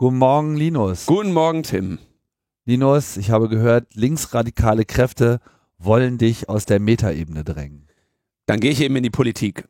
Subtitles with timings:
[0.00, 1.04] Guten Morgen, Linus.
[1.04, 1.98] Guten Morgen, Tim.
[2.64, 5.40] Linus, ich habe gehört, linksradikale Kräfte
[5.76, 7.86] wollen dich aus der Metaebene drängen.
[8.46, 9.68] Dann gehe ich eben in die Politik.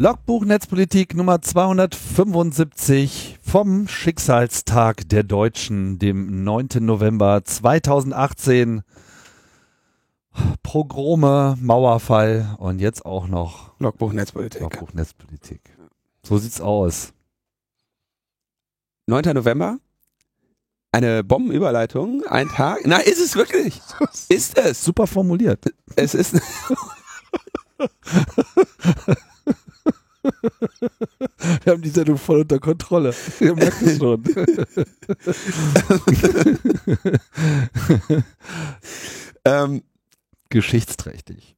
[0.00, 6.68] Logbuch Netzpolitik Nummer 275 vom Schicksalstag der Deutschen, dem 9.
[6.78, 8.82] November 2018.
[10.62, 14.60] Progrome, Mauerfall und jetzt auch noch Logbuch Netzpolitik.
[14.60, 15.62] Logbuch Netzpolitik.
[16.22, 17.12] So sieht's aus.
[19.08, 19.34] 9.
[19.34, 19.78] November.
[20.92, 22.24] Eine Bombenüberleitung.
[22.28, 22.82] Ein Tag.
[22.84, 23.80] Na, ist es wirklich?
[24.28, 24.84] Ist es?
[24.84, 25.64] Super formuliert.
[25.96, 26.40] Es ist.
[31.64, 33.14] Wir haben die Sendung voll unter Kontrolle.
[33.40, 34.22] Ihr merkt es schon.
[39.44, 39.82] ähm,
[40.50, 41.56] Geschichtsträchtig.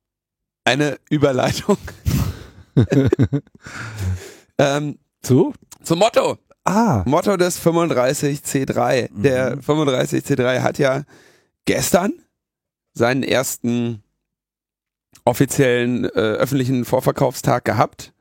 [0.65, 1.79] eine Überleitung.
[4.59, 5.53] ähm, So?
[5.83, 6.39] zum Motto.
[6.65, 7.03] Ah.
[7.07, 9.09] Motto des 35C3.
[9.13, 11.05] Der 35C3 hat ja
[11.65, 12.13] gestern
[12.93, 14.03] seinen ersten
[15.25, 18.13] offiziellen äh, öffentlichen Vorverkaufstag gehabt.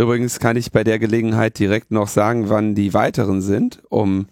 [0.00, 4.28] Übrigens kann ich bei der Gelegenheit direkt noch sagen, wann die weiteren sind, um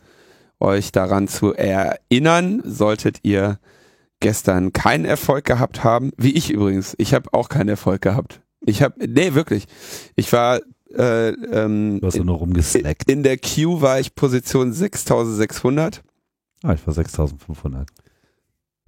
[0.60, 2.62] euch daran zu erinnern.
[2.64, 3.58] Solltet ihr
[4.20, 6.94] gestern keinen Erfolg gehabt haben, wie ich übrigens.
[6.96, 8.40] Ich habe auch keinen Erfolg gehabt.
[8.64, 9.66] Ich habe, nee, wirklich.
[10.16, 10.60] Ich war
[10.96, 13.10] äh, ähm, Du hast nur rumgesnackt.
[13.10, 16.02] in der Queue war ich Position 6600
[16.64, 17.88] Ah, ich war 6500.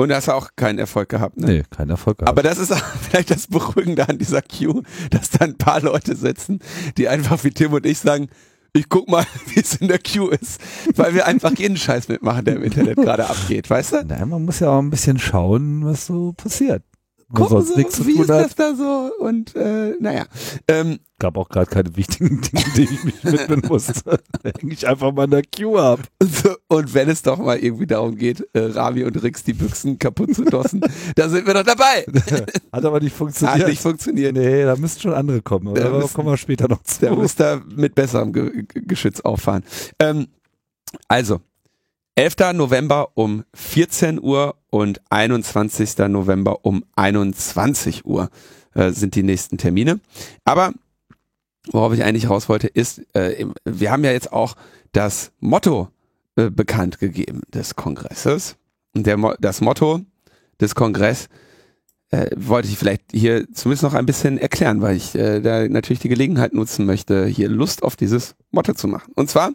[0.02, 1.36] und hast auch keinen Erfolg gehabt.
[1.38, 1.46] Ne?
[1.46, 2.28] Nee, kein Erfolg gehabt.
[2.28, 6.60] Aber das ist vielleicht das Beruhigende an dieser Queue, dass da ein paar Leute sitzen,
[6.96, 8.28] die einfach wie Tim und ich sagen,
[8.72, 10.60] ich guck mal, wie es in der Queue ist,
[10.94, 14.04] weil wir einfach jeden Scheiß mitmachen, der im Internet gerade abgeht, weißt du?
[14.06, 16.82] Nein, man muss ja auch ein bisschen schauen, was so passiert.
[17.32, 17.76] Gucken so,
[18.06, 20.24] wie ist das da so und äh, naja.
[20.66, 24.02] Ähm, Gab auch gerade keine wichtigen Dinge, denen ich mich widmen musste.
[24.42, 26.00] Da hänge ich einfach mal in der Queue ab.
[26.68, 30.34] und wenn es doch mal irgendwie darum geht, äh, Rami und Rix die Büchsen kaputt
[30.34, 30.80] zu dossen,
[31.14, 32.04] da sind wir doch dabei.
[32.72, 33.60] Hat aber nicht funktioniert.
[33.60, 34.34] Hat nicht funktioniert.
[34.34, 35.68] nee, da müssten schon andere kommen.
[35.68, 37.00] Aber Da da müssen- kommen wir später noch zu.
[37.00, 39.62] Der muss da mit besserem Ge- Geschütz auffahren.
[39.98, 40.26] Ähm,
[41.06, 41.40] also,
[42.20, 42.52] 11.
[42.52, 45.96] November um 14 Uhr und 21.
[46.08, 48.28] November um 21 Uhr
[48.74, 50.00] äh, sind die nächsten Termine.
[50.44, 50.74] Aber
[51.72, 54.54] worauf ich eigentlich raus wollte, ist, äh, wir haben ja jetzt auch
[54.92, 55.88] das Motto
[56.36, 58.56] äh, bekannt gegeben des Kongresses.
[58.94, 60.02] Und der, Mo das Motto
[60.60, 61.30] des Kongresses
[62.10, 66.00] äh, wollte ich vielleicht hier zumindest noch ein bisschen erklären, weil ich äh, da natürlich
[66.00, 69.10] die Gelegenheit nutzen möchte, hier Lust auf dieses Motto zu machen.
[69.14, 69.52] Und zwar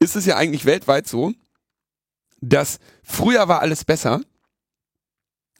[0.00, 1.32] ist es ja eigentlich weltweit so,
[2.40, 4.22] dass früher war alles besser,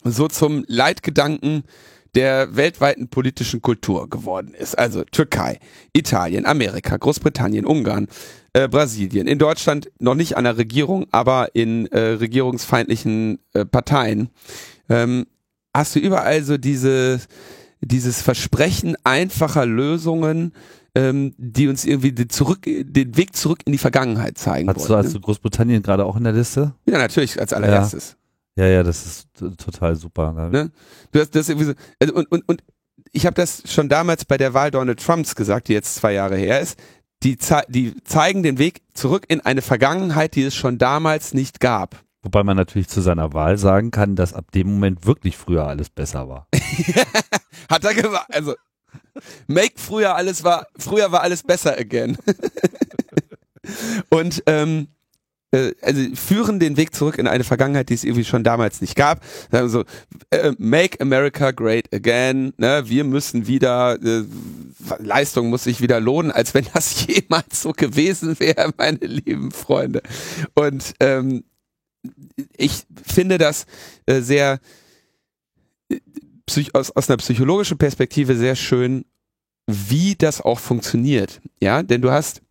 [0.02, 1.64] so zum Leitgedanken
[2.14, 4.76] der weltweiten politischen Kultur geworden ist.
[4.76, 5.60] Also Türkei,
[5.92, 8.08] Italien, Amerika, Großbritannien, Ungarn,
[8.52, 14.30] äh, Brasilien, in Deutschland noch nicht an der Regierung, aber in äh, regierungsfeindlichen äh, Parteien
[14.88, 15.26] ähm,
[15.72, 17.20] hast du überall so diese,
[17.80, 20.52] dieses Versprechen einfacher Lösungen,
[20.94, 24.88] ähm, die uns irgendwie den, zurück, den Weg zurück in die Vergangenheit zeigen Hast du,
[24.90, 24.98] wollen.
[24.98, 25.12] hast ne?
[25.14, 26.74] du Großbritannien gerade auch in der Liste?
[26.86, 28.16] Ja, natürlich, als allererstes.
[28.56, 30.32] Ja, ja, das ist total super.
[30.50, 30.70] Ne?
[31.12, 32.62] Du hast das irgendwie so, also und, und, und
[33.12, 36.36] ich habe das schon damals bei der Wahl Donald Trumps gesagt, die jetzt zwei Jahre
[36.36, 36.78] her ist.
[37.22, 41.60] Die, zei- die zeigen den Weg zurück in eine Vergangenheit, die es schon damals nicht
[41.60, 42.02] gab.
[42.22, 45.88] Wobei man natürlich zu seiner Wahl sagen kann, dass ab dem Moment wirklich früher alles
[45.88, 46.46] besser war.
[47.70, 48.26] Hat er gemacht.
[48.30, 48.54] Also,
[49.46, 52.16] make früher alles war, früher war alles besser again.
[54.10, 54.88] Und ähm,
[55.52, 58.96] äh, also führen den Weg zurück in eine Vergangenheit, die es irgendwie schon damals nicht
[58.96, 59.22] gab.
[59.66, 59.84] So,
[60.30, 62.52] äh, make America great again.
[62.56, 62.84] Ne?
[62.86, 64.24] Wir müssen wieder, äh,
[64.98, 70.02] Leistung muss sich wieder lohnen, als wenn das jemals so gewesen wäre, meine lieben Freunde.
[70.54, 71.44] Und ähm,
[72.56, 73.66] ich finde das
[74.06, 74.60] äh, sehr
[76.74, 79.04] aus, aus einer psychologischen Perspektive sehr schön,
[79.66, 81.40] wie das auch funktioniert.
[81.60, 82.42] Ja, denn du hast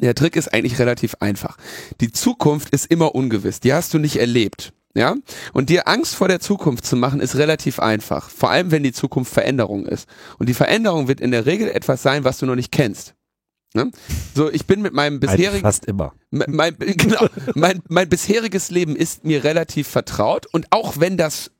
[0.00, 1.58] der Trick ist eigentlich relativ einfach.
[2.00, 3.60] Die Zukunft ist immer ungewiss.
[3.60, 4.72] Die hast du nicht erlebt.
[4.94, 5.16] Ja?
[5.52, 8.30] Und dir Angst vor der Zukunft zu machen, ist relativ einfach.
[8.30, 10.08] Vor allem, wenn die Zukunft Veränderung ist.
[10.38, 13.14] Und die Veränderung wird in der Regel etwas sein, was du noch nicht kennst.
[13.74, 13.90] Ne?
[14.34, 16.14] So, ich bin mit meinem Eigentlich bisherigen, fast immer.
[16.30, 21.50] mein, genau, mein, mein bisheriges Leben ist mir relativ vertraut und auch wenn das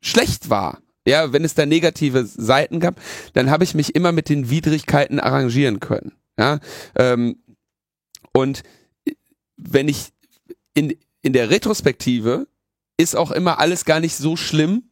[0.00, 3.00] schlecht war, ja, wenn es da negative Seiten gab,
[3.32, 6.12] dann habe ich mich immer mit den Widrigkeiten arrangieren können.
[6.38, 6.58] Ja,
[6.96, 7.42] ähm,
[8.32, 8.62] und
[9.56, 10.12] wenn ich
[10.74, 12.46] in, in der Retrospektive
[12.96, 14.90] ist auch immer alles gar nicht so schlimm,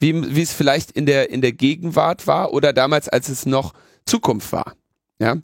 [0.00, 3.74] wie, wie es vielleicht in der, in der Gegenwart war oder damals, als es noch
[4.06, 4.74] Zukunft war.
[5.18, 5.36] Ja,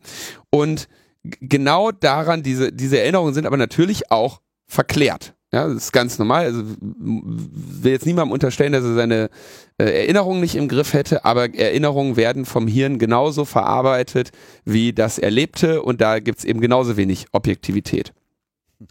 [0.51, 0.89] und
[1.23, 5.35] genau daran, diese, diese Erinnerungen sind aber natürlich auch verklärt.
[5.53, 6.45] Ja, das ist ganz normal.
[6.45, 9.31] Also will jetzt niemandem unterstellen, dass er seine
[9.79, 14.31] äh, Erinnerungen nicht im Griff hätte, aber Erinnerungen werden vom Hirn genauso verarbeitet
[14.65, 18.13] wie das Erlebte und da gibt's eben genauso wenig Objektivität.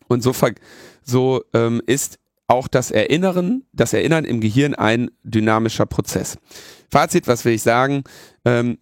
[0.08, 0.34] Und so,
[1.04, 6.38] so ähm, ist auch das Erinnern, das Erinnern im Gehirn ein dynamischer Prozess.
[6.92, 8.04] Fazit, was will ich sagen?
[8.44, 8.80] Ähm,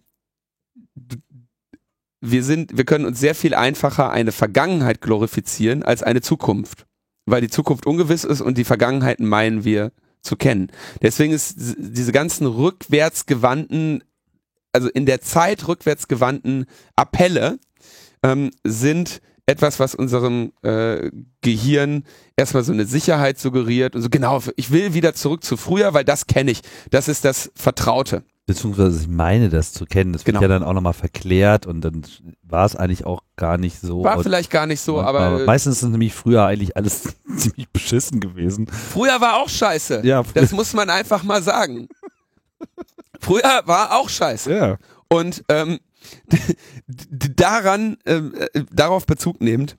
[2.20, 6.86] wir sind, wir können uns sehr viel einfacher eine Vergangenheit glorifizieren als eine Zukunft,
[7.30, 9.92] weil die Zukunft ungewiss ist und die Vergangenheit meinen wir
[10.22, 10.70] zu kennen.
[11.02, 14.04] Deswegen ist diese ganzen rückwärtsgewandten,
[14.72, 16.66] also in der Zeit rückwärtsgewandten
[16.96, 17.58] Appelle
[18.22, 21.10] ähm, sind etwas, was unserem äh,
[21.40, 22.04] Gehirn
[22.36, 26.04] erstmal so eine Sicherheit suggeriert und so genau, ich will wieder zurück zu früher, weil
[26.04, 26.60] das kenne ich.
[26.90, 28.24] Das ist das Vertraute.
[28.48, 30.14] Beziehungsweise ich meine das zu kennen.
[30.14, 30.40] Das genau.
[30.40, 32.00] wird ja dann auch nochmal verklärt und dann
[32.42, 34.02] war es eigentlich auch gar nicht so.
[34.02, 35.44] War vielleicht gar nicht so, aber, aber.
[35.44, 38.66] meistens ist nämlich früher eigentlich alles ziemlich beschissen gewesen.
[38.66, 40.00] Früher war auch scheiße.
[40.02, 40.22] Ja.
[40.32, 41.88] Das muss man einfach mal sagen.
[43.20, 44.50] Früher war auch scheiße.
[44.50, 44.78] Ja.
[45.08, 45.78] Und ähm,
[46.88, 49.76] daran, ähm, äh, darauf Bezug nehmend,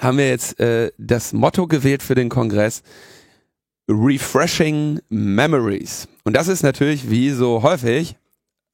[0.00, 2.82] haben wir jetzt äh, das Motto gewählt für den Kongress
[3.90, 6.06] Refreshing Memories.
[6.24, 8.16] Und das ist natürlich wie so häufig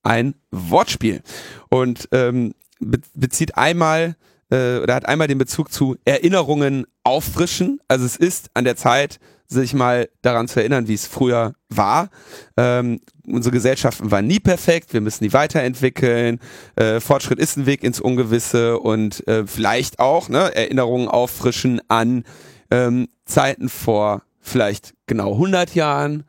[0.03, 1.23] ein Wortspiel
[1.69, 4.15] und ähm, be bezieht einmal
[4.51, 7.81] äh, oder hat einmal den Bezug zu Erinnerungen auffrischen.
[7.89, 9.19] Also es ist an der Zeit,
[9.49, 12.11] sich mal daran zu erinnern, wie es früher war.
[12.57, 16.41] Ähm, unsere Gesellschaften waren nie perfekt, wir müssen die weiterentwickeln.
[16.75, 22.25] Äh, Fortschritt ist ein Weg ins Ungewisse und äh, vielleicht auch ne, Erinnerungen auffrischen an
[22.71, 26.25] ähm, Zeiten vor vielleicht genau 100 Jahren,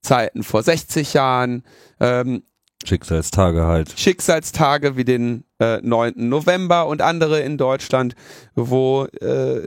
[0.00, 1.64] Zeiten vor 60 Jahren.
[2.00, 2.42] Ähm,
[2.84, 3.98] Schicksalstage halt.
[3.98, 6.14] Schicksalstage wie den äh, 9.
[6.16, 8.14] November und andere in Deutschland,
[8.54, 9.66] wo äh,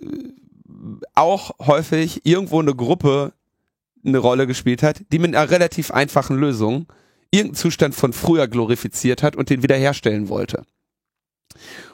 [1.14, 3.34] auch häufig irgendwo eine Gruppe
[4.04, 6.88] eine Rolle gespielt hat, die mit einer relativ einfachen Lösung
[7.30, 10.64] irgendeinen Zustand von früher glorifiziert hat und den wiederherstellen wollte.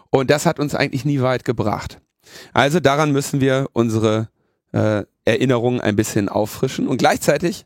[0.10, 2.00] Und das hat uns eigentlich nie weit gebracht.
[2.54, 4.30] Also daran müssen wir unsere
[4.78, 7.66] äh, Erinnerungen ein bisschen auffrischen und gleichzeitig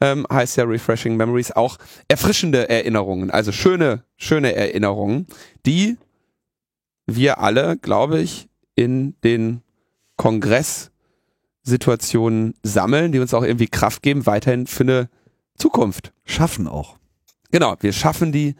[0.00, 1.76] ähm, heißt ja Refreshing Memories auch
[2.08, 5.28] erfrischende Erinnerungen, also schöne, schöne Erinnerungen,
[5.66, 5.96] die
[7.06, 9.60] wir alle, glaube ich, in den
[10.16, 15.10] Kongresssituationen sammeln, die uns auch irgendwie Kraft geben, weiterhin für eine
[15.56, 16.12] Zukunft.
[16.24, 16.96] Schaffen auch.
[17.50, 18.54] Genau, wir schaffen die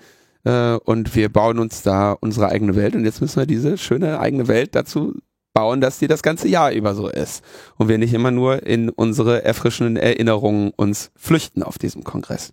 [0.44, 4.20] äh, und wir bauen uns da unsere eigene Welt und jetzt müssen wir diese schöne
[4.20, 5.14] eigene Welt dazu
[5.54, 7.42] bauen, dass die das ganze Jahr über so ist
[7.76, 12.52] und wir nicht immer nur in unsere erfrischenden Erinnerungen uns flüchten auf diesem Kongress.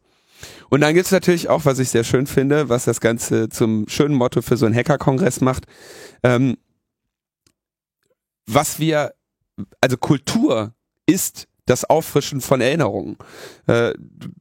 [0.70, 4.16] Und dann gibt's natürlich auch, was ich sehr schön finde, was das Ganze zum schönen
[4.16, 5.66] Motto für so einen Hacker-Kongress macht.
[6.24, 6.58] Ähm,
[8.48, 9.14] was wir,
[9.82, 10.74] also Kultur
[11.06, 13.18] ist das Auffrischen von Erinnerungen.
[13.66, 13.94] Äh,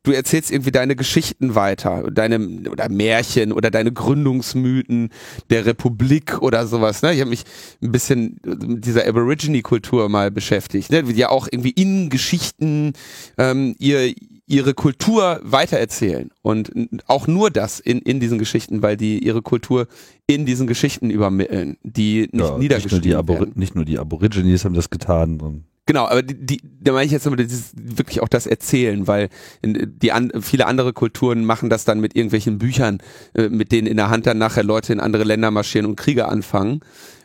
[0.02, 5.10] du erzählst irgendwie deine Geschichten weiter, deine oder Märchen oder deine Gründungsmythen
[5.48, 7.02] der Republik oder sowas.
[7.02, 7.14] Ne?
[7.14, 7.44] Ich habe mich
[7.80, 11.04] ein bisschen mit dieser Aborigine-Kultur mal beschäftigt, ne?
[11.04, 12.92] die ja auch irgendwie in Geschichten
[13.38, 14.12] ähm, ihr
[14.46, 16.72] ihre Kultur weitererzählen und
[17.06, 19.86] auch nur das in, in diesen Geschichten, weil die ihre Kultur
[20.26, 23.52] in diesen Geschichten übermitteln, die nicht ja, niedergeschrieben nicht nur die werden.
[23.54, 25.62] Nicht nur die Aborigines haben das getan.
[25.90, 29.28] Genau, aber die, die, da meine ich jetzt immer wirklich auch das Erzählen, weil
[29.64, 32.98] die an, viele andere Kulturen machen das dann mit irgendwelchen Büchern,
[33.34, 36.28] äh, mit denen in der Hand dann nachher Leute in andere Länder marschieren und Kriege
[36.28, 36.78] anfangen.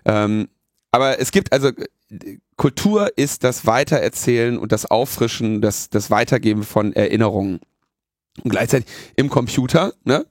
[0.03, 0.47] Ähm,
[0.89, 1.69] aber es gibt also
[2.55, 7.59] Kultur ist das Weitererzählen und das Auffrischen, das, das Weitergeben von Erinnerungen.
[8.41, 10.25] Und gleichzeitig im Computer, ne?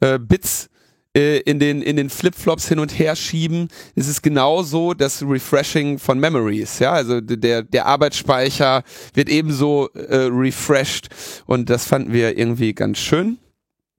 [0.00, 0.69] Äh, Bits
[1.16, 3.68] äh, in den, in den Flipflops hin und her schieben.
[3.94, 6.78] Es ist genauso das Refreshing von Memories.
[6.78, 8.82] Ja, also der, der Arbeitsspeicher
[9.14, 11.08] wird ebenso äh, refreshed
[11.46, 13.38] und das fanden wir irgendwie ganz schön.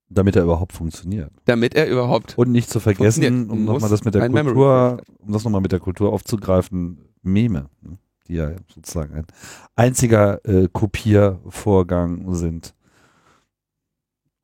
[0.10, 1.32] Damit er überhaupt funktioniert.
[1.46, 2.38] Damit er überhaupt.
[2.38, 5.80] Und nicht zu vergessen, um nochmal das mit der Kultur, um das nochmal mit der
[5.80, 9.26] Kultur aufzugreifen, Meme, ne, die ja sozusagen ein
[9.76, 12.74] einziger äh, Kopiervorgang sind.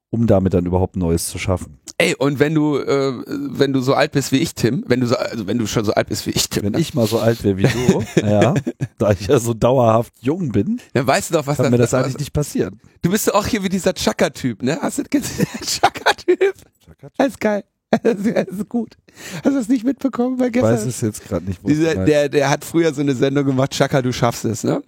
[0.10, 1.80] Um damit dann überhaupt Neues zu schaffen.
[1.98, 5.08] Ey, und wenn du, äh, wenn du so alt bist wie ich, Tim, wenn du
[5.08, 6.64] so, also wenn du schon so alt bist wie ich, Tim.
[6.64, 8.54] Wenn ich mal so alt wäre wie du, ja,
[8.98, 11.94] da ich ja so dauerhaft jung bin, dann weißt du doch, was kann mir das
[11.94, 12.80] eigentlich also, nicht passieren.
[13.02, 14.78] Du bist doch auch hier wie dieser Chaka-Typ, ne?
[14.82, 15.48] Hast du gesehen?
[15.66, 16.54] Chaka-Typ.
[16.86, 17.14] Chaka-Typ.
[17.18, 17.64] Alles geil.
[18.03, 18.98] Das ist gut.
[19.36, 20.75] Hast du das nicht mitbekommen bei gestern?
[20.75, 21.60] Ich weiß es jetzt gerade nicht.
[21.65, 24.82] Dieser, der, der hat früher so eine Sendung gemacht, Chaka, du schaffst es, ne?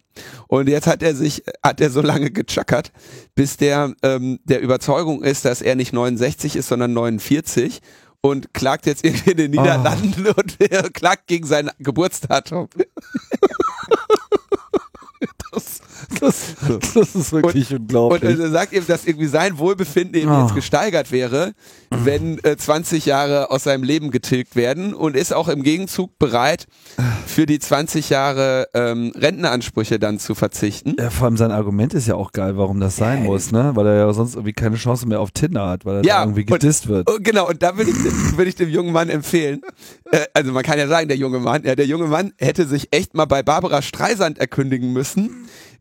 [0.47, 2.91] Und jetzt hat er sich, hat er so lange gechackert,
[3.35, 7.79] bis der ähm, der Überzeugung ist, dass er nicht 69 ist, sondern 49
[8.21, 9.61] und klagt jetzt irgendwie in den ah.
[9.61, 10.33] Niederlanden oh.
[10.37, 10.57] und
[10.93, 12.67] klagt gegen sein Geburtsdatum.
[15.51, 15.81] das,
[16.19, 16.55] das,
[16.93, 18.23] das ist wirklich und, unglaublich.
[18.23, 20.43] Und er sagt eben, dass irgendwie sein Wohlbefinden eben oh.
[20.43, 21.53] jetzt gesteigert wäre,
[21.89, 26.67] wenn äh, 20 Jahre aus seinem Leben getilgt werden und ist auch im Gegenzug bereit,
[27.25, 30.95] für die 20 Jahre ähm, Rentenansprüche dann zu verzichten.
[30.99, 33.71] Ja, vor allem sein Argument ist ja auch geil, warum das sein ja, muss, ne?
[33.75, 36.45] Weil er ja sonst irgendwie keine Chance mehr auf Tinder hat, weil er ja, irgendwie
[36.45, 37.09] gedisst und, wird.
[37.09, 39.61] Und genau, und da würde ich, würd ich dem jungen Mann empfehlen,
[40.11, 42.87] äh, also man kann ja sagen, der junge Mann, ja, der junge Mann hätte sich
[42.91, 45.08] echt mal bei Barbara Streisand erkündigen müssen,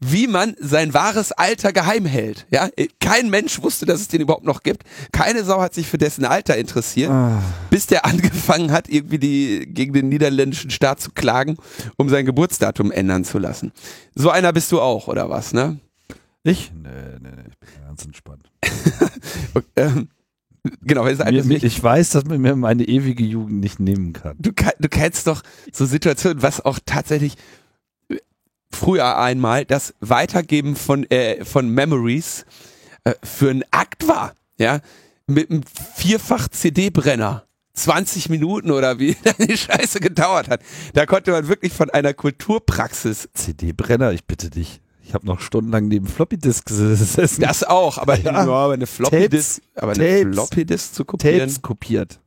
[0.00, 2.46] wie man sein wahres Alter geheim hält.
[2.50, 2.68] Ja,
[3.00, 4.84] kein Mensch wusste, dass es den überhaupt noch gibt.
[5.12, 7.42] Keine Sau hat sich für dessen Alter interessiert, ah.
[7.70, 11.56] bis der angefangen hat, irgendwie die gegen den niederländischen Staat zu klagen,
[11.96, 13.72] um sein Geburtsdatum ändern zu lassen.
[14.14, 15.78] So einer bist du auch, oder was, ne?
[16.44, 16.72] Ich?
[16.72, 16.88] Nee,
[17.20, 18.50] nee, nee, ich bin ganz entspannt.
[19.54, 20.08] und, ähm,
[20.82, 24.36] Genau, mir, mir, ich weiß, dass man mir meine ewige Jugend nicht nehmen kann.
[24.38, 25.42] Du, du kennst doch
[25.72, 27.36] so Situationen, was auch tatsächlich
[28.70, 32.46] früher einmal das Weitergeben von, äh, von Memories
[33.04, 34.34] äh, für einen Akt war.
[34.58, 34.80] Ja,
[35.26, 35.62] mit einem
[35.94, 37.44] vierfach CD-Brenner.
[37.74, 40.60] 20 Minuten oder wie die Scheiße gedauert hat.
[40.94, 43.28] Da konnte man wirklich von einer Kulturpraxis.
[43.34, 44.80] CD-Brenner, ich bitte dich.
[45.02, 47.40] Ich habe noch stundenlang neben Floppy-Disk gesessen.
[47.40, 48.44] Das auch, aber, ja.
[48.44, 51.38] nur, aber eine Floppy-Disk, aber eine Floppy-Disk zu kopieren.
[51.38, 52.20] Tapes kopiert.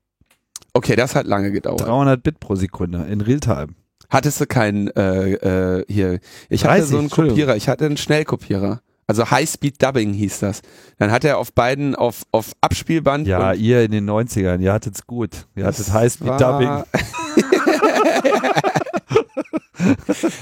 [0.74, 1.82] Okay, das hat lange gedauert.
[1.82, 3.76] 300 Bit pro Sekunde in Realtime.
[4.12, 6.20] Hattest du keinen äh, äh, hier?
[6.50, 8.82] Ich 30, hatte so einen Kopierer, ich hatte einen Schnellkopierer.
[9.08, 10.62] Also High-Speed Dubbing hieß das.
[10.98, 13.28] Dann hat er auf beiden auf, auf Abspielband.
[13.28, 15.48] Ja, ihr in den 90ern, ihr hattet's gut.
[15.56, 16.70] Ihr hattet High-Speed Dubbing.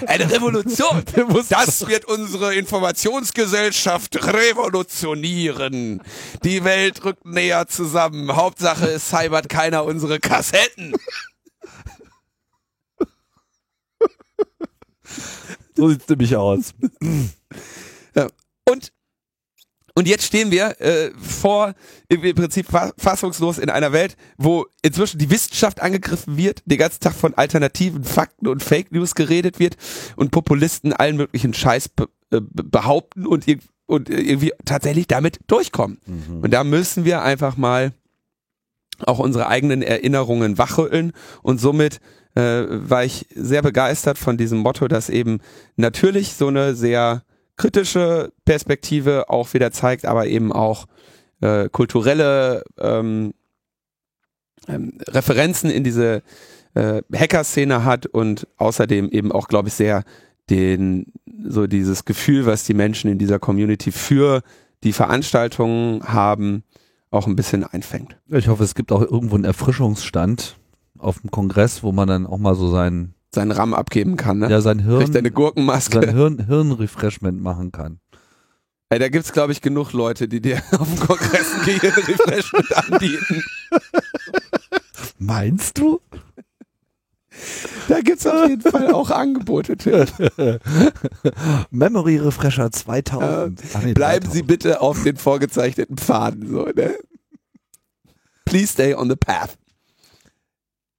[0.07, 1.03] Eine Revolution.
[1.49, 6.01] Das wird unsere Informationsgesellschaft revolutionieren.
[6.43, 8.35] Die Welt rückt näher zusammen.
[8.35, 10.93] Hauptsache es cybert keiner unsere Kassetten.
[15.75, 16.73] So sieht's nämlich aus.
[18.15, 18.27] Ja.
[18.67, 18.91] Und
[19.99, 21.73] und jetzt stehen wir äh, vor
[22.07, 27.13] im Prinzip fassungslos in einer Welt, wo inzwischen die Wissenschaft angegriffen wird, den ganzen Tag
[27.13, 29.75] von alternativen Fakten und Fake News geredet wird
[30.15, 33.45] und Populisten allen möglichen Scheiß be äh, behaupten und,
[33.87, 35.99] und irgendwie tatsächlich damit durchkommen.
[36.05, 36.43] Mhm.
[36.43, 37.91] Und da müssen wir einfach mal
[39.05, 41.11] auch unsere eigenen Erinnerungen wachrütteln
[41.41, 41.99] und somit
[42.39, 45.39] äh, war ich sehr begeistert von diesem Motto, dass eben
[45.75, 47.23] natürlich so eine sehr
[47.57, 50.85] kritische Perspektive auch wieder zeigt, aber eben auch
[51.41, 53.33] äh, kulturelle ähm,
[54.67, 56.21] ähm, Referenzen in diese
[56.75, 60.03] äh, Hacker-Szene hat und außerdem eben auch, glaube ich, sehr
[60.49, 61.11] den
[61.43, 64.41] so dieses Gefühl, was die Menschen in dieser Community für
[64.83, 66.63] die Veranstaltungen haben,
[67.11, 68.17] auch ein bisschen einfängt.
[68.29, 70.58] Ich hoffe, es gibt auch irgendwo einen Erfrischungsstand
[70.99, 74.49] auf dem Kongress, wo man dann auch mal so sein seinen RAM abgeben kann, ne?
[74.49, 75.03] Ja, sein Hirn.
[75.03, 76.01] Kriegt eine Gurkenmaske.
[76.01, 77.99] Sein Hirn, Hirnrefreshment machen kann.
[78.89, 83.43] Ey, da gibt's glaube ich genug Leute, die dir auf dem Kongress ein Gehirnrefreshment anbieten.
[85.19, 86.01] Meinst du?
[87.87, 90.07] Da gibt's auf jeden Fall auch Angebote.
[91.71, 93.61] Memory Refresher 2000.
[93.61, 94.33] Äh, Ach nee, bleiben 3000.
[94.33, 96.95] Sie bitte auf den vorgezeichneten Pfaden, so, ne?
[98.45, 99.57] Please stay on the path.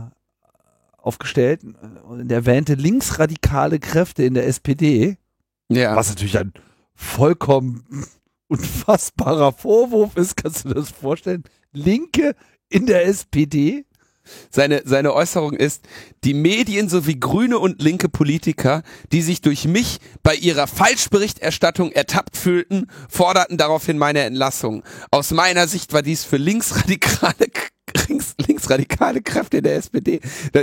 [0.98, 1.60] aufgestellt
[2.08, 5.18] und erwähnte linksradikale Kräfte in der SPD,
[5.68, 5.94] Ja.
[5.96, 6.52] was natürlich ein
[6.94, 7.84] vollkommen
[8.48, 10.36] unfassbarer Vorwurf ist.
[10.36, 11.44] Kannst du das vorstellen?
[11.72, 12.34] Linke
[12.68, 13.84] in der SPD?
[14.50, 15.84] Seine, seine Äußerung ist,
[16.24, 22.36] die Medien sowie grüne und linke Politiker, die sich durch mich bei ihrer Falschberichterstattung ertappt
[22.36, 24.82] fühlten, forderten daraufhin meine Entlassung.
[25.12, 27.46] Aus meiner Sicht war dies für linksradikale,
[28.08, 30.20] links, linksradikale Kräfte der SPD.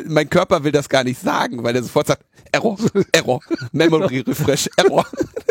[0.07, 2.77] Mein Körper will das gar nicht sagen, weil er sofort sagt, Error,
[3.11, 3.39] Error,
[3.71, 5.05] Memory Refresh, Error.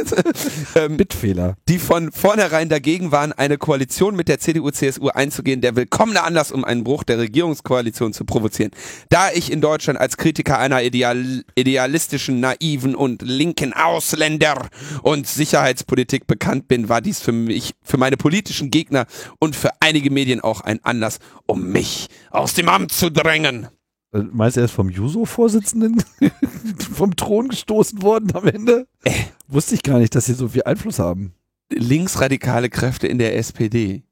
[0.75, 1.57] ähm, Bitfehler.
[1.69, 6.65] die von vornherein dagegen waren, eine Koalition mit der CDU-CSU einzugehen, der willkommene Anlass, um
[6.65, 8.71] einen Bruch der Regierungskoalition zu provozieren.
[9.09, 14.69] Da ich in Deutschland als Kritiker einer ideal idealistischen, naiven und linken Ausländer-
[15.03, 19.07] und Sicherheitspolitik bekannt bin, war dies für mich, für meine politischen Gegner
[19.39, 21.82] und für einige Medien auch ein Anlass, um mich
[22.31, 23.69] aus dem Amt zu drängen.
[24.13, 26.03] Äh, Meinst du, er ist vom Juso-Vorsitzenden
[26.95, 28.87] vom Thron gestoßen worden am Ende?
[29.05, 29.13] Äh.
[29.49, 31.35] Wusste ich gar nicht, dass sie so viel Einfluss haben.
[31.71, 34.03] Linksradikale Kräfte in der SPD.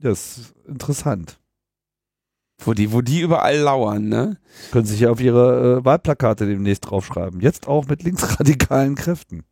[0.00, 1.40] Das ist interessant.
[2.64, 4.38] Wo die, wo die überall lauern, ne?
[4.72, 7.40] Können sich ja auf ihre äh, Wahlplakate demnächst draufschreiben.
[7.40, 9.44] Jetzt auch mit linksradikalen Kräften.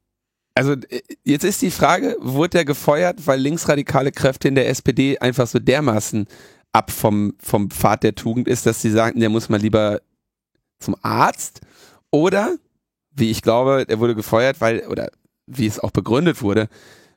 [0.56, 5.18] Also äh, jetzt ist die Frage, wurde der gefeuert, weil linksradikale Kräfte in der SPD
[5.18, 6.26] einfach so dermaßen
[6.72, 10.00] ab vom, vom Pfad der Tugend ist, dass sie sagen, der muss mal lieber
[10.80, 11.60] zum Arzt?
[12.10, 12.56] Oder,
[13.12, 15.10] wie ich glaube, er wurde gefeuert, weil, oder
[15.46, 16.68] wie es auch begründet wurde,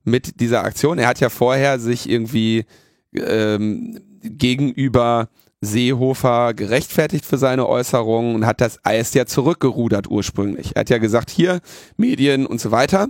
[0.04, 1.00] mit dieser Aktion.
[1.00, 2.66] Er hat ja vorher sich irgendwie
[3.14, 5.30] ähm, gegenüber
[5.62, 10.76] Seehofer gerechtfertigt für seine Äußerungen und hat das erst ja zurückgerudert ursprünglich.
[10.76, 11.60] Er hat ja gesagt, hier,
[11.98, 13.10] Medien und so weiter.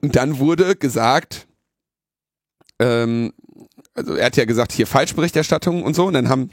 [0.00, 1.46] Und dann wurde gesagt,
[2.78, 3.32] ähm,
[3.94, 6.50] also er hat ja gesagt, hier Falschberichterstattung und so, und dann haben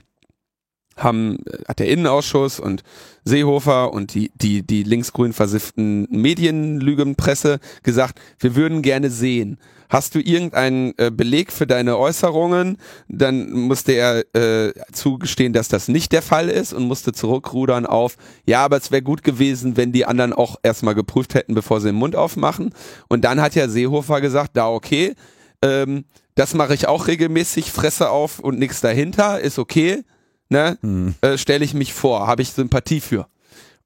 [1.03, 2.83] haben, äh, hat der Innenausschuss und
[3.23, 9.57] Seehofer und die, die, die linksgrün versifften Medienlügenpresse gesagt, wir würden gerne sehen.
[9.89, 12.77] Hast du irgendeinen äh, Beleg für deine Äußerungen?
[13.07, 18.15] Dann musste er äh, zugestehen, dass das nicht der Fall ist und musste zurückrudern auf,
[18.45, 21.87] ja, aber es wäre gut gewesen, wenn die anderen auch erstmal geprüft hätten, bevor sie
[21.87, 22.71] den Mund aufmachen.
[23.07, 25.15] Und dann hat ja Seehofer gesagt, da okay,
[25.63, 30.03] ähm, das mache ich auch regelmäßig, Fresse auf und nichts dahinter, ist okay
[30.49, 31.15] ne, Hm.
[31.21, 33.27] äh, stelle ich mich vor, habe ich Sympathie für.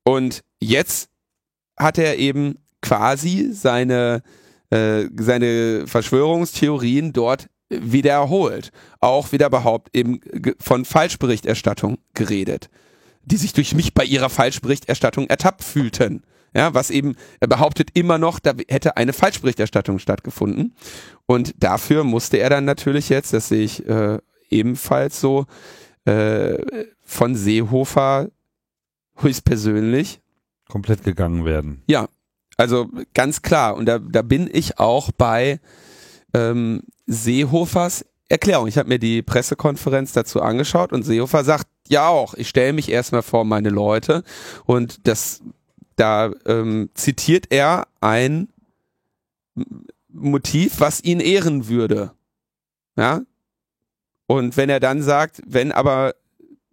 [0.03, 1.09] Und jetzt
[1.77, 4.21] hat er eben quasi seine,
[4.69, 8.71] äh, seine Verschwörungstheorien dort wiederholt.
[8.99, 10.19] Auch wieder behauptet eben
[10.59, 12.69] von Falschberichterstattung geredet,
[13.23, 16.23] die sich durch mich bei ihrer Falschberichterstattung ertappt fühlten.
[16.55, 20.75] Ja, was eben, er behauptet immer noch, da hätte eine Falschberichterstattung stattgefunden.
[21.25, 24.19] Und dafür musste er dann natürlich jetzt, das sehe ich äh,
[24.51, 25.47] ebenfalls so,
[26.05, 28.29] äh, von Seehofer
[29.17, 30.21] höchstpersönlich.
[30.69, 31.83] Komplett gegangen werden.
[31.87, 32.07] Ja,
[32.57, 33.75] also ganz klar.
[33.75, 35.59] Und da, da bin ich auch bei
[36.33, 38.67] ähm, Seehofers Erklärung.
[38.67, 42.89] Ich habe mir die Pressekonferenz dazu angeschaut und Seehofer sagt ja auch, ich stelle mich
[42.89, 44.23] erstmal vor meine Leute
[44.65, 45.41] und das
[45.95, 48.49] da ähm, zitiert er ein
[50.07, 52.13] Motiv, was ihn ehren würde.
[52.95, 53.21] Ja?
[54.33, 56.15] Und wenn er dann sagt, wenn aber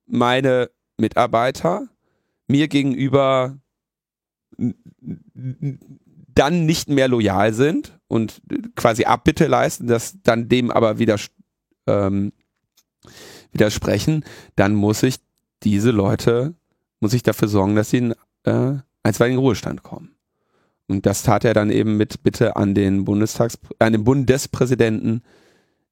[0.07, 1.89] meine Mitarbeiter
[2.49, 3.59] mir gegenüber
[4.57, 8.41] dann nicht mehr loyal sind und
[8.77, 11.17] quasi Abbitte leisten, das dann dem aber wieder
[11.87, 12.33] ähm,
[13.53, 14.25] widersprechen,
[14.57, 15.17] dann muss ich
[15.63, 16.55] diese Leute,
[17.01, 20.15] muss ich dafür sorgen, dass sie in äh, einstweiligen Ruhestand kommen.
[20.89, 25.23] Und das tat er dann eben mit Bitte an den Bundestags, an den Bundespräsidenten,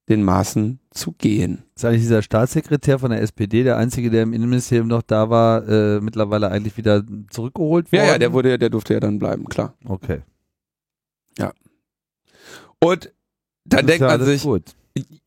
[0.09, 1.65] den Maßen zu gehen.
[1.77, 5.69] Ist eigentlich dieser Staatssekretär von der SPD der einzige, der im Innenministerium noch da war,
[5.69, 8.05] äh, mittlerweile eigentlich wieder zurückgeholt worden?
[8.05, 9.75] Ja, ja, der wurde, der durfte ja dann bleiben, klar.
[9.85, 10.23] Okay.
[12.81, 13.13] Und
[13.65, 14.75] dann denkt ja man sich, Gut.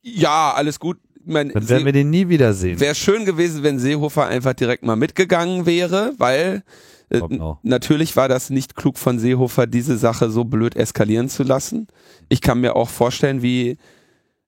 [0.02, 0.98] ja, alles gut.
[1.24, 2.80] Mein, Dann werden wir den nie wiedersehen.
[2.80, 6.63] Wäre schön gewesen, wenn Seehofer einfach direkt mal mitgegangen wäre, weil
[7.10, 7.22] äh,
[7.62, 11.86] natürlich war das nicht klug von Seehofer, diese Sache so blöd eskalieren zu lassen.
[12.28, 13.78] Ich kann mir auch vorstellen, wie,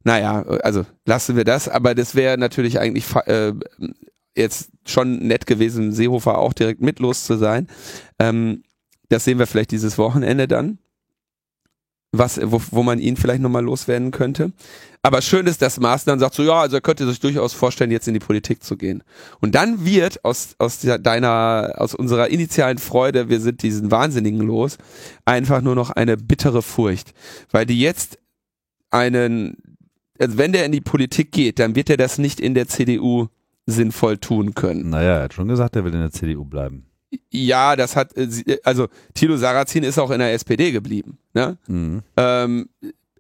[0.04, 3.54] naja, also lassen wir das, aber das wäre natürlich eigentlich äh,
[4.36, 7.68] jetzt schon nett gewesen, Seehofer auch direkt mitlos zu sein.
[8.20, 8.64] Ähm,
[9.10, 10.80] das sehen wir vielleicht dieses Wochenende dann.
[12.14, 14.52] was, wo, wo man ihn vielleicht nochmal loswerden könnte.
[15.02, 17.92] Aber schön ist, dass Maaßen dann sagt so, ja, also er könnte sich durchaus vorstellen,
[17.92, 19.04] jetzt in die Politik zu gehen.
[19.42, 24.78] Und dann wird aus, aus deiner, aus unserer initialen Freude, wir sind diesen Wahnsinnigen los,
[25.26, 27.14] einfach nur noch eine bittere Furcht.
[27.52, 28.20] Weil die jetzt
[28.92, 29.58] einen,
[30.20, 33.28] also wenn der in die Politik geht, dann wird er das nicht in der CDU
[33.66, 34.90] sinnvoll tun können.
[34.90, 36.86] Naja, er hat schon gesagt, er will in der CDU bleiben.
[37.30, 41.18] Ja, das hat, äh, also Thilo Sarrazin ist auch in der SPD geblieben.
[41.34, 41.58] Ne?
[41.68, 42.02] Mhm.
[42.18, 42.70] Ähm,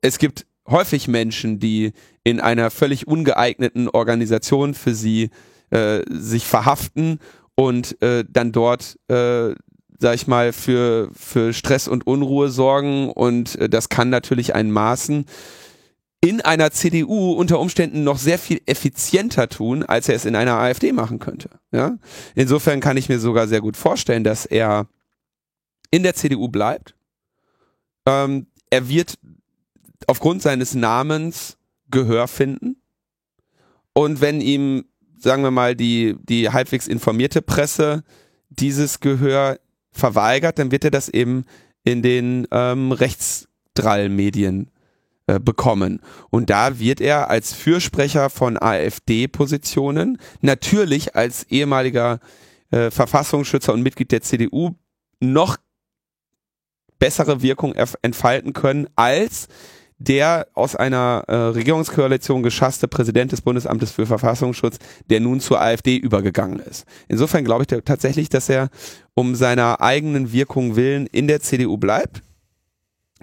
[0.01, 5.29] es gibt häufig Menschen, die in einer völlig ungeeigneten Organisation für sie
[5.69, 7.19] äh, sich verhaften
[7.56, 9.53] und äh, dann dort, äh,
[9.99, 14.71] sag ich mal, für, für Stress und Unruhe sorgen und äh, das kann natürlich einen
[14.71, 15.25] Maßen
[16.23, 20.53] in einer CDU unter Umständen noch sehr viel effizienter tun, als er es in einer
[20.53, 21.49] AfD machen könnte.
[21.73, 21.97] Ja?
[22.33, 24.88] Insofern kann ich mir sogar sehr gut vorstellen, dass er
[25.91, 26.95] in der CDU bleibt.
[28.05, 29.19] Ähm, er wird
[30.07, 31.57] aufgrund seines Namens
[31.91, 32.77] Gehör finden.
[33.91, 34.86] Und wenn ihm,
[35.19, 38.05] sagen wir mal, die, die halbwegs informierte Presse
[38.49, 39.59] dieses Gehör
[39.91, 41.43] verweigert, dann wird er das eben
[41.83, 44.69] in den ähm, Rechtsdrallmedien
[45.25, 46.01] äh, bekommen.
[46.31, 52.19] Und da wird er als Fürsprecher von AfD-Positionen, natürlich als ehemaliger
[52.71, 54.71] äh, Verfassungsschützer und Mitglied der CDU,
[55.21, 55.55] noch
[56.99, 59.47] bessere Wirkung entfalten können als
[59.97, 64.77] der aus einer äh, Regierungskoalition geschasste Präsident des Bundesamtes für Verfassungsschutz,
[65.09, 66.86] der nun zur AfD übergegangen ist.
[67.07, 68.69] Insofern glaube ich tatsächlich, dass er
[69.13, 72.21] um seiner eigenen Wirkung willen in der CDU bleibt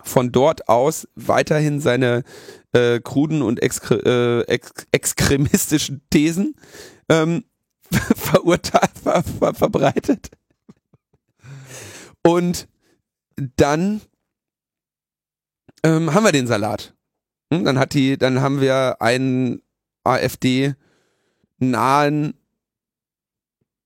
[0.03, 2.25] von dort aus weiterhin seine
[2.73, 6.55] äh, kruden und exkre äh, ex extremistischen Thesen
[7.09, 7.45] ähm,
[7.91, 10.31] verurteilt, ver ver verbreitet.
[12.23, 12.69] Und
[13.57, 14.03] dann
[15.83, 16.95] ähm, haben wir den Salat.
[17.53, 19.63] Hm, dann hat die, dann haben wir einen
[20.05, 20.75] AfD
[21.59, 22.35] nahen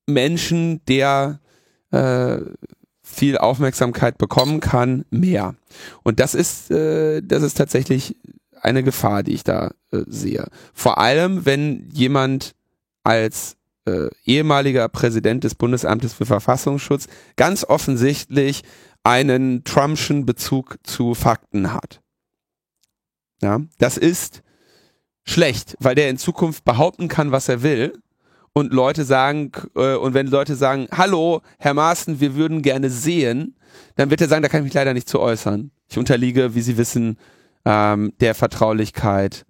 [0.06, 1.40] Menschen, der
[1.90, 2.40] äh,
[3.14, 5.54] viel Aufmerksamkeit bekommen kann, mehr.
[6.02, 8.16] Und das ist, äh, das ist tatsächlich
[8.60, 10.48] eine Gefahr, die ich da äh, sehe.
[10.72, 12.54] Vor allem, wenn jemand
[13.02, 18.62] als äh, ehemaliger Präsident des Bundesamtes für Verfassungsschutz ganz offensichtlich
[19.02, 22.00] einen Trumpschen Bezug zu Fakten hat.
[23.42, 24.42] Ja, das ist
[25.24, 27.92] schlecht, weil der in Zukunft behaupten kann, was er will
[28.54, 33.56] und Leute sagen, äh, und wenn Leute sagen, hallo, Herr Maaßen, wir würden gerne sehen,
[33.96, 35.70] dann wird er sagen, da kann ich mich leider nicht zu äußern.
[35.88, 37.18] Ich unterliege, wie Sie wissen,
[37.64, 39.44] ähm, der Vertraulichkeit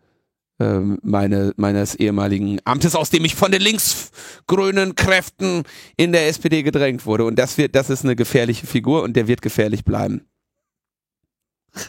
[0.59, 5.65] ähm, meine, meines ehemaligen Amtes, aus dem ich von den linksgrünen Kräften
[5.97, 7.25] in der SPD gedrängt wurde.
[7.25, 10.23] Und das wird, das ist eine gefährliche Figur und der wird gefährlich bleiben.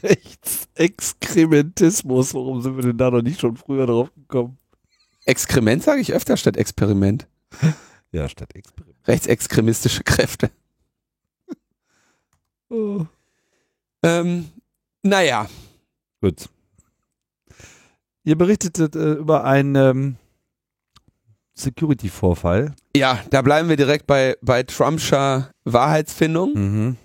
[0.03, 4.57] Rechtsexkrementismus, warum sind wir denn da noch nicht schon früher drauf gekommen?
[5.25, 7.27] Exkrement sage ich öfter statt Experiment.
[8.11, 8.95] Ja, statt Experiment.
[9.07, 10.51] Rechtsextremistische Kräfte.
[12.69, 13.05] Oh.
[14.03, 14.49] Ähm,
[15.03, 15.47] naja.
[16.21, 16.49] Gut.
[18.23, 20.15] Ihr berichtet äh, über einen ähm,
[21.53, 22.75] Security-Vorfall.
[22.95, 26.53] Ja, da bleiben wir direkt bei, bei Trumpscher Wahrheitsfindung.
[26.53, 26.97] Mhm.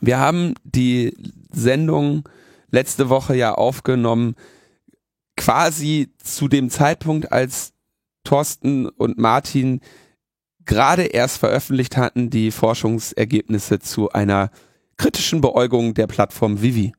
[0.00, 1.16] Wir haben die
[1.50, 2.28] Sendung
[2.70, 4.34] letzte Woche ja aufgenommen,
[5.38, 7.72] quasi zu dem Zeitpunkt, als
[8.24, 9.80] Thorsten und Martin
[10.66, 14.50] gerade erst veröffentlicht hatten, die Forschungsergebnisse zu einer
[14.98, 16.92] kritischen Beäugung der Plattform Vivi.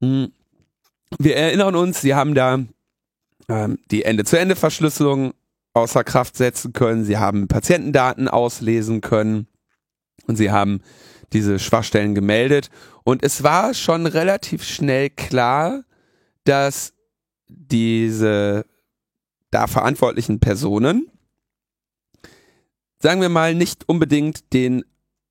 [0.00, 0.32] Hm.
[1.18, 2.60] Wir erinnern uns, sie haben da
[3.48, 5.34] ähm, die Ende-zu-Ende-Verschlüsselung
[5.74, 9.46] außer Kraft setzen können, sie haben Patientendaten auslesen können
[10.26, 10.80] und sie haben
[11.32, 12.70] diese Schwachstellen gemeldet.
[13.04, 15.84] Und es war schon relativ schnell klar,
[16.44, 16.94] dass
[17.48, 18.64] diese
[19.50, 21.10] da verantwortlichen Personen,
[22.98, 24.84] sagen wir mal, nicht unbedingt den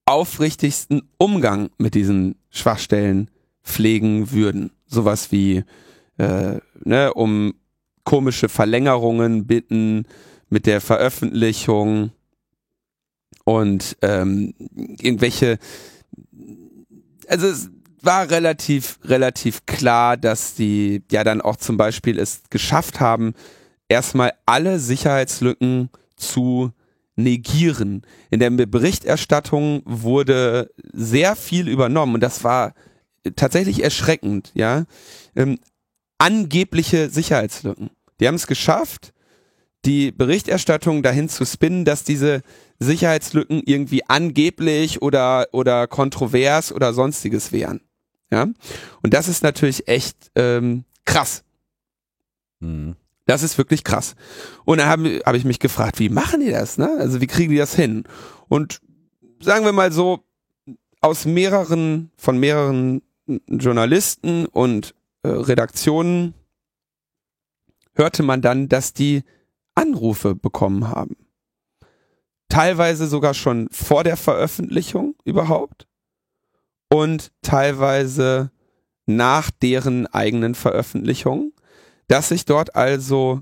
[0.06, 3.30] aufrichtigsten Umgang mit diesen Schwachstellen
[3.63, 4.71] pflegen würden.
[4.86, 5.63] Sowas wie,
[6.17, 7.54] äh, ne, um
[8.04, 10.06] komische Verlängerungen bitten
[10.50, 12.12] mit der Veröffentlichung
[13.45, 14.54] und ähm,
[15.00, 15.58] irgendwelche,
[17.28, 17.70] also es
[18.03, 23.33] war relativ, relativ klar, dass die ja dann auch zum Beispiel es geschafft haben,
[23.89, 26.71] erstmal alle Sicherheitslücken zu
[27.15, 28.03] negieren.
[28.29, 32.73] In der Berichterstattung wurde sehr viel übernommen und das war
[33.35, 34.85] tatsächlich erschreckend, ja.
[35.35, 35.59] Ähm,
[36.17, 37.89] angebliche Sicherheitslücken.
[38.19, 39.13] Die haben es geschafft,
[39.85, 42.41] die Berichterstattung dahin zu spinnen, dass diese
[42.79, 47.81] Sicherheitslücken irgendwie angeblich oder, oder kontrovers oder sonstiges wären.
[48.31, 48.47] Ja,
[49.01, 51.43] und das ist natürlich echt ähm, krass.
[52.59, 52.95] Mhm.
[53.25, 54.15] Das ist wirklich krass.
[54.65, 56.77] Und dann habe hab ich mich gefragt, wie machen die das?
[56.77, 56.89] Ne?
[56.99, 58.03] Also wie kriegen die das hin?
[58.49, 58.81] Und
[59.39, 60.23] sagen wir mal so,
[61.01, 63.01] aus mehreren, von mehreren
[63.47, 66.33] Journalisten und äh, Redaktionen
[67.93, 69.23] hörte man dann, dass die
[69.75, 71.15] Anrufe bekommen haben.
[72.49, 75.87] Teilweise sogar schon vor der Veröffentlichung überhaupt
[76.93, 78.51] und teilweise
[79.06, 81.54] nach deren eigenen Veröffentlichung,
[82.08, 83.41] dass sich dort also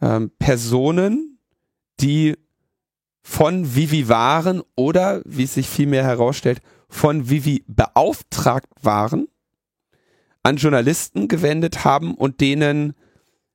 [0.00, 1.38] ähm, Personen,
[2.00, 2.36] die
[3.22, 9.26] von Vivi waren oder, wie es sich vielmehr herausstellt, von Vivi beauftragt waren,
[10.42, 12.94] an Journalisten gewendet haben und denen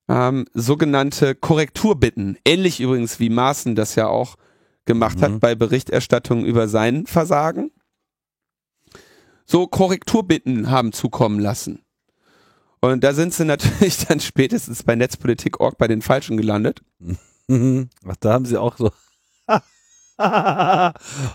[0.10, 4.36] ähm, sogenannte Korrekturbitten, ähnlich übrigens wie Maaßen das ja auch
[4.86, 5.24] gemacht mhm.
[5.24, 7.72] hat bei Berichterstattung über sein Versagen,
[9.50, 11.84] so Korrekturbitten haben zukommen lassen.
[12.82, 16.82] Und da sind sie natürlich dann spätestens bei Netzpolitik.org bei den Falschen gelandet.
[17.50, 18.92] Ach, da haben sie auch so.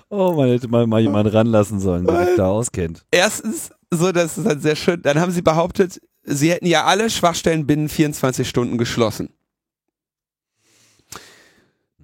[0.09, 3.05] oh, man hätte mal, mal jemanden ranlassen sollen, der sich da auskennt.
[3.11, 5.03] Erstens, so, das ist halt sehr schön.
[5.03, 9.31] Dann haben sie behauptet, sie hätten ja alle Schwachstellen binnen 24 Stunden geschlossen.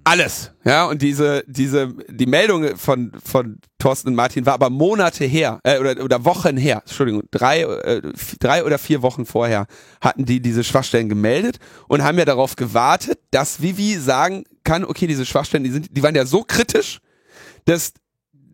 [0.03, 5.25] Alles, ja, und diese, diese, die Meldung von, von Thorsten und Martin war aber Monate
[5.25, 8.01] her, äh, oder, oder Wochen her, Entschuldigung, drei, äh,
[8.39, 9.67] drei oder vier Wochen vorher
[10.01, 15.05] hatten die diese Schwachstellen gemeldet und haben ja darauf gewartet, dass Vivi sagen kann, okay,
[15.05, 16.99] diese Schwachstellen, die sind, die waren ja so kritisch,
[17.65, 17.93] dass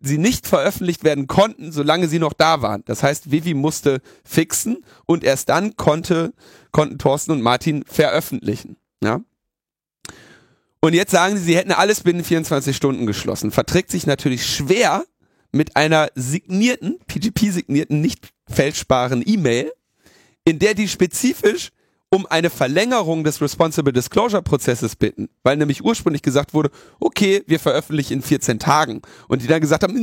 [0.02, 2.82] sie nicht veröffentlicht werden konnten, solange sie noch da waren.
[2.84, 6.34] Das heißt, Vivi musste fixen und erst dann konnte,
[6.72, 9.20] konnten Thorsten und Martin veröffentlichen, ja.
[10.80, 13.50] Und jetzt sagen sie, sie hätten alles binnen 24 Stunden geschlossen.
[13.50, 15.04] Verträgt sich natürlich schwer
[15.50, 19.72] mit einer signierten, PGP-signierten, nicht fälschbaren E-Mail,
[20.44, 21.70] in der die spezifisch
[22.10, 27.60] um eine Verlängerung des Responsible Disclosure Prozesses bitten, weil nämlich ursprünglich gesagt wurde, okay, wir
[27.60, 29.94] veröffentlichen in 14 Tagen und die dann gesagt haben,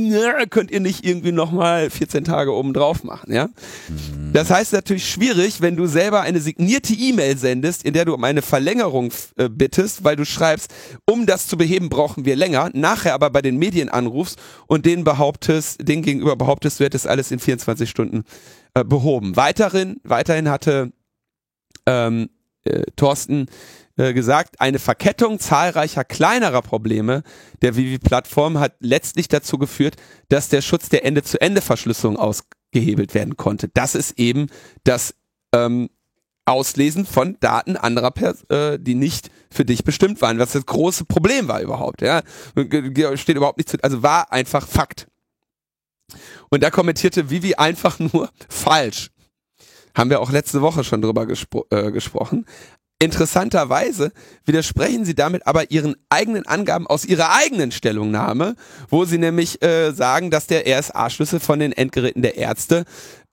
[0.50, 3.48] könnt ihr nicht irgendwie nochmal 14 Tage oben drauf machen, ja?
[3.88, 4.32] Mhm.
[4.32, 8.22] Das heißt natürlich schwierig, wenn du selber eine signierte E-Mail sendest, in der du um
[8.22, 10.72] eine Verlängerung äh, bittest, weil du schreibst,
[11.06, 14.38] um das zu beheben, brauchen wir länger, nachher aber bei den Medien anrufst
[14.68, 18.22] und denen behauptest, denen gegenüber behauptest, du hättest alles in 24 Stunden
[18.74, 19.34] äh, behoben.
[19.34, 20.92] Weiterhin, weiterhin hatte
[21.86, 22.30] ähm,
[22.64, 23.46] äh, Thorsten
[23.96, 27.22] äh, gesagt, eine Verkettung zahlreicher kleinerer Probleme
[27.62, 29.96] der Vivi-Plattform hat letztlich dazu geführt,
[30.28, 33.68] dass der Schutz der Ende-zu-Ende-Verschlüsselung ausgehebelt werden konnte.
[33.68, 34.48] Das ist eben
[34.84, 35.14] das
[35.54, 35.88] ähm,
[36.44, 41.04] Auslesen von Daten anderer, Pers äh, die nicht für dich bestimmt waren, was das große
[41.04, 42.02] Problem war überhaupt.
[42.02, 42.22] Ja,
[43.14, 45.08] steht überhaupt nicht zu, also war einfach Fakt.
[46.50, 49.10] Und da kommentierte Vivi einfach nur falsch.
[49.96, 52.44] Haben wir auch letzte Woche schon drüber gespro äh, gesprochen.
[52.98, 54.12] Interessanterweise
[54.44, 58.56] widersprechen sie damit aber ihren eigenen Angaben aus ihrer eigenen Stellungnahme,
[58.88, 62.84] wo sie nämlich äh, sagen, dass der RSA-Schlüssel von den Endgeräten der Ärzte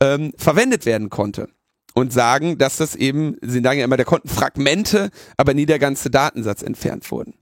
[0.01, 1.49] ähm, verwendet werden konnte.
[1.95, 5.77] Und sagen, dass das eben, sie sagen ja immer, da konnten Fragmente, aber nie der
[5.77, 7.35] ganze Datensatz entfernt wurden.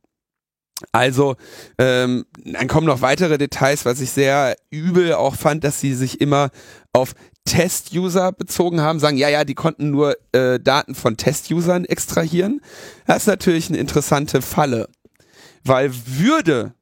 [0.92, 1.36] Also,
[1.78, 6.20] ähm, dann kommen noch weitere Details, was ich sehr übel auch fand, dass sie sich
[6.20, 6.50] immer
[6.92, 7.14] auf
[7.46, 12.62] Test-User bezogen haben, sagen, ja, ja, die konnten nur äh, Daten von Test-Usern extrahieren.
[13.08, 14.88] Das ist natürlich eine interessante Falle,
[15.64, 16.74] weil würde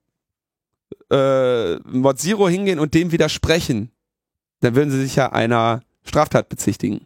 [1.12, 3.91] äh, Mod Zero hingehen und dem widersprechen,
[4.60, 7.06] dann würden sie sich ja einer Straftat bezichtigen.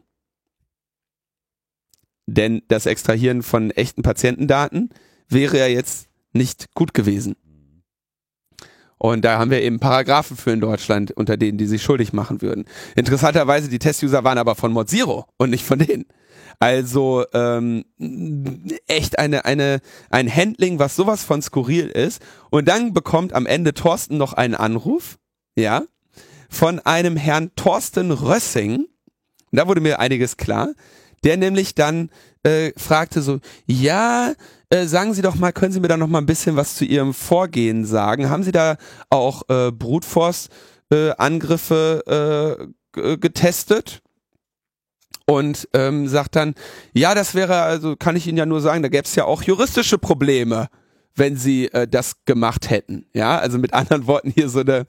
[2.26, 4.90] Denn das Extrahieren von echten Patientendaten
[5.28, 7.36] wäre ja jetzt nicht gut gewesen.
[9.06, 12.42] Und da haben wir eben Paragraphen für in Deutschland, unter denen die sich schuldig machen
[12.42, 12.64] würden.
[12.96, 16.06] Interessanterweise, die Testuser waren aber von Mod Zero und nicht von denen.
[16.60, 17.84] Also ähm,
[18.88, 22.22] echt eine, eine, ein Handling, was sowas von skurril ist.
[22.50, 25.18] Und dann bekommt am Ende Thorsten noch einen Anruf,
[25.58, 25.84] ja,
[26.50, 28.86] von einem Herrn Thorsten Rössing.
[29.52, 30.70] Da wurde mir einiges klar.
[31.24, 32.10] Der nämlich dann
[32.44, 34.34] äh, fragte so, ja,
[34.70, 36.86] äh, sagen Sie doch mal, können Sie mir da noch mal ein bisschen was zu
[36.86, 38.28] Ihrem Vorgehen sagen?
[38.30, 38.78] Haben Sie da
[39.10, 44.02] auch äh, Brutforce-Angriffe äh, getestet?
[45.26, 46.54] Und ähm, sagt dann,
[46.94, 49.42] ja, das wäre, also kann ich Ihnen ja nur sagen, da gäbe es ja auch
[49.42, 50.68] juristische Probleme,
[51.16, 53.06] wenn Sie äh, das gemacht hätten.
[53.14, 54.86] Ja, also mit anderen Worten hier so eine,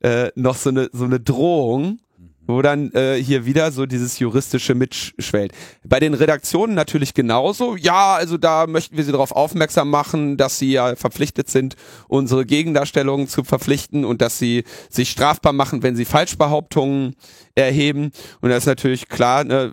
[0.00, 2.00] äh, noch so eine, so eine Drohung.
[2.48, 5.52] Wo dann äh, hier wieder so dieses juristische mitschwellt.
[5.84, 7.76] Bei den Redaktionen natürlich genauso.
[7.76, 11.76] Ja, also da möchten wir Sie darauf aufmerksam machen, dass Sie ja verpflichtet sind,
[12.08, 17.16] unsere Gegendarstellungen zu verpflichten und dass Sie sich strafbar machen, wenn Sie Falschbehauptungen
[17.54, 18.12] erheben.
[18.40, 19.70] Und das ist natürlich klar, ne,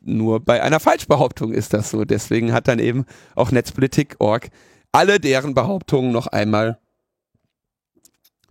[0.00, 2.04] nur bei einer Falschbehauptung ist das so.
[2.04, 4.50] Deswegen hat dann eben auch Netzpolitik.org
[4.92, 6.78] alle deren Behauptungen noch einmal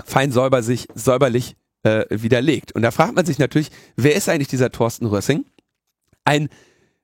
[0.04, 2.74] fein säuber sich, säuberlich äh, widerlegt.
[2.74, 5.46] Und da fragt man sich natürlich, wer ist eigentlich dieser Thorsten Rössing?
[6.26, 6.50] Ein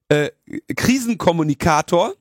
[0.09, 0.29] äh,
[0.75, 2.15] Krisenkommunikator,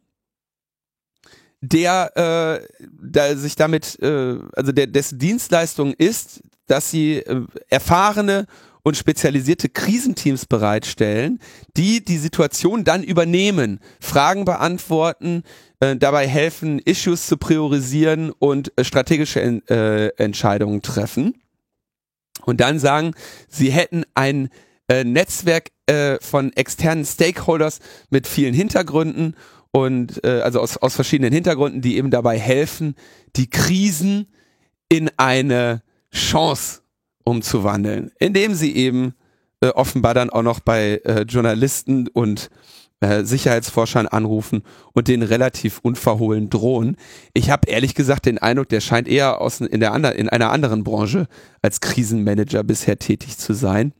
[1.60, 8.46] der, äh, der sich damit, äh, also der, dessen Dienstleistung ist, dass sie äh, erfahrene
[8.82, 11.40] und spezialisierte Krisenteams bereitstellen,
[11.76, 15.42] die die Situation dann übernehmen, Fragen beantworten,
[15.80, 21.34] äh, dabei helfen, Issues zu priorisieren und äh, strategische äh, Entscheidungen treffen
[22.44, 23.12] und dann sagen,
[23.48, 24.48] sie hätten ein
[24.88, 29.36] äh, Netzwerk äh, von externen Stakeholders mit vielen Hintergründen
[29.70, 32.94] und äh, also aus, aus verschiedenen Hintergründen, die eben dabei helfen,
[33.36, 34.28] die Krisen
[34.88, 36.80] in eine Chance
[37.24, 39.14] umzuwandeln, indem sie eben
[39.60, 42.48] äh, offenbar dann auch noch bei äh, Journalisten und
[43.00, 46.96] äh, Sicherheitsforschern anrufen und denen relativ unverhohlen drohen.
[47.32, 50.50] Ich habe ehrlich gesagt den Eindruck, der scheint eher aus in der ander, in einer
[50.50, 51.28] anderen Branche
[51.62, 53.92] als Krisenmanager bisher tätig zu sein.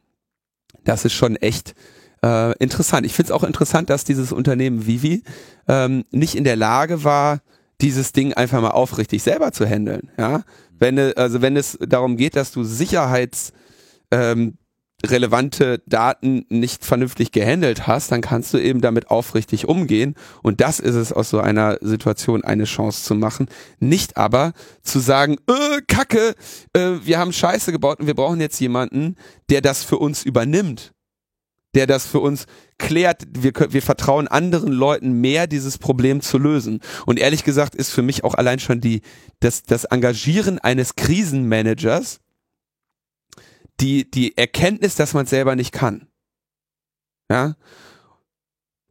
[0.84, 1.74] Das ist schon echt
[2.24, 3.06] äh, interessant.
[3.06, 5.22] Ich finde es auch interessant, dass dieses Unternehmen Vivi
[5.68, 7.40] ähm, nicht in der Lage war,
[7.80, 10.10] dieses Ding einfach mal aufrichtig selber zu handeln.
[10.18, 10.42] Ja,
[10.78, 13.52] wenn also wenn es darum geht, dass du Sicherheits
[14.10, 14.58] ähm,
[15.06, 20.14] relevante Daten nicht vernünftig gehandelt hast, dann kannst du eben damit aufrichtig umgehen.
[20.42, 23.48] Und das ist es aus so einer Situation eine Chance zu machen.
[23.78, 26.34] Nicht aber zu sagen, äh, Kacke,
[26.72, 29.14] äh, wir haben Scheiße gebaut und wir brauchen jetzt jemanden,
[29.50, 30.92] der das für uns übernimmt.
[31.74, 32.46] Der das für uns
[32.78, 33.22] klärt.
[33.38, 36.80] Wir, wir vertrauen anderen Leuten mehr, dieses Problem zu lösen.
[37.06, 39.02] Und ehrlich gesagt ist für mich auch allein schon die,
[39.38, 42.20] das, das Engagieren eines Krisenmanagers
[43.80, 46.08] die, die Erkenntnis, dass man selber nicht kann.
[47.30, 47.56] Ja.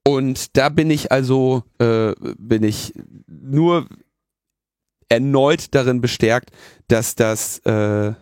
[0.06, 2.94] Und da bin ich also, äh, bin ich
[3.28, 3.88] nur
[5.10, 6.52] erneut darin bestärkt,
[6.88, 8.14] dass das äh,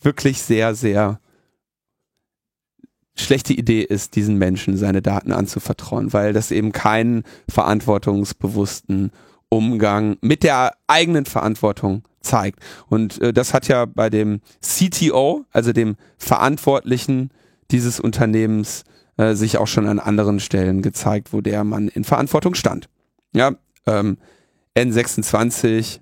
[0.00, 1.20] wirklich sehr, sehr
[3.16, 9.10] schlechte Idee ist, diesen Menschen seine Daten anzuvertrauen, weil das eben keinen verantwortungsbewussten
[9.50, 12.60] Umgang mit der eigenen Verantwortung zeigt.
[12.88, 17.30] Und äh, das hat ja bei dem CTO, also dem Verantwortlichen
[17.70, 18.84] dieses Unternehmens,
[19.16, 22.88] äh, sich auch schon an anderen Stellen gezeigt, wo der Mann in Verantwortung stand.
[23.34, 23.52] Ja,
[23.86, 24.18] ähm,
[24.76, 26.00] N26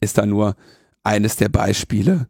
[0.00, 0.56] ist da nur
[1.04, 2.28] eines der Beispiele,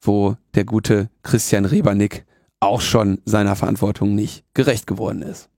[0.00, 2.26] wo der gute Christian Rebernick
[2.60, 5.48] auch schon seiner Verantwortung nicht gerecht geworden ist.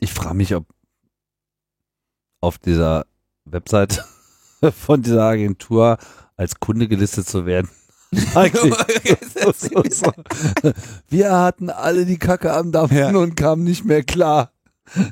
[0.00, 0.66] Ich frage mich, ob
[2.44, 3.06] auf dieser
[3.46, 4.04] Website
[4.84, 5.98] von dieser Agentur
[6.36, 7.70] als Kunde gelistet zu werden.
[11.08, 13.10] Wir hatten alle die Kacke am Dampfen ja.
[13.10, 14.52] und kamen nicht mehr klar.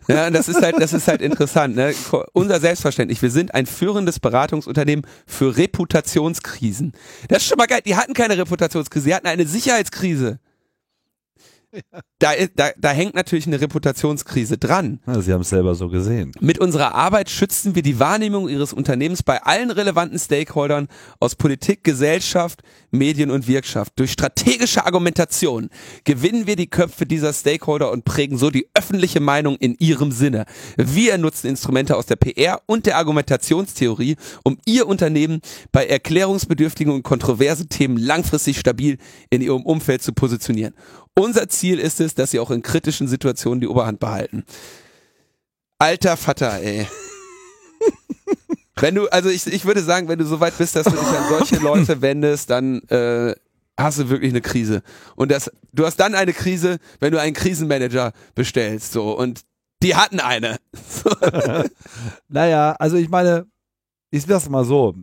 [0.06, 1.74] Ja, das ist halt, das ist halt interessant.
[1.74, 1.94] Ne?
[2.32, 3.22] Unser Selbstverständnis.
[3.22, 6.92] Wir sind ein führendes Beratungsunternehmen für Reputationskrisen.
[7.28, 7.80] Das ist schon mal geil.
[7.84, 10.38] Die hatten keine Reputationskrise, die hatten eine Sicherheitskrise.
[12.18, 15.00] Da, da, da hängt natürlich eine Reputationskrise dran.
[15.06, 16.32] Ja, Sie haben es selber so gesehen.
[16.40, 20.87] Mit unserer Arbeit schützen wir die Wahrnehmung Ihres Unternehmens bei allen relevanten Stakeholdern
[21.18, 23.94] aus Politik, Gesellschaft, Medien und Wirtschaft.
[23.96, 25.68] Durch strategische Argumentation
[26.04, 30.44] gewinnen wir die Köpfe dieser Stakeholder und prägen so die öffentliche Meinung in ihrem Sinne.
[30.76, 35.40] Wir nutzen Instrumente aus der PR und der Argumentationstheorie, um Ihr Unternehmen
[35.72, 38.98] bei erklärungsbedürftigen und kontroversen Themen langfristig stabil
[39.30, 40.74] in Ihrem Umfeld zu positionieren.
[41.14, 44.44] Unser Ziel ist es, dass sie auch in kritischen Situationen die Oberhand behalten.
[45.79, 46.87] Alter Vater, ey.
[48.77, 51.01] wenn du, also ich, ich würde sagen, wenn du so weit bist, dass du dich
[51.01, 53.35] an solche Leute wendest, dann äh,
[53.77, 54.83] hast du wirklich eine Krise.
[55.16, 58.92] Und das, du hast dann eine Krise, wenn du einen Krisenmanager bestellst.
[58.92, 59.42] So und
[59.83, 60.57] die hatten eine.
[62.29, 63.46] naja, also ich meine,
[64.11, 64.94] ich das mal so.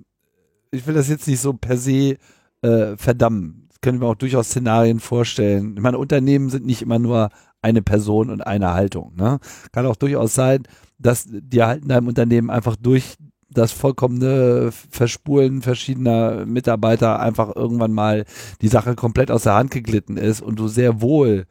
[0.72, 2.18] Ich will das jetzt nicht so per se
[2.62, 5.76] äh, verdammen können wir auch durchaus Szenarien vorstellen.
[5.76, 7.30] Ich meine, Unternehmen sind nicht immer nur
[7.62, 9.14] eine Person und eine Haltung.
[9.16, 9.40] Ne?
[9.72, 10.64] Kann auch durchaus sein,
[10.98, 13.16] dass die halt in deinem Unternehmen einfach durch
[13.52, 18.26] das vollkommene Verspulen verschiedener Mitarbeiter einfach irgendwann mal
[18.62, 21.46] die Sache komplett aus der Hand geglitten ist und du sehr wohl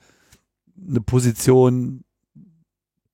[0.88, 2.04] eine Position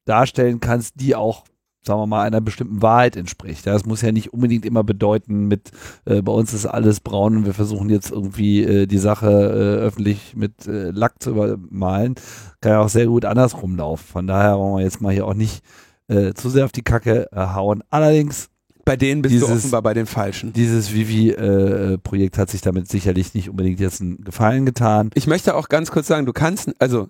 [0.05, 1.45] darstellen kannst, die auch
[1.87, 3.67] sagen wir mal, einer bestimmten Wahrheit entspricht.
[3.67, 5.71] Das muss ja nicht unbedingt immer bedeuten, mit
[6.05, 9.83] äh, bei uns ist alles braun und wir versuchen jetzt irgendwie äh, die Sache äh,
[9.83, 12.15] öffentlich mit äh, Lack zu übermalen.
[12.61, 14.05] Kann ja auch sehr gut andersrum laufen.
[14.05, 15.63] Von daher wollen wir jetzt mal hier auch nicht
[16.09, 17.83] äh, zu sehr auf die Kacke äh, hauen.
[17.91, 18.49] Allerdings
[18.85, 20.53] bei denen bist dieses, du offenbar bei den Falschen.
[20.53, 25.11] Dieses Vivi-Projekt äh, hat sich damit sicherlich nicht unbedingt jetzt einen Gefallen getan.
[25.15, 27.09] Ich möchte auch ganz kurz sagen, du kannst, also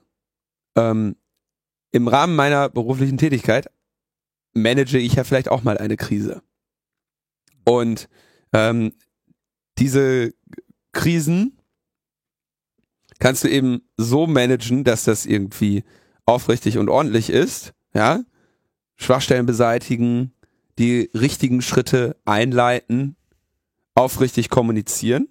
[0.76, 1.16] ähm,
[1.90, 3.68] im Rahmen meiner beruflichen Tätigkeit
[4.54, 6.42] manage ich ja vielleicht auch mal eine Krise.
[7.64, 8.08] Und
[8.52, 8.92] ähm,
[9.78, 10.32] diese
[10.92, 11.58] Krisen
[13.18, 15.84] kannst du eben so managen, dass das irgendwie
[16.26, 18.22] aufrichtig und ordentlich ist, ja,
[18.96, 20.32] Schwachstellen beseitigen,
[20.78, 23.16] die richtigen Schritte einleiten,
[23.94, 25.28] aufrichtig kommunizieren.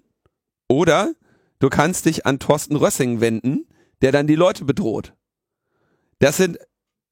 [0.68, 1.14] Oder
[1.58, 3.66] du kannst dich an Thorsten Rössing wenden,
[4.02, 5.14] der dann die Leute bedroht.
[6.18, 6.58] Das sind,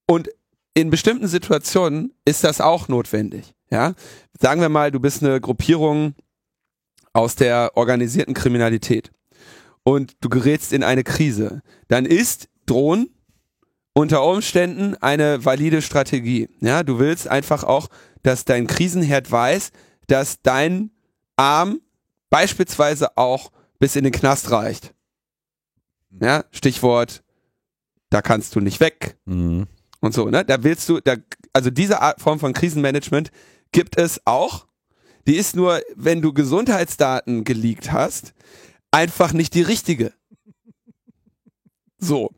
[0.07, 0.31] und
[0.75, 3.55] in bestimmten Situationen ist das auch notwendig.
[3.71, 3.95] Ja,
[4.39, 6.15] sagen wir mal, du bist eine Gruppierung
[7.13, 9.11] aus der organisierten Kriminalität
[9.83, 11.63] und du gerätst in eine Krise.
[11.89, 13.11] Dann ist Drohen
[13.95, 16.49] unter Umständen eine valide Strategie.
[16.61, 17.89] Ja, du willst einfach auch,
[18.23, 19.71] dass dein Krisenherd weiß,
[20.07, 20.91] dass dein
[21.37, 21.81] Arm
[22.31, 24.95] beispielsweise auch bis in den Knast reicht.
[26.21, 27.23] Ja, Stichwort,
[28.11, 29.17] da kannst du nicht weg.
[29.25, 29.67] Mhm.
[30.03, 30.45] Und so, ne?
[30.45, 31.17] Da willst du, da,
[31.53, 33.31] also diese Art Form von Krisenmanagement
[33.71, 34.67] gibt es auch.
[35.27, 38.35] Die ist nur, wenn du Gesundheitsdaten geleakt hast,
[38.91, 40.13] einfach nicht die richtige.
[41.99, 42.31] So.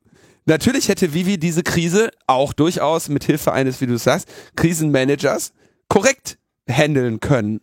[0.44, 5.54] Natürlich hätte Vivi diese Krise auch durchaus mit Hilfe eines, wie du sagst, Krisenmanagers
[5.88, 6.36] korrekt
[6.68, 7.62] handeln können,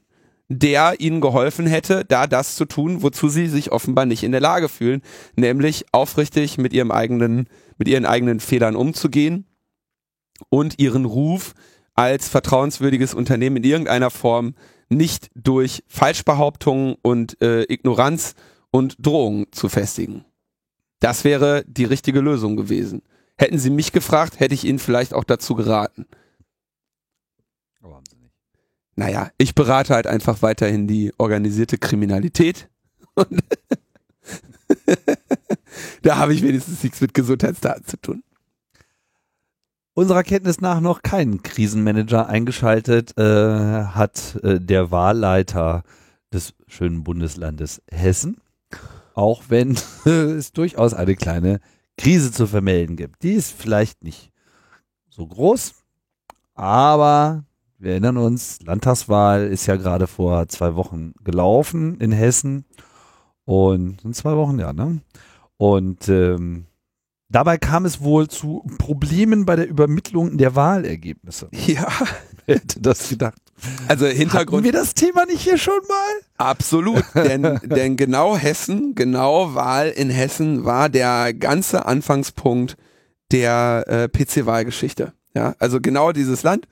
[0.50, 4.42] der ihnen geholfen hätte, da das zu tun, wozu sie sich offenbar nicht in der
[4.42, 5.04] Lage fühlen,
[5.36, 7.48] nämlich aufrichtig mit ihrem eigenen,
[7.78, 9.46] mit ihren eigenen Fehlern umzugehen
[10.50, 11.54] und ihren Ruf
[11.94, 14.56] als vertrauenswürdiges Unternehmen in irgendeiner Form
[14.90, 18.36] nicht durch Falschbehauptungen und äh, Ignoranz
[18.72, 20.26] und Drohungen zu festigen.
[21.00, 23.02] Das wäre die richtige Lösung gewesen.
[23.38, 26.06] Hätten Sie mich gefragt, hätte ich Ihnen vielleicht auch dazu geraten.
[27.82, 28.36] Aber haben Sie nicht.
[28.96, 32.70] Naja, ich berate halt einfach weiterhin die organisierte Kriminalität.
[33.16, 33.42] Und
[36.04, 38.24] da habe ich wenigstens nichts mit Gesundheitsdaten zu tun.
[39.94, 45.84] Unserer Kenntnis nach noch keinen Krisenmanager eingeschaltet äh, hat äh, der Wahlleiter
[46.34, 48.38] des schönen Bundeslandes Hessen
[49.14, 51.60] auch wenn es durchaus eine kleine
[51.98, 53.24] Krise zu vermelden gibt.
[53.24, 54.32] Die ist vielleicht nicht
[55.10, 55.76] so groß,
[56.56, 57.44] aber
[57.78, 62.66] wir erinnern uns, Landtagswahl ist ja gerade vor zwei Wochen gelaufen in Hessen
[63.46, 65.02] und in zwei Wochen, ja, ne?
[65.58, 66.66] Und ähm,
[67.32, 71.50] dabei kam es wohl zu Problemen bei der Übermittlung der Wahlergebnisse.
[71.52, 71.88] Ja.
[72.46, 73.40] Wer hätte das gedacht?
[73.88, 74.64] Also Hintergrund.
[74.64, 76.22] Hatten wir das Thema nicht hier schon mal?
[76.38, 82.76] Absolut, denn, denn genau Hessen, genau Wahl in Hessen war der ganze Anfangspunkt
[83.32, 85.14] der äh, PC-Wahlgeschichte.
[85.36, 86.68] Ja, also genau dieses Land.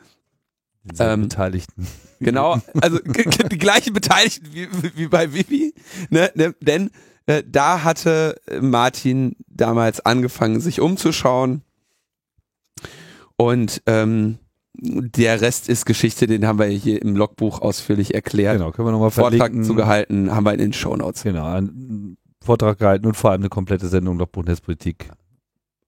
[0.97, 1.87] Ähm, Beteiligten.
[2.19, 2.99] Genau, also
[3.51, 5.73] die gleichen Beteiligten wie, wie bei Vivi,
[6.09, 6.89] ne, ne, denn
[7.47, 11.61] da hatte Martin damals angefangen, sich umzuschauen
[13.37, 14.39] und ähm,
[14.81, 18.57] der Rest ist Geschichte, den haben wir hier im Logbuch ausführlich erklärt.
[18.57, 21.23] Genau, können wir nochmal Vortrag zugehalten, haben wir in den Shownotes.
[21.23, 25.09] Genau, einen Vortrag gehalten und vor allem eine komplette Sendung Logbuch Netzpolitik.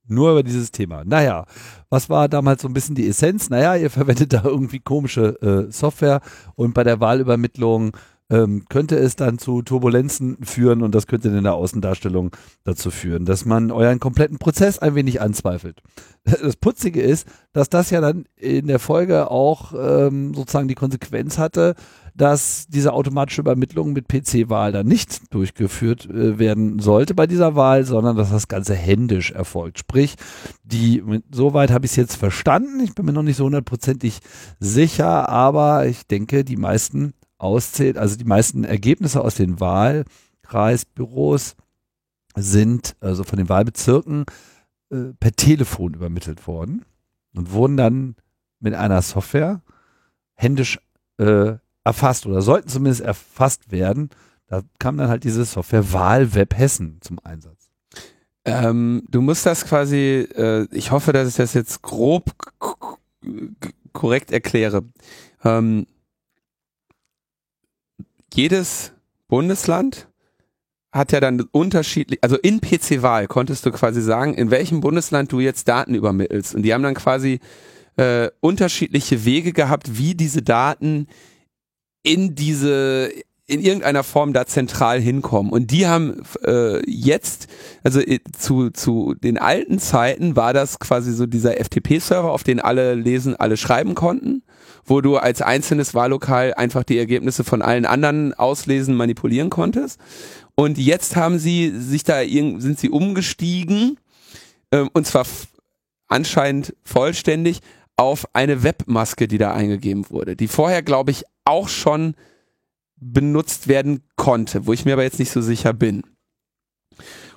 [0.08, 1.04] Nur über dieses Thema.
[1.06, 1.46] Naja,
[1.89, 3.50] was war damals so ein bisschen die Essenz?
[3.50, 6.22] Naja, ihr verwendet da irgendwie komische äh, Software
[6.56, 7.96] und bei der Wahlübermittlung
[8.32, 12.32] ähm, könnte es dann zu Turbulenzen führen und das könnte in der Außendarstellung
[12.64, 15.82] dazu führen, dass man euren kompletten Prozess ein wenig anzweifelt.
[16.24, 21.40] Das Putzige ist, dass das ja dann in der Folge auch ähm, sozusagen die Konsequenz
[21.40, 21.76] hatte,
[22.16, 27.86] dass diese automatische Übermittlung mit PC-Wahl dann nicht durchgeführt äh, werden sollte bei dieser Wahl,
[27.86, 29.80] sondern dass das Ganze händisch erfolgt.
[29.80, 30.16] Sprich,
[30.64, 32.82] die, soweit habe ich es jetzt verstanden.
[32.82, 34.20] Ich bin mir noch nicht so hundertprozentig
[34.60, 41.56] sicher, aber ich denke, die meisten auszählt, also die meisten Ergebnisse aus den Wahlkreisbüros
[42.36, 44.26] sind, also von den Wahlbezirken,
[44.89, 46.86] äh, per Telefon übermittelt worden
[47.34, 48.16] und wurden dann
[48.60, 49.62] mit einer Software
[50.36, 50.80] händisch
[51.18, 54.10] äh, erfasst oder sollten zumindest erfasst werden.
[54.48, 57.72] Da kam dann halt diese Software Wahlweb Hessen zum Einsatz.
[58.44, 62.32] Ähm, du musst das quasi, äh, ich hoffe, dass ich das jetzt grob
[63.94, 64.84] korrekt erkläre.
[65.44, 65.86] Ähm,
[68.34, 68.94] jedes
[69.28, 70.08] Bundesland
[70.92, 75.40] hat ja dann unterschiedlich, also in PC-Wahl konntest du quasi sagen, in welchem Bundesland du
[75.40, 76.54] jetzt Daten übermittelst.
[76.54, 77.40] Und die haben dann quasi
[77.96, 81.08] äh, unterschiedliche Wege gehabt, wie diese Daten
[82.04, 83.12] in diese
[83.52, 85.52] in irgendeiner Form da zentral hinkommen.
[85.52, 87.48] Und die haben äh, jetzt,
[87.84, 92.62] also äh, zu, zu den alten Zeiten war das quasi so dieser FTP-Server, auf den
[92.62, 94.44] alle lesen, alle schreiben konnten,
[94.86, 100.00] wo du als einzelnes Wahllokal einfach die Ergebnisse von allen anderen auslesen, manipulieren konntest.
[100.56, 103.98] Und jetzt haben sie sich da sind sie umgestiegen,
[104.72, 105.26] ähm, und zwar
[106.08, 107.62] anscheinend vollständig
[107.98, 112.16] auf eine Webmaske, die da eingegeben wurde, die vorher, glaube ich, auch schon
[112.98, 116.04] benutzt werden konnte, wo ich mir aber jetzt nicht so sicher bin.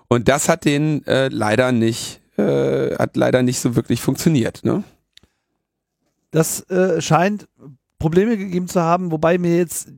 [0.08, 4.64] Und das hat den äh, leider nicht, äh, hat leider nicht so wirklich funktioniert.
[4.64, 4.84] Ne?
[6.34, 7.46] Das äh, scheint
[8.00, 9.92] Probleme gegeben zu haben, wobei mir jetzt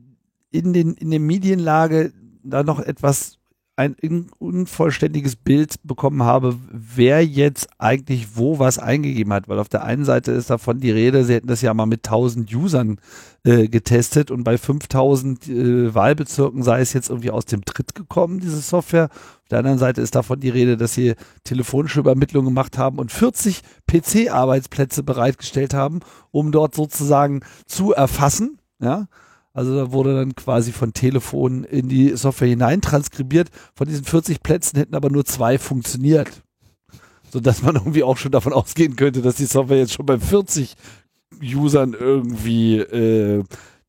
[0.51, 2.13] in den in der Medienlage
[2.43, 3.36] da noch etwas
[3.77, 3.95] ein
[4.39, 10.03] unvollständiges Bild bekommen habe, wer jetzt eigentlich wo was eingegeben hat, weil auf der einen
[10.03, 12.99] Seite ist davon die Rede, sie hätten das ja mal mit 1000 Usern
[13.43, 18.39] äh, getestet und bei 5000 äh, Wahlbezirken sei es jetzt irgendwie aus dem Tritt gekommen,
[18.39, 19.09] diese Software.
[19.11, 21.13] Auf der anderen Seite ist davon die Rede, dass sie
[21.43, 25.99] telefonische Übermittlungen gemacht haben und 40 PC-Arbeitsplätze bereitgestellt haben,
[26.31, 29.05] um dort sozusagen zu erfassen, ja,
[29.57, 33.49] also da wurde dann quasi von Telefon in die Software hinein transkribiert.
[33.75, 36.43] Von diesen 40 Plätzen hätten aber nur zwei funktioniert.
[37.31, 40.75] Sodass man irgendwie auch schon davon ausgehen könnte, dass die Software jetzt schon bei 40
[41.41, 43.43] Usern irgendwie äh,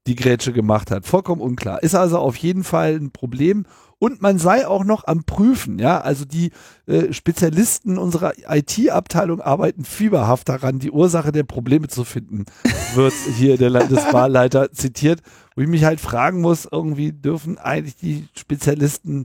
[0.06, 1.04] die Grätsche gemacht hat.
[1.04, 1.82] Vollkommen unklar.
[1.82, 3.66] Ist also auf jeden Fall ein Problem
[4.00, 6.52] und man sei auch noch am Prüfen, ja, also die
[6.86, 12.44] äh, Spezialisten unserer IT-Abteilung arbeiten fieberhaft daran, die Ursache der Probleme zu finden,
[12.94, 15.20] wird hier der Landeswahlleiter zitiert,
[15.58, 19.24] wo ich mich halt fragen muss, irgendwie dürfen eigentlich die Spezialisten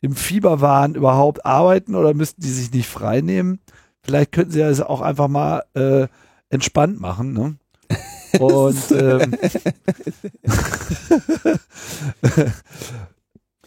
[0.00, 3.58] im Fieberwahn überhaupt arbeiten oder müssten die sich nicht frei nehmen?
[4.00, 6.06] Vielleicht könnten sie das auch einfach mal äh,
[6.50, 7.56] entspannt machen, ne?
[8.38, 9.34] Und ähm,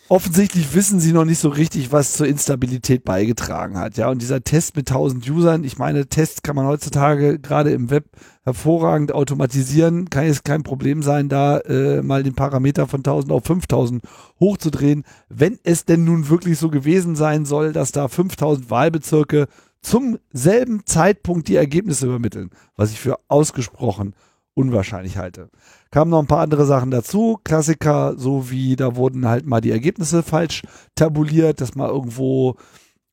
[0.08, 3.98] offensichtlich wissen sie noch nicht so richtig, was zur Instabilität beigetragen hat.
[3.98, 7.90] Ja, und dieser Test mit 1000 Usern, ich meine, Tests kann man heutzutage gerade im
[7.90, 8.06] Web
[8.44, 10.10] hervorragend automatisieren.
[10.10, 14.04] Kann jetzt kein Problem sein, da äh, mal den Parameter von 1000 auf 5000
[14.40, 15.04] hochzudrehen.
[15.30, 19.48] Wenn es denn nun wirklich so gewesen sein soll, dass da 5000 Wahlbezirke
[19.82, 24.16] zum selben Zeitpunkt die Ergebnisse übermitteln, was ich für ausgesprochen
[24.56, 25.50] unwahrscheinlich halte.
[25.92, 27.38] Kamen noch ein paar andere Sachen dazu.
[27.44, 30.64] Klassiker, so wie da wurden halt mal die Ergebnisse falsch
[30.96, 32.56] tabuliert, dass mal irgendwo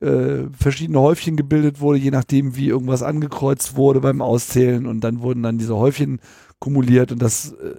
[0.00, 4.86] äh, verschiedene Häufchen gebildet wurde, je nachdem, wie irgendwas angekreuzt wurde beim Auszählen.
[4.86, 6.20] Und dann wurden dann diese Häufchen
[6.58, 7.74] kumuliert und das äh,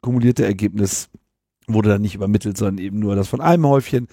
[0.00, 1.10] kumulierte Ergebnis
[1.66, 4.08] wurde dann nicht übermittelt, sondern eben nur das von einem Häufchen.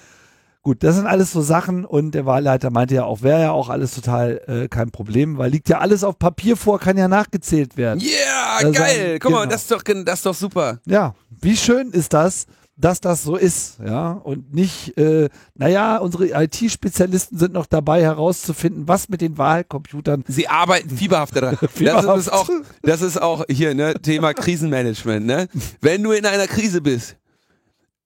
[0.63, 3.69] Gut, das sind alles so Sachen und der Wahlleiter meinte ja auch, wäre ja auch
[3.69, 7.77] alles total äh, kein Problem, weil liegt ja alles auf Papier vor, kann ja nachgezählt
[7.77, 7.99] werden.
[7.99, 9.17] Yeah, also, geil.
[9.19, 9.39] Guck genau.
[9.39, 10.79] mal, das ist doch das ist doch super.
[10.85, 12.45] Ja, wie schön ist das,
[12.77, 18.87] dass das so ist, ja, und nicht, äh, naja, unsere IT-Spezialisten sind noch dabei herauszufinden,
[18.87, 20.23] was mit den Wahlcomputern.
[20.27, 21.57] Sie arbeiten fieberhaft daran.
[21.57, 22.07] fieberhaft.
[22.11, 22.49] Das ist auch,
[22.83, 25.47] das ist auch hier, ne, Thema Krisenmanagement, ne?
[25.79, 27.17] Wenn du in einer Krise bist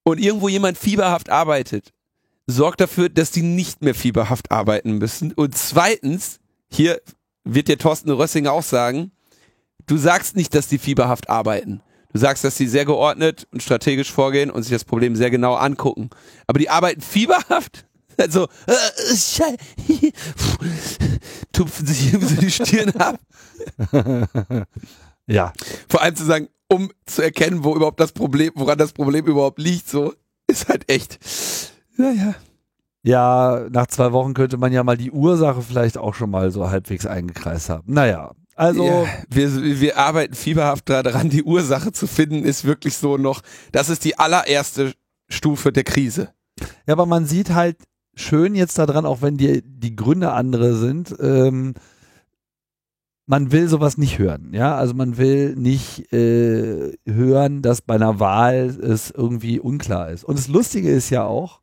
[0.03, 1.91] und irgendwo jemand fieberhaft arbeitet,
[2.48, 5.34] sorgt dafür, dass die nicht mehr fieberhaft arbeiten müssen.
[5.34, 6.39] Und zweitens,
[6.70, 7.02] hier
[7.43, 9.12] wird dir Thorsten Rössinger auch sagen,
[9.88, 11.82] du sagst nicht, dass die fieberhaft arbeiten.
[12.14, 15.56] Du sagst, dass sie sehr geordnet und strategisch vorgehen und sich das Problem sehr genau
[15.56, 16.10] angucken.
[16.48, 17.86] Aber die arbeiten fieberhaft.
[18.18, 19.16] Also, äh,
[21.52, 23.20] tupfen sich irgendwie so die Stirn ab.
[25.28, 25.52] ja.
[25.89, 29.60] Vor allem zu sagen, um zu erkennen, wo überhaupt das Problem, woran das Problem überhaupt
[29.60, 30.14] liegt, so,
[30.48, 31.20] ist halt echt
[31.98, 32.36] naja.
[33.04, 36.70] Ja, nach zwei Wochen könnte man ja mal die Ursache vielleicht auch schon mal so
[36.70, 37.93] halbwegs eingekreist haben.
[37.93, 38.86] Naja, also.
[38.86, 43.41] Ja, wir, wir arbeiten fieberhaft daran, die Ursache zu finden, ist wirklich so noch,
[43.72, 44.93] das ist die allererste
[45.30, 46.30] Stufe der Krise.
[46.88, 47.78] Ja, aber man sieht halt
[48.16, 51.74] schön jetzt daran, auch wenn die, die Gründe andere sind, ähm,
[53.28, 58.20] man will sowas nicht hören, ja, also man will nicht äh, hören, dass bei einer
[58.20, 60.24] Wahl es irgendwie unklar ist.
[60.24, 61.62] Und das Lustige ist ja auch,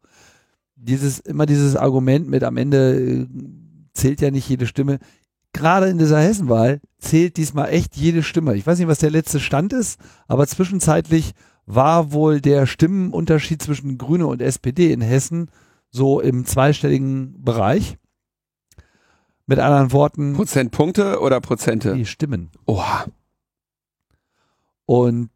[0.83, 3.27] dieses, immer dieses Argument mit am Ende äh,
[3.95, 4.99] zählt ja nicht jede Stimme.
[5.53, 8.55] Gerade in dieser Hessenwahl zählt diesmal echt jede Stimme.
[8.57, 11.33] Ich weiß nicht, was der letzte Stand ist, aber zwischenzeitlich
[11.67, 15.51] war wohl der Stimmenunterschied zwischen Grüne und SPD in Hessen
[15.91, 17.99] so im zweistelligen Bereich.
[19.47, 20.35] Mit anderen Worten.
[20.35, 21.95] Prozentpunkte oder Prozente?
[21.95, 22.51] Die Stimmen.
[22.65, 23.07] Oha.
[24.87, 25.31] Und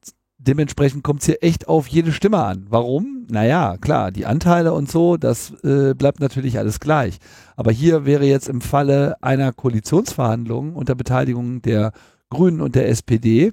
[0.46, 2.66] dementsprechend kommt es hier echt auf jede Stimme an.
[2.68, 3.26] Warum?
[3.30, 7.18] Naja, klar, die Anteile und so, das äh, bleibt natürlich alles gleich.
[7.56, 11.92] Aber hier wäre jetzt im Falle einer Koalitionsverhandlung unter Beteiligung der
[12.30, 13.52] Grünen und der SPD.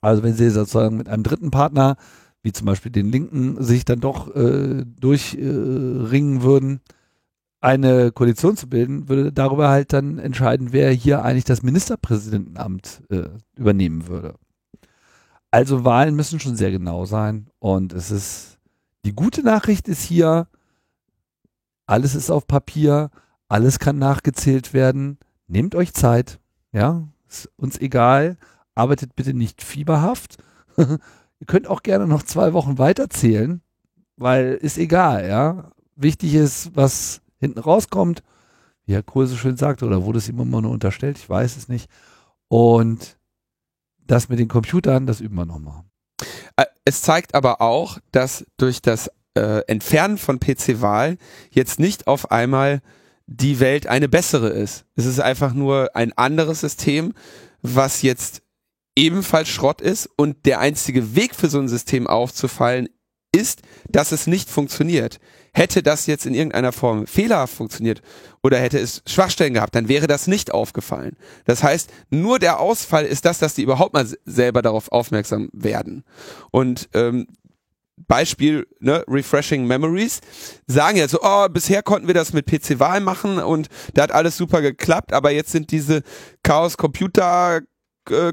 [0.00, 1.96] Also wenn sie sozusagen mit einem dritten Partner,
[2.42, 6.80] wie zum Beispiel den Linken, sich dann doch äh, durchringen äh, würden,
[7.60, 13.24] eine Koalition zu bilden, würde darüber halt dann entscheiden, wer hier eigentlich das Ministerpräsidentenamt äh,
[13.56, 14.34] übernehmen würde.
[15.50, 18.58] Also Wahlen müssen schon sehr genau sein und es ist
[19.04, 20.48] die gute Nachricht ist hier,
[21.86, 23.10] alles ist auf Papier,
[23.48, 25.18] alles kann nachgezählt werden.
[25.46, 26.38] Nehmt euch Zeit,
[26.72, 28.36] ja, ist uns egal,
[28.74, 30.36] arbeitet bitte nicht fieberhaft.
[30.76, 33.62] Ihr könnt auch gerne noch zwei Wochen weiterzählen,
[34.16, 35.70] weil ist egal, ja.
[35.96, 38.22] Wichtig ist, was hinten rauskommt,
[38.84, 41.68] wie Herr so schön sagt, oder wurde es ihm immer nur unterstellt, ich weiß es
[41.68, 41.90] nicht.
[42.48, 43.17] Und
[44.08, 45.84] das mit den Computern, das üben wir nochmal.
[46.56, 51.18] Äh, es zeigt aber auch, dass durch das äh, Entfernen von PC-Wahl
[51.50, 52.82] jetzt nicht auf einmal
[53.26, 54.84] die Welt eine bessere ist.
[54.96, 57.12] Es ist einfach nur ein anderes System,
[57.60, 58.42] was jetzt
[58.96, 62.88] ebenfalls Schrott ist und der einzige Weg für so ein System aufzufallen
[63.32, 65.20] ist, dass es nicht funktioniert.
[65.58, 68.00] Hätte das jetzt in irgendeiner Form fehlerhaft funktioniert
[68.44, 71.16] oder hätte es Schwachstellen gehabt, dann wäre das nicht aufgefallen.
[71.46, 76.04] Das heißt, nur der Ausfall ist das, dass die überhaupt mal selber darauf aufmerksam werden.
[76.52, 77.26] Und ähm,
[78.06, 80.20] Beispiel, ne, Refreshing Memories,
[80.68, 84.36] sagen ja so, oh, bisher konnten wir das mit PC-Wahl machen und da hat alles
[84.36, 86.02] super geklappt, aber jetzt sind diese
[86.44, 87.62] Chaos-Computer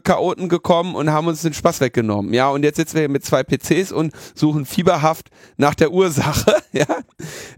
[0.04, 2.34] Chaoten gekommen und haben uns den Spaß weggenommen.
[2.34, 6.56] Ja, und jetzt sitzen wir hier mit zwei PCs und suchen fieberhaft nach der Ursache.
[6.76, 6.88] Ja,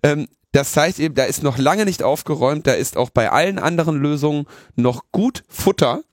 [0.04, 3.58] ähm, das heißt eben, da ist noch lange nicht aufgeräumt, da ist auch bei allen
[3.58, 4.46] anderen Lösungen
[4.76, 6.04] noch gut Futter,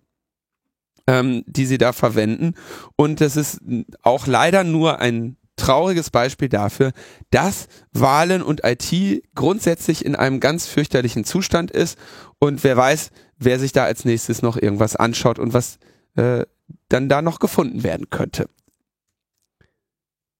[1.06, 2.54] ähm, die sie da verwenden.
[2.96, 3.60] Und das ist
[4.02, 6.92] auch leider nur ein trauriges Beispiel dafür,
[7.30, 11.98] dass Wahlen und IT grundsätzlich in einem ganz fürchterlichen Zustand ist
[12.38, 15.78] und wer weiß, wer sich da als nächstes noch irgendwas anschaut und was
[16.16, 16.44] äh,
[16.88, 18.46] dann da noch gefunden werden könnte.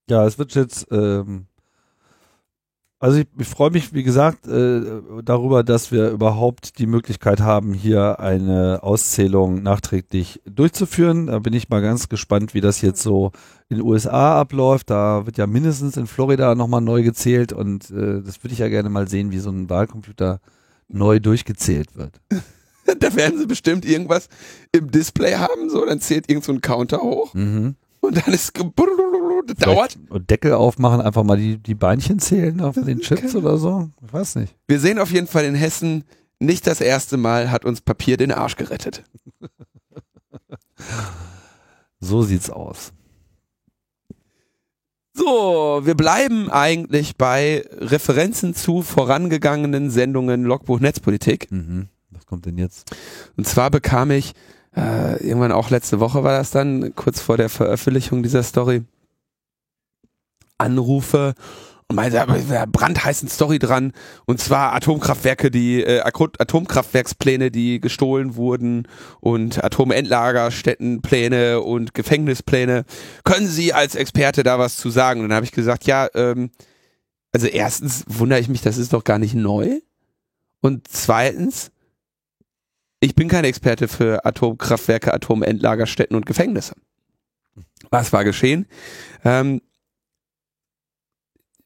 [0.08, 1.46] Ja, es wird jetzt, ähm,
[2.98, 4.82] also ich, ich freue mich, wie gesagt, äh,
[5.22, 11.26] darüber, dass wir überhaupt die Möglichkeit haben, hier eine Auszählung nachträglich durchzuführen.
[11.26, 13.32] Da bin ich mal ganz gespannt, wie das jetzt so
[13.68, 14.90] in den USA abläuft.
[14.90, 18.68] Da wird ja mindestens in Florida nochmal neu gezählt und äh, das würde ich ja
[18.68, 20.40] gerne mal sehen, wie so ein Wahlcomputer
[20.88, 22.20] neu durchgezählt wird.
[22.98, 24.28] da werden sie bestimmt irgendwas
[24.72, 27.34] im Display haben, so, dann zählt irgend so ein Counter hoch.
[27.34, 27.76] Mhm.
[28.00, 28.52] Und dann ist
[29.46, 29.98] das dauert.
[30.10, 33.88] Und Deckel aufmachen, einfach mal die, die Beinchen zählen auf den Chips oder so.
[34.06, 34.54] Ich weiß nicht.
[34.68, 36.04] Wir sehen auf jeden Fall in Hessen,
[36.38, 39.04] nicht das erste Mal hat uns Papier den Arsch gerettet.
[42.00, 42.92] so sieht's aus.
[45.16, 51.50] So, wir bleiben eigentlich bei Referenzen zu vorangegangenen Sendungen Logbuch Netzpolitik.
[51.52, 51.88] Mhm.
[52.24, 52.90] Was kommt denn jetzt?
[53.36, 54.32] Und zwar bekam ich,
[54.74, 58.82] äh, irgendwann auch letzte Woche war das dann, kurz vor der Veröffentlichung dieser Story,
[60.56, 61.34] Anrufe
[61.88, 63.92] und meinte, da brandheißen Story dran.
[64.24, 68.88] Und zwar Atomkraftwerke, die äh, Atomkraftwerkspläne, die gestohlen wurden
[69.20, 72.86] und Atomendlagerstättenpläne und Gefängnispläne.
[73.24, 75.20] Können Sie als Experte da was zu sagen?
[75.20, 76.52] Und dann habe ich gesagt, ja, ähm,
[77.32, 79.80] also erstens wundere ich mich, das ist doch gar nicht neu.
[80.64, 81.70] Und zweitens,
[83.04, 86.74] ich bin kein Experte für Atomkraftwerke, Atomendlagerstätten und Gefängnisse.
[87.90, 88.66] Was war geschehen?
[89.24, 89.60] Ähm,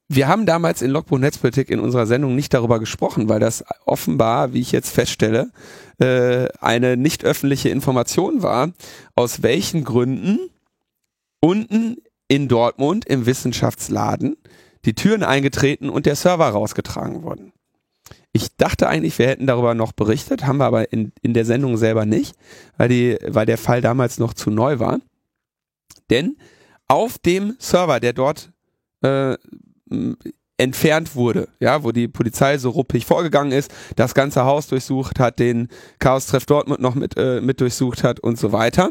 [0.08, 4.52] wir haben damals in Logbuch Netzpolitik in unserer Sendung nicht darüber gesprochen, weil das offenbar,
[4.52, 5.52] wie ich jetzt feststelle,
[5.98, 8.72] äh, eine nicht öffentliche Information war,
[9.14, 10.38] aus welchen Gründen
[11.40, 14.36] unten in Dortmund im Wissenschaftsladen
[14.84, 17.52] die Türen eingetreten und der Server rausgetragen wurden.
[18.32, 21.76] Ich dachte eigentlich, wir hätten darüber noch berichtet, haben wir aber in, in der Sendung
[21.76, 22.36] selber nicht,
[22.76, 25.00] weil, die, weil der Fall damals noch zu neu war.
[26.10, 26.36] Denn
[26.88, 28.52] auf dem Server, der dort
[29.02, 29.36] äh,
[30.58, 35.38] entfernt wurde, ja, wo die Polizei so ruppig vorgegangen ist, das ganze Haus durchsucht hat,
[35.38, 35.68] den
[35.98, 38.90] Chaos-Treff Dortmund noch mit, äh, mit durchsucht hat und so weiter.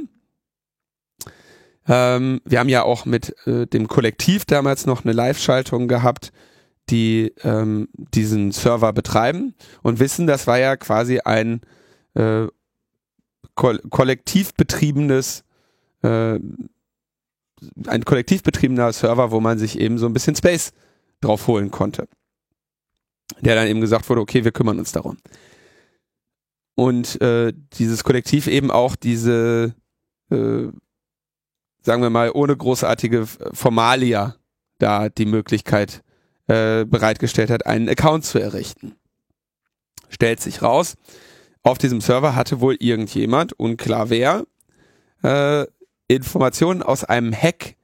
[1.88, 6.32] Ähm, wir haben ja auch mit äh, dem Kollektiv damals noch eine Live-Schaltung gehabt,
[6.90, 11.62] die ähm, diesen Server betreiben und wissen, das war ja quasi ein
[12.14, 12.48] äh,
[13.56, 15.44] ko kollektiv betriebenes
[16.04, 16.40] äh,
[17.88, 20.74] ein kollektiv betriebener Server, wo man sich eben so ein bisschen Space
[21.22, 22.08] drauf holen konnte.
[23.42, 25.18] Der dann eben gesagt wurde, okay, wir kümmern uns darum.
[26.76, 29.74] Und äh, dieses Kollektiv eben auch diese,
[30.30, 30.68] äh,
[31.82, 34.36] sagen wir mal, ohne großartige Formalia
[34.78, 36.04] da die Möglichkeit
[36.48, 38.96] äh, bereitgestellt hat, einen Account zu errichten.
[40.10, 40.96] Stellt sich raus,
[41.64, 44.46] auf diesem Server hatte wohl irgendjemand, unklar wer,
[45.24, 45.66] äh,
[46.08, 47.76] Informationen aus einem Hack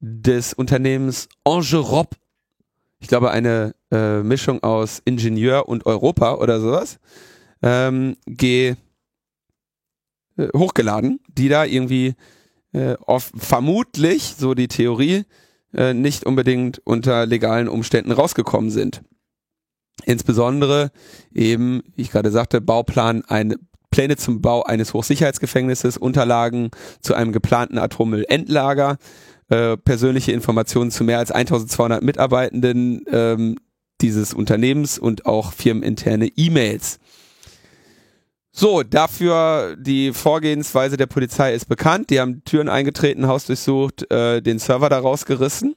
[0.00, 2.16] des Unternehmens Angerop.
[2.98, 6.98] Ich glaube, eine äh, Mischung aus Ingenieur und Europa oder sowas.
[7.62, 8.76] Ähm, ge
[10.36, 12.14] äh, hochgeladen, die da irgendwie
[12.72, 15.24] äh, oft, vermutlich, so die Theorie,
[15.74, 19.02] äh, nicht unbedingt unter legalen Umständen rausgekommen sind.
[20.04, 20.90] Insbesondere
[21.32, 23.56] eben, wie ich gerade sagte, Bauplan, eine,
[23.90, 26.70] Pläne zum Bau eines Hochsicherheitsgefängnisses, Unterlagen
[27.00, 28.96] zu einem geplanten Atommüllendlager,
[29.50, 33.56] äh, persönliche Informationen zu mehr als 1200 Mitarbeitenden ähm,
[34.00, 36.98] dieses Unternehmens und auch firmeninterne E-Mails.
[38.54, 42.10] So, dafür die Vorgehensweise der Polizei ist bekannt.
[42.10, 45.74] Die haben Türen eingetreten, Haus durchsucht, äh, den Server da rausgerissen.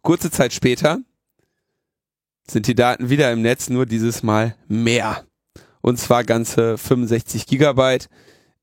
[0.00, 1.00] Kurze Zeit später
[2.48, 5.24] sind die Daten wieder im Netz, nur dieses Mal mehr.
[5.82, 8.08] Und zwar ganze 65 Gigabyte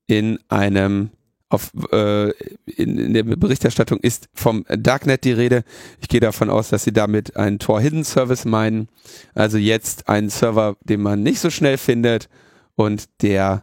[0.08, 1.10] in einem
[1.50, 2.30] auf, äh,
[2.66, 5.62] in, in der Berichterstattung ist vom Darknet die Rede.
[6.00, 8.88] Ich gehe davon aus, dass sie damit einen Tor Hidden Service meinen.
[9.34, 12.28] Also jetzt einen Server, den man nicht so schnell findet
[12.76, 13.62] und der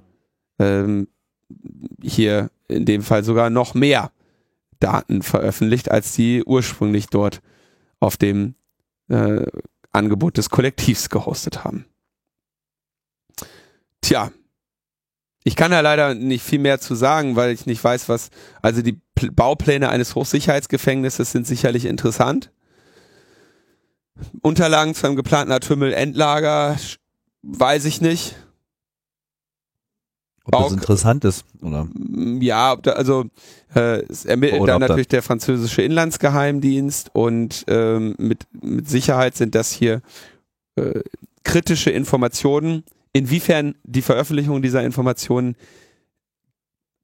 [0.60, 1.08] ähm,
[2.02, 4.12] hier in dem Fall sogar noch mehr
[4.80, 7.42] Daten veröffentlicht, als die ursprünglich dort
[8.00, 8.56] auf dem
[9.10, 9.46] äh,
[9.92, 11.86] Angebot des Kollektivs gehostet haben.
[14.02, 14.32] Tja,
[15.44, 18.30] ich kann da leider nicht viel mehr zu sagen, weil ich nicht weiß, was,
[18.62, 22.52] also die P Baupläne eines Hochsicherheitsgefängnisses sind sicherlich interessant.
[24.42, 26.78] Unterlagen zu einem geplanten Atommüllendlager,
[27.42, 28.36] weiß ich nicht.
[30.46, 31.88] Ob das interessant ist, oder?
[32.40, 33.26] Ja, da, also
[33.76, 39.72] äh, es ermittelt dann natürlich der französische Inlandsgeheimdienst und ähm, mit, mit Sicherheit sind das
[39.72, 40.02] hier
[40.76, 41.02] äh,
[41.44, 42.84] kritische Informationen.
[43.14, 45.56] Inwiefern die Veröffentlichung dieser Informationen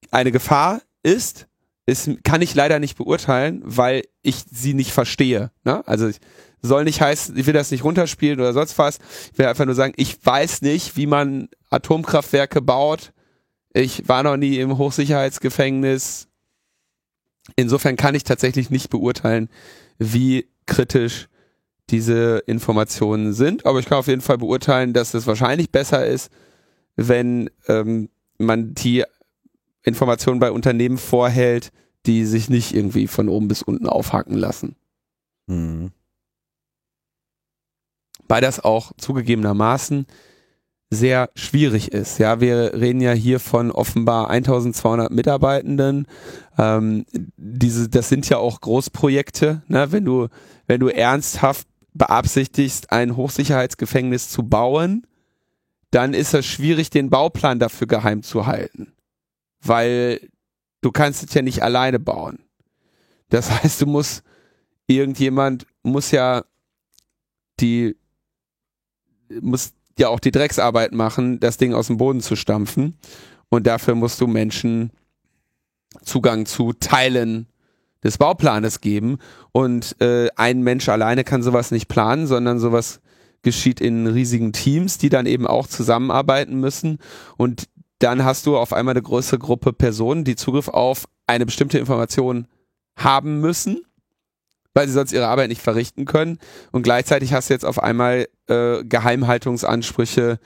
[0.10, 1.48] eine Gefahr ist,
[1.86, 5.52] ist, kann ich leider nicht beurteilen, weil ich sie nicht verstehe.
[5.64, 5.84] Ne?
[5.86, 6.20] Also ich,
[6.62, 9.00] soll nicht heißen, ich will das nicht runterspielen oder sonst was.
[9.32, 13.14] Ich will einfach nur sagen, ich weiß nicht, wie man Atomkraftwerke baut
[13.78, 16.28] ich war noch nie im Hochsicherheitsgefängnis.
[17.56, 19.50] Insofern kann ich tatsächlich nicht beurteilen,
[20.00, 21.28] wie kritisch
[21.90, 23.66] diese Informationen sind.
[23.66, 26.32] Aber ich kann auf jeden Fall beurteilen, dass es wahrscheinlich besser ist,
[26.96, 28.10] wenn ähm,
[28.40, 29.04] man die
[29.84, 31.72] Informationen bei Unternehmen vorhält,
[32.06, 34.76] die sich nicht irgendwie von oben bis unten aufhacken lassen.
[35.46, 35.92] Mhm.
[38.28, 40.08] Weil das auch zugegebenermaßen
[40.90, 42.18] sehr schwierig ist.
[42.18, 46.08] Ja, wir reden ja hier von offenbar 1200 Mitarbeitenden.
[46.58, 49.64] Ähm, diese, das sind ja auch Großprojekte.
[49.68, 49.92] Ne?
[49.92, 50.28] Wenn du,
[50.66, 55.06] wenn du ernsthaft beabsichtigst, ein Hochsicherheitsgefängnis zu bauen,
[55.92, 58.94] dann ist es schwierig, den Bauplan dafür geheim zu halten,
[59.62, 60.30] weil
[60.82, 62.40] du kannst es ja nicht alleine bauen.
[63.30, 64.24] Das heißt, du musst
[64.86, 66.44] irgendjemand muss ja
[67.60, 67.96] die
[69.42, 72.98] muss ja auch die Drecksarbeit machen, das Ding aus dem Boden zu stampfen.
[73.50, 74.92] Und dafür musst du Menschen
[76.04, 77.48] Zugang zu Teilen
[78.04, 79.18] des Bauplanes geben.
[79.52, 83.00] Und äh, ein Mensch alleine kann sowas nicht planen, sondern sowas
[83.42, 87.00] geschieht in riesigen Teams, die dann eben auch zusammenarbeiten müssen.
[87.38, 87.70] Und
[88.00, 92.48] dann hast du auf einmal eine größere Gruppe Personen, die Zugriff auf eine bestimmte Information
[92.96, 93.87] haben müssen
[94.78, 96.38] weil sie sonst ihre Arbeit nicht verrichten können.
[96.72, 100.38] Und gleichzeitig hast du jetzt auf einmal äh, Geheimhaltungsansprüche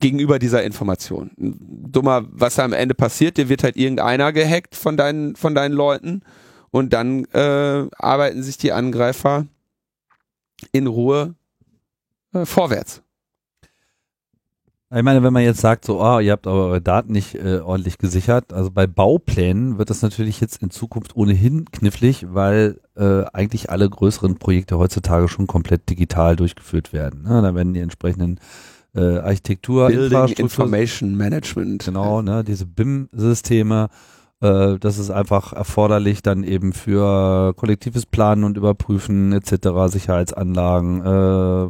[0.00, 1.30] gegenüber dieser Information.
[1.36, 5.74] Dummer, was da am Ende passiert, dir wird halt irgendeiner gehackt von deinen, von deinen
[5.74, 6.22] Leuten
[6.70, 9.46] und dann äh, arbeiten sich die Angreifer
[10.72, 11.34] in Ruhe
[12.32, 13.02] äh, vorwärts.
[14.94, 17.60] Ich meine, wenn man jetzt sagt, so, ah, ihr habt aber eure Daten nicht äh,
[17.60, 23.24] ordentlich gesichert, also bei Bauplänen wird das natürlich jetzt in Zukunft ohnehin knifflig, weil äh,
[23.32, 27.22] eigentlich alle größeren Projekte heutzutage schon komplett digital durchgeführt werden.
[27.22, 27.40] Ne?
[27.40, 28.38] Da werden die entsprechenden
[28.94, 31.84] äh, Architektur, Building Information Management.
[31.84, 33.88] Genau, ne, diese BIM-Systeme,
[34.40, 41.68] äh, das ist einfach erforderlich dann eben für kollektives Planen und Überprüfen etc., Sicherheitsanlagen, äh,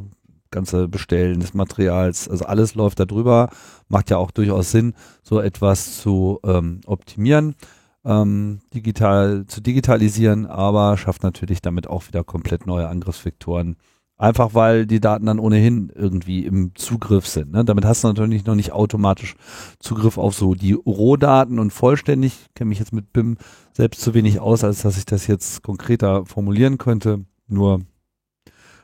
[0.53, 3.51] ganze Bestellen des Materials, also alles läuft da drüber,
[3.89, 7.57] macht ja auch durchaus Sinn, so etwas zu ähm, optimieren,
[8.05, 13.77] ähm, digital zu digitalisieren, aber schafft natürlich damit auch wieder komplett neue Angriffsvektoren.
[14.19, 17.51] Einfach weil die Daten dann ohnehin irgendwie im Zugriff sind.
[17.51, 17.65] Ne?
[17.65, 19.35] Damit hast du natürlich noch nicht automatisch
[19.81, 22.47] Zugriff auf so die Rohdaten und vollständig.
[22.55, 23.37] Kenne mich jetzt mit BIM
[23.73, 27.25] selbst zu wenig aus, als dass ich das jetzt konkreter formulieren könnte.
[27.49, 27.81] Nur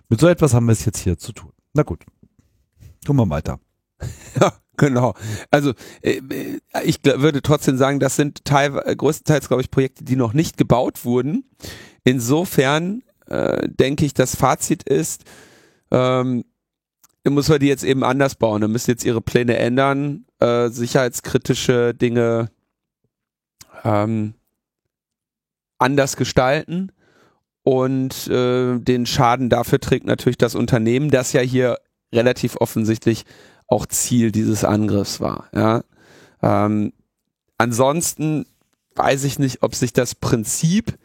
[0.08, 1.52] mit so etwas haben wir es jetzt hier zu tun.
[1.78, 2.04] Na gut,
[3.06, 3.60] kommen wir weiter.
[4.40, 5.14] Ja, genau.
[5.52, 6.20] Also äh,
[6.84, 11.04] ich würde trotzdem sagen, das sind teil, größtenteils, glaube ich, Projekte, die noch nicht gebaut
[11.04, 11.44] wurden.
[12.02, 15.22] Insofern äh, denke ich, das Fazit ist,
[15.92, 16.44] ähm,
[17.28, 18.60] muss man die jetzt eben anders bauen.
[18.60, 22.50] Dann müssen jetzt ihre Pläne ändern, äh, sicherheitskritische Dinge
[23.84, 24.34] ähm,
[25.78, 26.90] anders gestalten
[27.68, 31.78] und äh, den Schaden dafür trägt natürlich das Unternehmen, das ja hier
[32.14, 33.26] relativ offensichtlich
[33.66, 35.50] auch Ziel dieses Angriffs war.
[35.52, 35.84] Ja?
[36.42, 36.94] Ähm,
[37.58, 38.46] ansonsten
[38.94, 40.98] weiß ich nicht, ob sich das Prinzip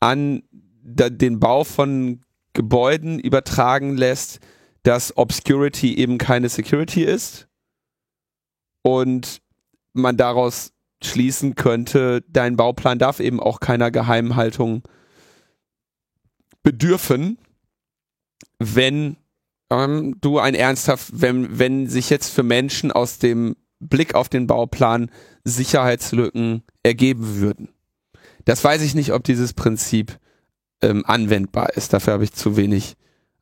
[0.00, 0.42] an
[0.82, 4.40] da, den Bau von Gebäuden übertragen lässt,
[4.82, 7.46] dass Obscurity eben keine Security ist
[8.82, 9.40] und
[9.92, 14.82] man daraus schließen könnte, dein Bauplan darf eben auch keiner Geheimhaltung
[16.62, 17.38] bedürfen,
[18.58, 19.16] wenn
[19.70, 24.46] ähm, du ein ernsthaft, wenn, wenn sich jetzt für Menschen aus dem Blick auf den
[24.46, 25.10] Bauplan
[25.44, 27.68] Sicherheitslücken ergeben würden.
[28.44, 30.18] Das weiß ich nicht, ob dieses Prinzip
[30.82, 31.92] ähm, anwendbar ist.
[31.92, 32.96] Dafür habe ich zu wenig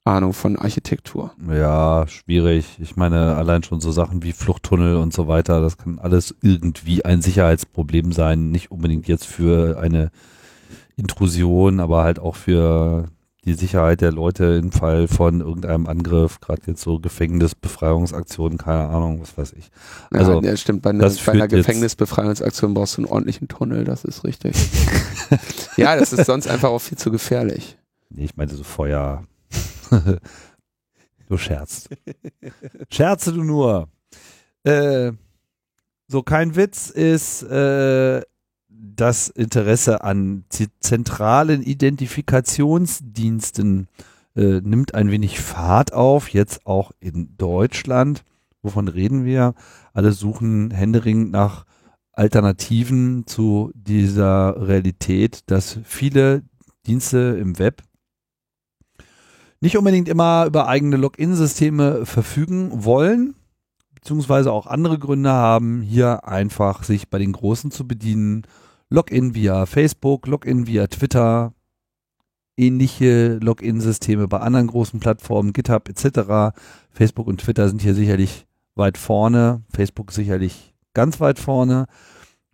[0.05, 1.33] Ahnung von Architektur.
[1.49, 2.79] Ja, schwierig.
[2.81, 7.05] Ich meine, allein schon so Sachen wie Fluchttunnel und so weiter, das kann alles irgendwie
[7.05, 8.51] ein Sicherheitsproblem sein.
[8.51, 10.11] Nicht unbedingt jetzt für eine
[11.01, 13.09] Intrusion, aber halt auch für
[13.45, 19.21] die Sicherheit der Leute im Fall von irgendeinem Angriff, gerade jetzt so Gefängnisbefreiungsaktionen, keine Ahnung,
[19.21, 19.71] was weiß ich.
[20.11, 24.25] Also, ja, stimmt, bei, einer, bei einer Gefängnisbefreiungsaktion brauchst du einen ordentlichen Tunnel, das ist
[24.25, 24.55] richtig.
[25.77, 27.79] ja, das ist sonst einfach auch viel zu gefährlich.
[28.11, 29.25] Nee, ich meinte so Feuer,
[31.29, 31.89] du scherzt.
[32.91, 33.89] Scherze du nur.
[34.65, 35.13] Äh,
[36.09, 38.21] so kein Witz ist äh,
[38.81, 40.45] das Interesse an
[40.81, 43.89] zentralen Identifikationsdiensten
[44.37, 48.23] äh, nimmt ein wenig Fahrt auf, jetzt auch in Deutschland.
[48.63, 49.55] Wovon reden wir?
[49.93, 51.65] Alle suchen händeringend nach
[52.13, 56.43] Alternativen zu dieser Realität, dass viele
[56.87, 57.83] Dienste im Web
[59.61, 63.35] nicht unbedingt immer über eigene Login-Systeme verfügen wollen,
[63.95, 68.47] beziehungsweise auch andere Gründe haben, hier einfach sich bei den Großen zu bedienen.
[68.91, 71.55] Login via Facebook, Login via Twitter,
[72.57, 76.57] ähnliche Login-Systeme bei anderen großen Plattformen, GitHub etc.
[76.91, 81.87] Facebook und Twitter sind hier sicherlich weit vorne, Facebook sicherlich ganz weit vorne.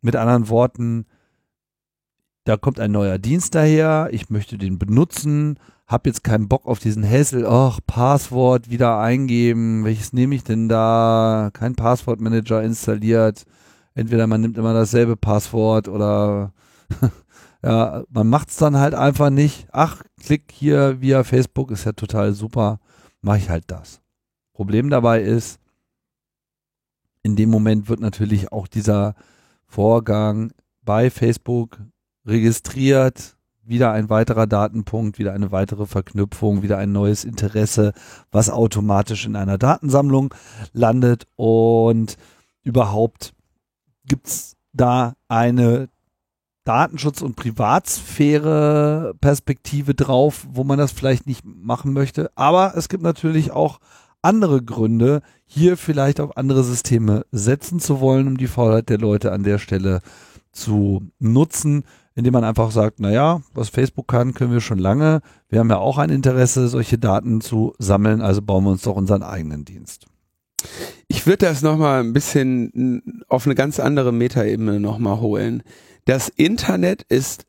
[0.03, 1.07] Mit anderen Worten,
[2.45, 6.81] da kommt ein neuer Dienst daher, ich möchte den benutzen, hab jetzt keinen Bock auf
[6.81, 11.51] diesen Hassel, ach, Passwort wieder eingeben, welches nehme ich denn da?
[11.55, 13.45] Kein Passwortmanager installiert.
[13.97, 16.53] Entweder man nimmt immer dasselbe Passwort oder
[17.65, 19.69] ja, man macht es dann halt einfach nicht.
[19.73, 22.79] Ach, klick hier via Facebook, ist ja total super,
[23.23, 24.03] mache ich halt das.
[24.53, 25.59] Problem dabei ist,
[27.23, 29.15] in dem Moment wird natürlich auch dieser
[29.67, 31.81] Vorgang bei Facebook
[32.27, 37.95] registriert, wieder ein weiterer Datenpunkt, wieder eine weitere Verknüpfung, wieder ein neues Interesse,
[38.31, 40.35] was automatisch in einer Datensammlung
[40.75, 42.19] landet und
[42.63, 43.33] überhaupt
[44.07, 45.89] gibt's da eine
[46.65, 52.31] Datenschutz- und Privatsphäre-Perspektive drauf, wo man das vielleicht nicht machen möchte.
[52.35, 53.79] Aber es gibt natürlich auch
[54.23, 59.31] andere Gründe, hier vielleicht auf andere Systeme setzen zu wollen, um die Faulheit der Leute
[59.31, 60.01] an der Stelle
[60.51, 61.85] zu nutzen
[62.17, 65.21] indem man einfach sagt, naja, was Facebook kann, können wir schon lange.
[65.51, 68.97] Wir haben ja auch ein Interesse, solche Daten zu sammeln, also bauen wir uns doch
[68.97, 70.07] unseren eigenen Dienst.
[71.09, 75.63] Ich würde das nochmal ein bisschen auf eine ganz andere Metaebene nochmal holen.
[76.05, 77.47] Das Internet ist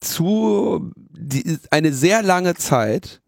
[0.00, 3.22] zu die, eine sehr lange Zeit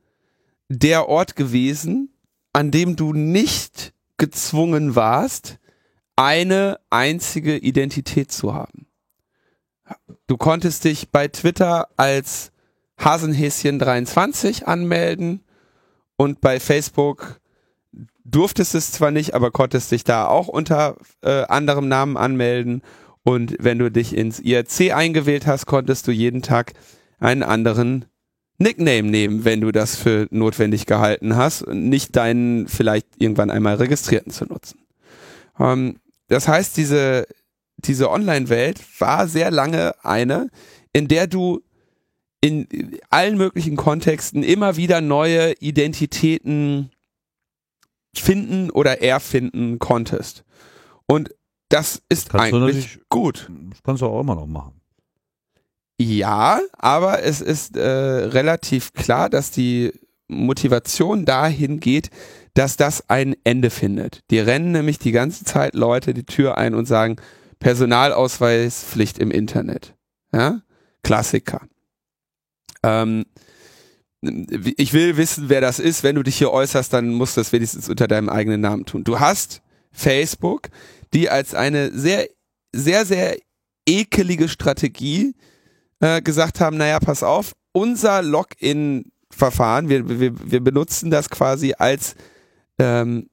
[0.68, 2.12] der Ort gewesen,
[2.52, 5.58] an dem du nicht gezwungen warst,
[6.16, 8.86] eine einzige Identität zu haben.
[10.26, 12.52] Du konntest dich bei Twitter als
[12.98, 15.44] Hasenhäschen23 anmelden
[16.16, 17.40] und bei Facebook
[18.30, 22.82] durftest es zwar nicht, aber konntest dich da auch unter äh, anderem Namen anmelden.
[23.22, 26.72] Und wenn du dich ins IRC eingewählt hast, konntest du jeden Tag
[27.18, 28.06] einen anderen
[28.58, 33.76] Nickname nehmen, wenn du das für notwendig gehalten hast und nicht deinen vielleicht irgendwann einmal
[33.76, 34.80] registrierten zu nutzen.
[35.58, 35.98] Ähm,
[36.28, 37.26] das heißt, diese
[37.78, 40.50] diese Online-Welt war sehr lange eine,
[40.92, 41.62] in der du
[42.40, 42.68] in
[43.10, 46.90] allen möglichen Kontexten immer wieder neue Identitäten
[48.22, 50.44] finden oder erfinden konntest.
[51.06, 51.34] Und
[51.68, 53.50] das ist kannst eigentlich gut.
[53.70, 54.80] Das kannst du auch immer noch machen.
[56.00, 59.92] Ja, aber es ist äh, relativ klar, dass die
[60.28, 62.10] Motivation dahin geht,
[62.54, 64.22] dass das ein Ende findet.
[64.30, 67.16] Die rennen nämlich die ganze Zeit Leute die Tür ein und sagen,
[67.58, 69.94] Personalausweispflicht im Internet.
[70.32, 70.62] Ja?
[71.02, 71.62] Klassiker.
[72.82, 73.24] Ähm,
[74.20, 76.02] ich will wissen, wer das ist.
[76.02, 79.04] Wenn du dich hier äußerst, dann musst du das wenigstens unter deinem eigenen Namen tun.
[79.04, 79.62] Du hast
[79.92, 80.68] Facebook,
[81.12, 82.28] die als eine sehr,
[82.72, 83.36] sehr, sehr
[83.86, 85.34] ekelige Strategie
[86.00, 92.14] äh, gesagt haben, naja, pass auf, unser Login-Verfahren, wir, wir, wir benutzen das quasi als
[92.78, 93.30] ähm,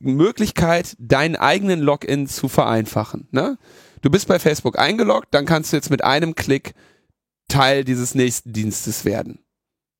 [0.00, 3.28] Möglichkeit, deinen eigenen Login zu vereinfachen.
[3.30, 3.58] Ne?
[4.02, 6.74] Du bist bei Facebook eingeloggt, dann kannst du jetzt mit einem Klick
[7.48, 9.40] Teil dieses nächsten Dienstes werden.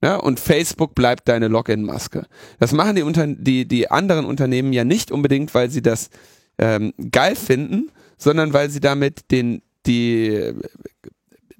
[0.02, 2.26] Ja, und Facebook bleibt deine Login-Maske.
[2.58, 6.10] Das machen die, unter, die, die anderen Unternehmen ja nicht unbedingt, weil sie das
[6.58, 10.52] ähm, geil finden, sondern weil sie damit den, die,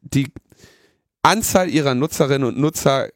[0.01, 0.33] die
[1.23, 3.09] Anzahl ihrer Nutzerinnen und Nutzer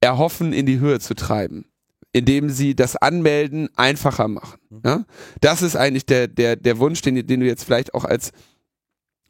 [0.00, 1.66] erhoffen, in die Höhe zu treiben,
[2.12, 4.58] indem sie das Anmelden einfacher machen.
[4.84, 5.04] Ja?
[5.40, 8.32] Das ist eigentlich der, der, der Wunsch, den, den du jetzt vielleicht auch als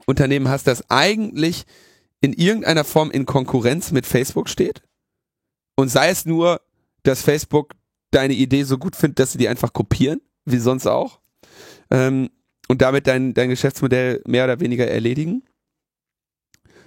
[0.07, 1.65] Unternehmen hast, das eigentlich
[2.23, 4.83] in irgendeiner Form in Konkurrenz mit Facebook steht.
[5.77, 6.63] Und sei es nur,
[7.03, 7.75] dass Facebook
[8.11, 11.21] deine Idee so gut findet, dass sie die einfach kopieren, wie sonst auch.
[11.91, 12.31] Ähm,
[12.69, 15.43] und damit dein, dein Geschäftsmodell mehr oder weniger erledigen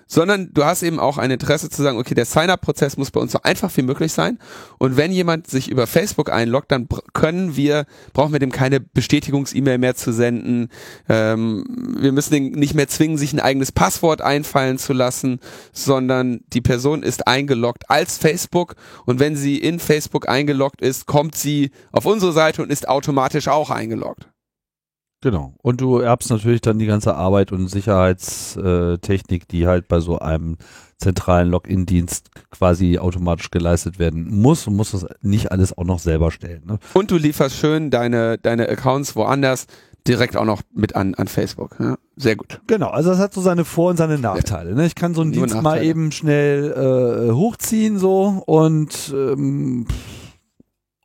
[0.07, 3.31] sondern du hast eben auch ein Interesse zu sagen, okay, der Sign-up-Prozess muss bei uns
[3.31, 4.39] so einfach wie möglich sein.
[4.77, 9.77] Und wenn jemand sich über Facebook einloggt, dann können wir, brauchen wir dem keine Bestätigungs-E-Mail
[9.77, 10.69] mehr zu senden.
[11.09, 11.65] Ähm,
[11.99, 15.39] wir müssen den nicht mehr zwingen, sich ein eigenes Passwort einfallen zu lassen,
[15.73, 18.75] sondern die Person ist eingeloggt als Facebook
[19.05, 23.47] und wenn sie in Facebook eingeloggt ist, kommt sie auf unsere Seite und ist automatisch
[23.47, 24.27] auch eingeloggt.
[25.25, 25.55] Genau.
[25.63, 30.57] Und du erbst natürlich dann die ganze Arbeit und Sicherheitstechnik, die halt bei so einem
[30.99, 36.29] zentralen Login-Dienst quasi automatisch geleistet werden muss und musst das nicht alles auch noch selber
[36.29, 36.61] stellen.
[36.67, 36.77] Ne?
[36.93, 39.65] Und du lieferst schön deine, deine Accounts woanders
[40.07, 41.75] direkt auch noch mit an, an Facebook.
[41.79, 41.95] Ja?
[42.15, 42.61] Sehr gut.
[42.67, 44.75] Genau, also das hat so seine Vor- und seine Nachteile.
[44.75, 44.85] Ne?
[44.85, 45.81] Ich kann so einen Nur Dienst Nachteile.
[45.81, 49.87] mal eben schnell äh, hochziehen so und ähm,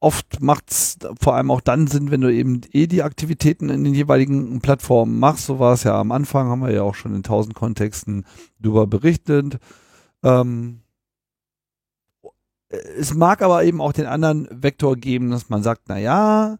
[0.01, 3.85] oft macht es vor allem auch dann Sinn, wenn du eben eh die Aktivitäten in
[3.85, 5.47] den jeweiligen Plattformen machst.
[5.47, 8.25] So war es ja am Anfang, haben wir ja auch schon in tausend Kontexten
[8.59, 9.59] darüber berichtet.
[10.23, 10.81] Ähm,
[12.69, 16.59] es mag aber eben auch den anderen Vektor geben, dass man sagt, na ja,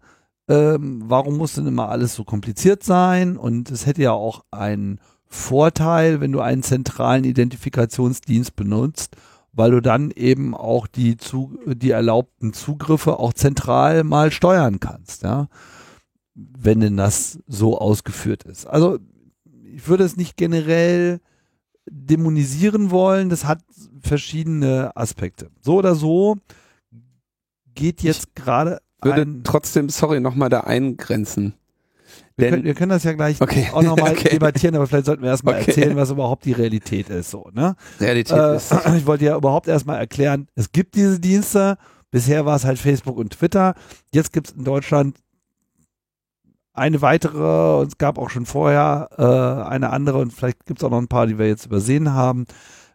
[0.49, 3.37] ähm, warum muss denn immer alles so kompliziert sein?
[3.37, 9.17] Und es hätte ja auch einen Vorteil, wenn du einen zentralen Identifikationsdienst benutzt
[9.53, 15.23] weil du dann eben auch die, zu, die erlaubten Zugriffe auch zentral mal steuern kannst,
[15.23, 15.49] ja,
[16.35, 18.67] wenn denn das so ausgeführt ist.
[18.67, 18.99] Also
[19.65, 21.21] ich würde es nicht generell
[21.91, 23.61] dämonisieren wollen, das hat
[24.01, 25.51] verschiedene Aspekte.
[25.61, 26.37] So oder so
[27.75, 28.81] geht jetzt gerade.
[29.03, 31.55] Würde trotzdem, sorry, nochmal da eingrenzen.
[32.41, 33.69] Wir können, wir können, das ja gleich okay.
[33.73, 34.31] auch nochmal okay.
[34.31, 35.71] debattieren, aber vielleicht sollten wir erstmal okay.
[35.71, 37.31] erzählen, was überhaupt die Realität ist.
[37.31, 37.77] So, ne?
[38.01, 38.75] Realität äh, ist.
[38.97, 41.77] Ich wollte ja überhaupt erstmal erklären, es gibt diese Dienste.
[42.11, 43.75] Bisher war es halt Facebook und Twitter.
[44.13, 45.17] Jetzt gibt es in Deutschland
[46.73, 50.85] eine weitere, und es gab auch schon vorher äh, eine andere und vielleicht gibt es
[50.85, 52.47] auch noch ein paar, die wir jetzt übersehen haben.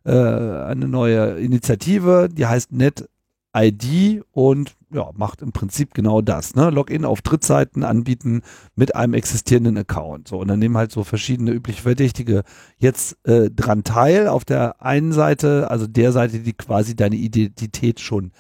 [0.06, 6.56] Äh, eine neue Initiative, die heißt NetID und ja, macht im Prinzip genau das.
[6.56, 6.70] Ne?
[6.70, 8.42] Login auf Drittseiten anbieten
[8.76, 10.30] mit einem existierenden Account.
[10.30, 12.44] So, und dann nehmen halt so verschiedene übliche Verdächtige
[12.78, 14.28] jetzt äh, dran teil.
[14.28, 18.32] Auf der einen Seite, also der Seite, die quasi deine Identität schon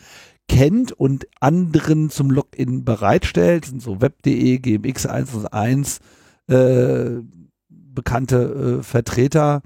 [0.48, 6.00] kennt und anderen zum Login bereitstellt, sind so web.de, GMX111,
[6.48, 7.22] äh,
[7.70, 9.62] bekannte äh, Vertreter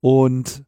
[0.00, 0.64] und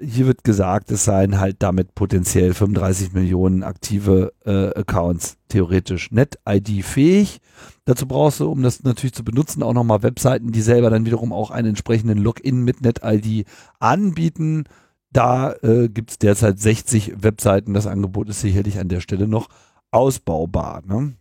[0.00, 6.84] hier wird gesagt, es seien halt damit potenziell 35 Millionen aktive äh, Accounts theoretisch NetID
[6.84, 7.40] fähig.
[7.84, 11.32] Dazu brauchst du, um das natürlich zu benutzen, auch nochmal Webseiten, die selber dann wiederum
[11.32, 13.46] auch einen entsprechenden Login mit NetID
[13.78, 14.64] anbieten.
[15.12, 17.74] Da äh, gibt es derzeit 60 Webseiten.
[17.74, 19.48] Das Angebot ist sicherlich an der Stelle noch
[19.90, 20.82] ausbaubar.
[20.86, 21.14] Ne?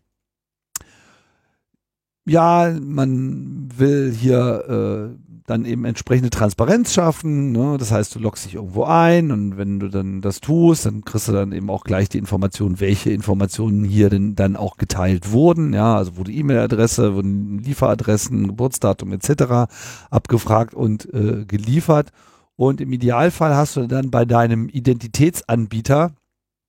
[2.25, 7.51] Ja, man will hier äh, dann eben entsprechende Transparenz schaffen.
[7.51, 7.77] Ne?
[7.79, 11.27] Das heißt, du loggst dich irgendwo ein und wenn du dann das tust, dann kriegst
[11.27, 15.73] du dann eben auch gleich die Information, welche Informationen hier denn dann auch geteilt wurden.
[15.73, 19.71] Ja, also wurde E-Mail-Adresse, wurden Lieferadressen, Geburtsdatum etc.
[20.09, 22.11] abgefragt und äh, geliefert.
[22.55, 26.11] Und im Idealfall hast du dann bei deinem Identitätsanbieter,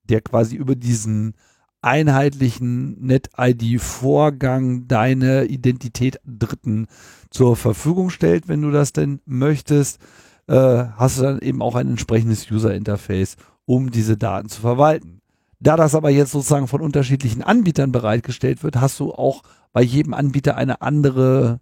[0.05, 1.35] der quasi über diesen
[1.83, 6.87] einheitlichen NetID-Vorgang deine Identität Dritten
[7.31, 9.99] zur Verfügung stellt, wenn du das denn möchtest,
[10.47, 10.55] äh,
[10.97, 15.21] hast du dann eben auch ein entsprechendes User-Interface, um diese Daten zu verwalten.
[15.61, 20.15] Da das aber jetzt sozusagen von unterschiedlichen Anbietern bereitgestellt wird, hast du auch bei jedem
[20.15, 21.61] Anbieter eine andere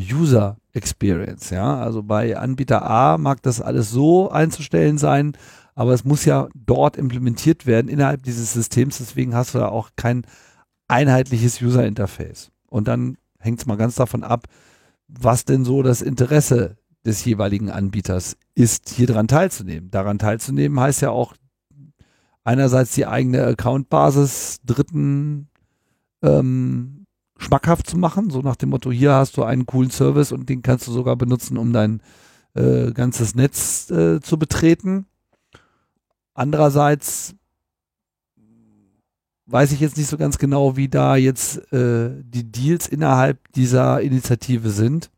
[0.00, 1.50] User Experience.
[1.50, 5.36] Ja, also bei Anbieter A mag das alles so einzustellen sein,
[5.80, 8.98] aber es muss ja dort implementiert werden innerhalb dieses Systems.
[8.98, 10.26] Deswegen hast du da auch kein
[10.88, 12.50] einheitliches User Interface.
[12.66, 14.44] Und dann hängt es mal ganz davon ab,
[15.08, 16.76] was denn so das Interesse
[17.06, 19.90] des jeweiligen Anbieters ist, hier dran teilzunehmen.
[19.90, 21.32] Daran teilzunehmen heißt ja auch
[22.44, 25.48] einerseits die eigene Accountbasis Dritten
[26.20, 27.06] ähm,
[27.38, 30.60] schmackhaft zu machen, so nach dem Motto, hier hast du einen coolen Service und den
[30.60, 32.02] kannst du sogar benutzen, um dein
[32.52, 35.06] äh, ganzes Netz äh, zu betreten.
[36.34, 37.34] Andererseits
[39.46, 44.00] weiß ich jetzt nicht so ganz genau, wie da jetzt äh, die Deals innerhalb dieser
[44.00, 45.10] Initiative sind.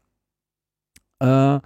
[1.20, 1.60] Äh,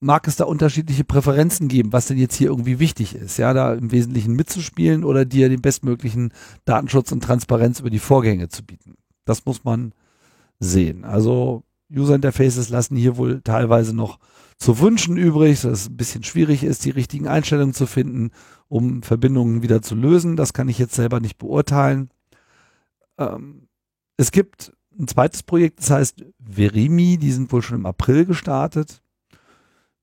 [0.00, 3.74] mag es da unterschiedliche Präferenzen geben, was denn jetzt hier irgendwie wichtig ist, ja, da
[3.74, 6.32] im Wesentlichen mitzuspielen oder dir den bestmöglichen
[6.64, 8.94] Datenschutz und Transparenz über die Vorgänge zu bieten.
[9.24, 9.92] Das muss man
[10.60, 11.04] sehen.
[11.04, 14.18] Also User Interfaces lassen hier wohl teilweise noch
[14.58, 18.30] zu wünschen übrig, dass es ein bisschen schwierig ist, die richtigen Einstellungen zu finden,
[18.68, 20.36] um Verbindungen wieder zu lösen.
[20.36, 22.10] Das kann ich jetzt selber nicht beurteilen.
[23.18, 23.68] Ähm,
[24.16, 29.02] es gibt ein zweites Projekt, das heißt Verimi, die sind wohl schon im April gestartet.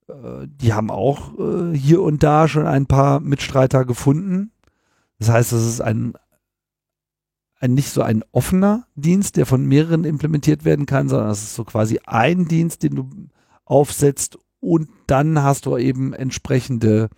[0.07, 4.51] Äh, die haben auch äh, hier und da schon ein paar Mitstreiter gefunden.
[5.17, 6.13] Das heißt, das ist ein,
[7.59, 11.55] ein nicht so ein offener Dienst, der von mehreren implementiert werden kann, sondern das ist
[11.55, 13.09] so quasi ein Dienst, den du
[13.65, 17.09] aufsetzt und dann hast du eben entsprechende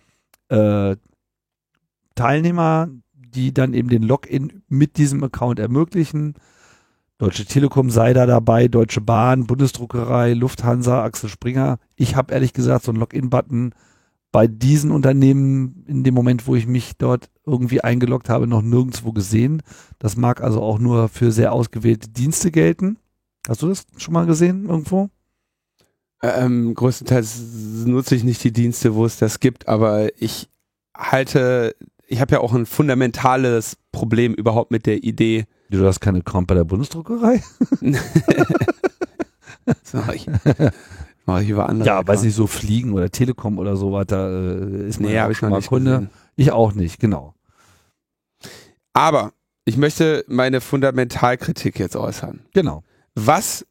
[0.48, 0.96] äh,
[2.14, 6.34] Teilnehmer, die dann eben den Login mit diesem Account ermöglichen.
[7.18, 11.78] Deutsche Telekom sei da dabei, Deutsche Bahn, Bundesdruckerei, Lufthansa, Axel Springer.
[11.94, 13.74] Ich habe ehrlich gesagt so einen Login-Button
[14.32, 19.12] bei diesen Unternehmen in dem Moment, wo ich mich dort irgendwie eingeloggt habe, noch nirgendwo
[19.12, 19.62] gesehen.
[19.98, 22.98] Das mag also auch nur für sehr ausgewählte Dienste gelten.
[23.48, 25.08] Hast du das schon mal gesehen irgendwo?
[26.34, 27.40] Ähm, größtenteils
[27.86, 30.48] nutze ich nicht die Dienste, wo es das gibt, aber ich
[30.96, 36.18] halte, ich habe ja auch ein fundamentales Problem überhaupt mit der Idee, Du hast keine
[36.18, 37.42] Account bei der Bundesdruckerei?
[39.64, 40.26] das mache ich.
[41.24, 41.86] Mache ich über andere.
[41.88, 42.08] Ja, Accounts.
[42.08, 45.50] weiß nicht, so Fliegen oder Telekom oder so weiter äh, ist nee, ja auch schon
[45.50, 45.92] mal Kunde.
[45.92, 46.10] Gesehen.
[46.36, 47.34] Ich auch nicht, genau.
[48.92, 49.32] Aber
[49.64, 52.40] ich möchte meine Fundamentalkritik jetzt äußern.
[52.54, 52.84] Genau.
[53.16, 53.66] Was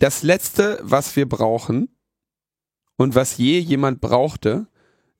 [0.00, 1.94] das letzte, was wir brauchen
[2.96, 4.66] und was je jemand brauchte,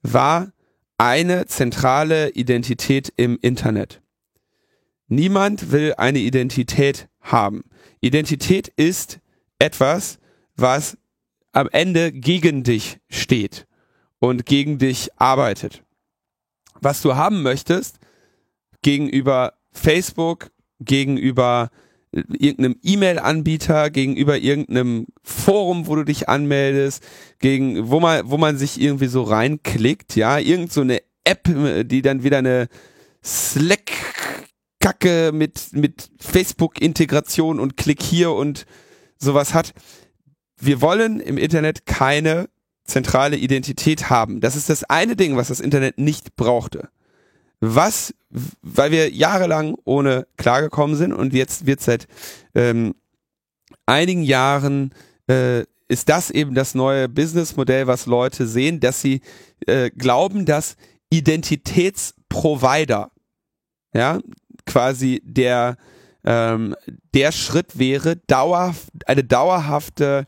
[0.02, 0.52] war
[0.96, 4.02] eine zentrale Identität im Internet.
[5.06, 7.64] Niemand will eine Identität haben.
[8.00, 9.20] Identität ist
[9.58, 10.18] etwas,
[10.56, 10.96] was
[11.52, 13.66] am Ende gegen dich steht
[14.18, 15.84] und gegen dich arbeitet.
[16.80, 17.98] Was du haben möchtest
[18.80, 20.50] gegenüber Facebook,
[20.80, 21.70] gegenüber
[22.12, 27.04] irgendeinem E-Mail-Anbieter, gegenüber irgendeinem Forum, wo du dich anmeldest,
[27.38, 31.48] gegen, wo man, wo man sich irgendwie so reinklickt, ja, irgend so eine App,
[31.84, 32.68] die dann wieder eine
[33.22, 33.90] Slack
[34.80, 38.64] Kacke mit, mit Facebook-Integration und Klick hier und
[39.18, 39.72] sowas hat.
[40.58, 42.48] Wir wollen im Internet keine
[42.84, 44.40] zentrale Identität haben.
[44.40, 46.88] Das ist das eine Ding, was das Internet nicht brauchte.
[47.60, 48.14] Was,
[48.62, 52.08] weil wir jahrelang ohne klargekommen sind und jetzt wird seit
[52.54, 52.94] ähm,
[53.86, 54.94] einigen Jahren
[55.28, 59.20] äh, ist das eben das neue Businessmodell, was Leute sehen, dass sie
[59.66, 60.76] äh, glauben, dass
[61.10, 63.10] Identitätsprovider,
[63.92, 64.20] ja,
[64.66, 65.76] quasi der,
[66.24, 66.76] ähm,
[67.12, 70.26] der Schritt wäre, dauerhaft, eine dauerhafte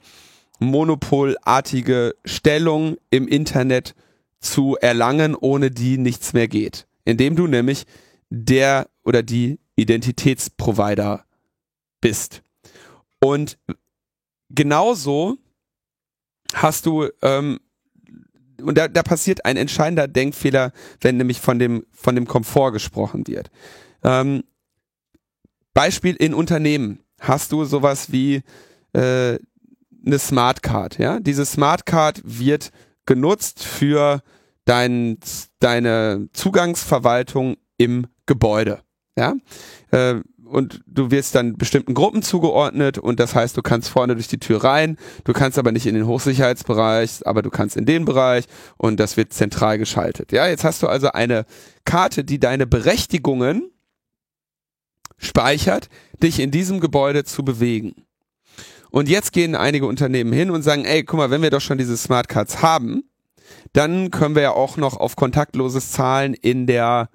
[0.58, 3.94] monopolartige Stellung im Internet
[4.40, 6.86] zu erlangen, ohne die nichts mehr geht.
[7.04, 7.84] Indem du nämlich
[8.30, 11.24] der oder die Identitätsprovider
[12.00, 12.42] bist.
[13.20, 13.58] Und
[14.50, 15.38] genauso
[16.54, 17.60] hast du, ähm,
[18.60, 23.26] und da, da passiert ein entscheidender Denkfehler, wenn nämlich von dem, von dem Komfort gesprochen
[23.26, 23.50] wird.
[24.02, 24.44] Ähm,
[25.74, 28.42] Beispiel in Unternehmen hast du sowas wie
[28.92, 29.38] äh,
[30.04, 30.98] eine Smart Card.
[30.98, 32.72] Ja, diese Smart Card wird
[33.06, 34.22] genutzt für
[34.64, 35.18] dein,
[35.58, 38.80] deine Zugangsverwaltung im Gebäude.
[39.16, 39.34] Ja,
[39.90, 40.20] äh,
[40.52, 44.38] und du wirst dann bestimmten Gruppen zugeordnet und das heißt, du kannst vorne durch die
[44.38, 48.44] Tür rein, du kannst aber nicht in den Hochsicherheitsbereich, aber du kannst in den Bereich
[48.76, 50.30] und das wird zentral geschaltet.
[50.30, 51.46] Ja, jetzt hast du also eine
[51.86, 53.70] Karte, die deine Berechtigungen
[55.16, 55.88] speichert,
[56.22, 57.94] dich in diesem Gebäude zu bewegen.
[58.90, 61.78] Und jetzt gehen einige Unternehmen hin und sagen, ey, guck mal, wenn wir doch schon
[61.78, 63.04] diese Smartcards haben,
[63.72, 67.08] dann können wir ja auch noch auf kontaktloses Zahlen in der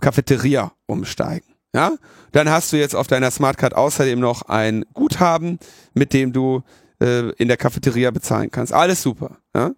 [0.00, 1.46] Cafeteria umsteigen.
[1.74, 1.92] Ja,
[2.32, 5.58] dann hast du jetzt auf deiner Smartcard außerdem noch ein Guthaben,
[5.92, 6.62] mit dem du
[7.00, 8.72] äh, in der Cafeteria bezahlen kannst.
[8.72, 9.38] Alles super.
[9.54, 9.72] Ja?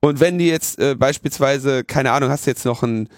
[0.00, 3.08] Und wenn du jetzt äh, beispielsweise, keine Ahnung, hast du jetzt noch einen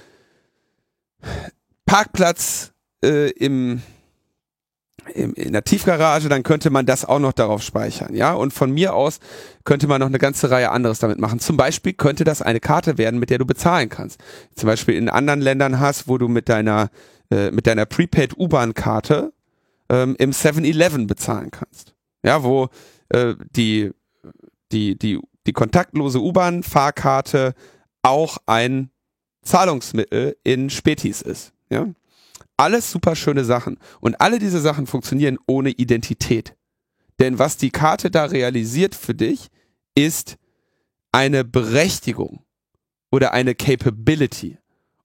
[1.86, 2.72] Parkplatz
[3.04, 3.82] äh, im
[5.12, 8.32] in der Tiefgarage, dann könnte man das auch noch darauf speichern, ja.
[8.34, 9.20] Und von mir aus
[9.64, 11.40] könnte man noch eine ganze Reihe anderes damit machen.
[11.40, 14.20] Zum Beispiel könnte das eine Karte werden, mit der du bezahlen kannst.
[14.54, 16.90] Zum Beispiel in anderen Ländern hast, wo du mit deiner
[17.30, 19.32] äh, mit deiner Prepaid U-Bahn-Karte
[19.88, 22.68] ähm, im 7-Eleven bezahlen kannst, ja, wo
[23.10, 23.90] äh, die
[24.72, 27.54] die die die kontaktlose U-Bahn-Fahrkarte
[28.02, 28.90] auch ein
[29.42, 31.86] Zahlungsmittel in Spätis ist, ja.
[32.56, 33.78] Alles super schöne Sachen.
[34.00, 36.56] Und alle diese Sachen funktionieren ohne Identität.
[37.18, 39.48] Denn was die Karte da realisiert für dich,
[39.94, 40.36] ist
[41.12, 42.44] eine Berechtigung
[43.10, 44.58] oder eine Capability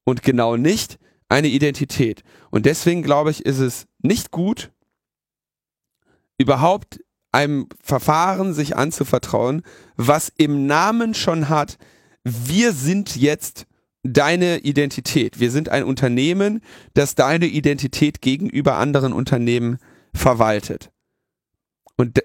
[0.03, 0.97] und genau nicht
[1.27, 2.23] eine Identität.
[2.49, 4.71] Und deswegen glaube ich, ist es nicht gut,
[6.39, 6.99] überhaupt
[7.31, 9.61] einem Verfahren sich anzuvertrauen,
[9.95, 11.77] was im Namen schon hat,
[12.23, 13.67] wir sind jetzt
[14.03, 15.39] deine Identität.
[15.39, 16.61] Wir sind ein Unternehmen,
[16.93, 19.77] das deine Identität gegenüber anderen Unternehmen
[20.13, 20.91] verwaltet.
[21.97, 22.19] Und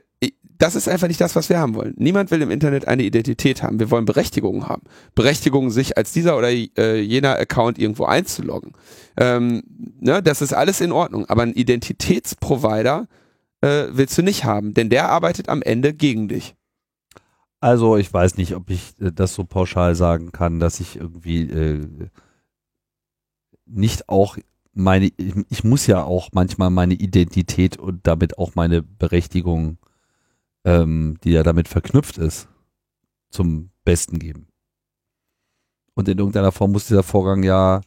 [0.59, 1.95] das ist einfach nicht das, was wir haben wollen.
[1.97, 3.81] Niemand will im Internet eine Identität haben.
[3.81, 4.83] Wir wollen Berechtigungen haben.
[5.15, 8.73] Berechtigungen, sich als dieser oder äh, jener Account irgendwo einzuloggen.
[9.17, 9.63] Ähm,
[10.01, 11.27] ne, das ist alles in Ordnung.
[11.27, 13.09] Aber einen Identitätsprovider
[13.63, 16.55] äh, willst du nicht haben, denn der arbeitet am Ende gegen dich.
[17.65, 21.49] Also ich weiß nicht, ob ich äh, das so pauschal sagen kann, dass ich irgendwie
[21.49, 22.11] äh,
[23.65, 24.37] nicht auch
[24.75, 25.11] meine,
[25.49, 29.79] ich muss ja auch manchmal meine Identität und damit auch meine Berechtigung,
[30.67, 32.49] ähm, die ja damit verknüpft ist,
[33.31, 34.49] zum Besten geben.
[35.95, 37.81] Und in irgendeiner Form muss dieser Vorgang ja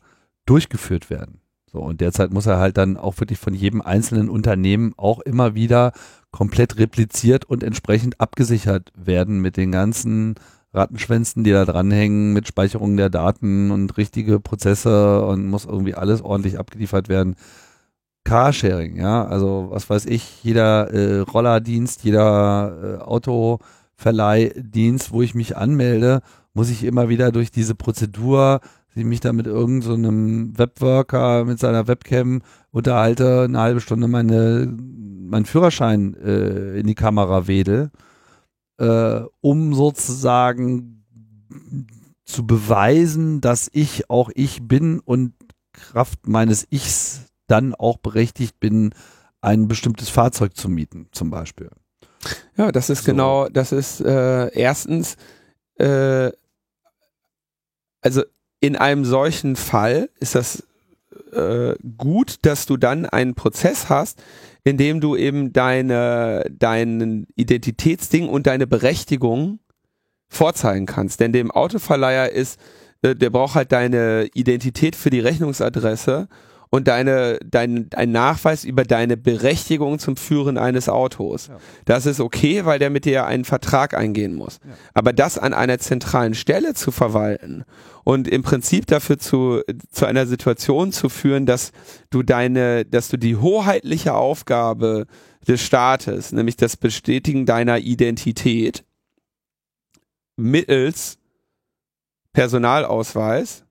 [0.47, 1.39] durchgeführt werden.
[1.77, 5.53] So, und derzeit muss er halt dann auch wirklich von jedem einzelnen Unternehmen auch immer
[5.53, 5.91] wieder
[6.31, 10.33] komplett repliziert und entsprechend abgesichert werden mit den ganzen
[10.73, 16.23] Rattenschwänzen, die da dranhängen, mit Speicherung der Daten und richtige Prozesse und muss irgendwie alles
[16.23, 17.35] ordentlich abgeliefert werden.
[18.23, 25.55] Carsharing, ja, also was weiß ich, jeder äh, Rollerdienst, jeder äh, Autoverleihdienst, wo ich mich
[25.55, 26.21] anmelde,
[26.55, 28.61] muss ich immer wieder durch diese Prozedur
[28.97, 32.41] ich mich da mit irgendeinem so Webworker mit seiner Webcam
[32.71, 37.91] unterhalte, eine halbe Stunde meine, meinen Führerschein äh, in die Kamera wedel,
[38.77, 41.05] äh, um sozusagen
[42.25, 45.33] zu beweisen, dass ich auch ich bin und
[45.71, 48.93] Kraft meines Ichs dann auch berechtigt bin,
[49.41, 51.69] ein bestimmtes Fahrzeug zu mieten, zum Beispiel.
[52.57, 53.11] Ja, das ist so.
[53.11, 55.15] genau, das ist äh, erstens,
[55.75, 56.31] äh,
[58.01, 58.23] also
[58.59, 60.63] in einem solchen Fall ist das
[61.31, 64.21] äh, gut, dass du dann einen Prozess hast,
[64.63, 69.59] in dem du eben deine, dein Identitätsding und deine Berechtigung
[70.29, 71.19] vorzeigen kannst.
[71.19, 72.59] Denn dem Autoverleiher ist,
[73.01, 76.27] äh, der braucht halt deine Identität für die Rechnungsadresse
[76.69, 81.47] und deine, dein, ein Nachweis über deine Berechtigung zum Führen eines Autos.
[81.47, 81.57] Ja.
[81.85, 84.59] Das ist okay, weil der mit dir einen Vertrag eingehen muss.
[84.65, 84.73] Ja.
[84.93, 87.63] Aber das an einer zentralen Stelle zu verwalten
[88.03, 89.61] und im Prinzip dafür zu,
[89.91, 91.71] zu einer Situation zu führen, dass
[92.09, 95.05] du deine, dass du die hoheitliche Aufgabe
[95.47, 98.83] des Staates, nämlich das Bestätigen deiner Identität
[100.35, 101.17] mittels
[102.33, 103.66] Personalausweis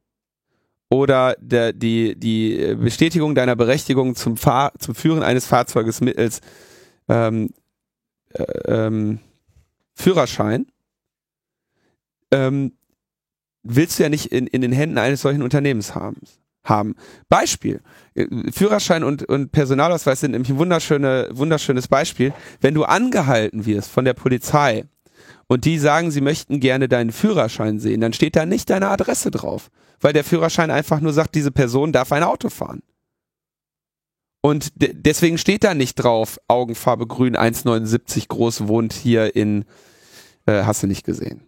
[0.88, 6.40] oder der, die, die Bestätigung deiner Berechtigung zum, Fahr zum Führen eines Fahrzeuges mittels
[7.08, 7.50] ähm,
[8.32, 9.18] äh, ähm,
[9.94, 10.66] Führerschein,
[12.30, 12.72] ähm,
[13.62, 16.20] willst du ja nicht in, in den Händen eines solchen Unternehmens haben.
[16.64, 16.94] haben.
[17.28, 17.80] Beispiel.
[18.52, 22.32] Führerschein und, und Personalausweis sind nämlich ein wunderschöne, wunderschönes Beispiel.
[22.60, 24.84] Wenn du angehalten wirst von der Polizei
[25.48, 29.31] und die sagen, sie möchten gerne deinen Führerschein sehen, dann steht da nicht deine Adresse
[29.31, 29.70] drauf,
[30.01, 32.82] weil der Führerschein einfach nur sagt, diese Person darf ein Auto fahren.
[34.40, 39.64] Und de deswegen steht da nicht drauf, Augenfarbe grün, 1,79 groß, wohnt hier in,
[40.47, 41.43] äh, hast du nicht gesehen.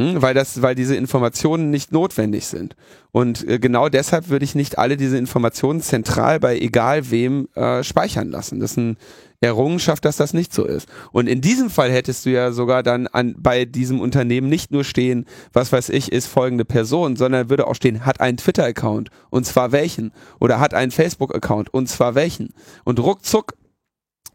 [0.00, 2.74] Hm, weil das, weil diese Informationen nicht notwendig sind.
[3.12, 7.84] Und äh, genau deshalb würde ich nicht alle diese Informationen zentral bei egal wem äh,
[7.84, 8.60] speichern lassen.
[8.60, 8.96] Das ist eine
[9.40, 10.88] Errungenschaft, dass das nicht so ist.
[11.12, 14.84] Und in diesem Fall hättest du ja sogar dann an, bei diesem Unternehmen nicht nur
[14.84, 19.46] stehen, was weiß ich, ist folgende Person, sondern würde auch stehen, hat einen Twitter-Account und
[19.46, 22.52] zwar welchen oder hat einen Facebook-Account und zwar welchen.
[22.84, 23.54] Und ruckzuck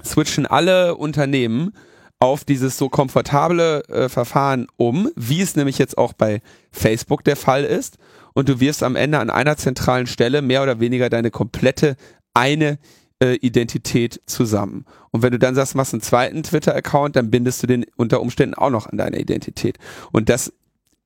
[0.03, 1.73] switchen alle Unternehmen
[2.19, 6.41] auf dieses so komfortable äh, Verfahren um, wie es nämlich jetzt auch bei
[6.71, 7.97] Facebook der Fall ist.
[8.33, 11.95] Und du wirst am Ende an einer zentralen Stelle mehr oder weniger deine komplette
[12.33, 12.79] eine
[13.21, 14.85] äh, Identität zusammen.
[15.11, 18.55] Und wenn du dann sagst, machst einen zweiten Twitter-Account, dann bindest du den unter Umständen
[18.55, 19.77] auch noch an deine Identität.
[20.11, 20.53] Und das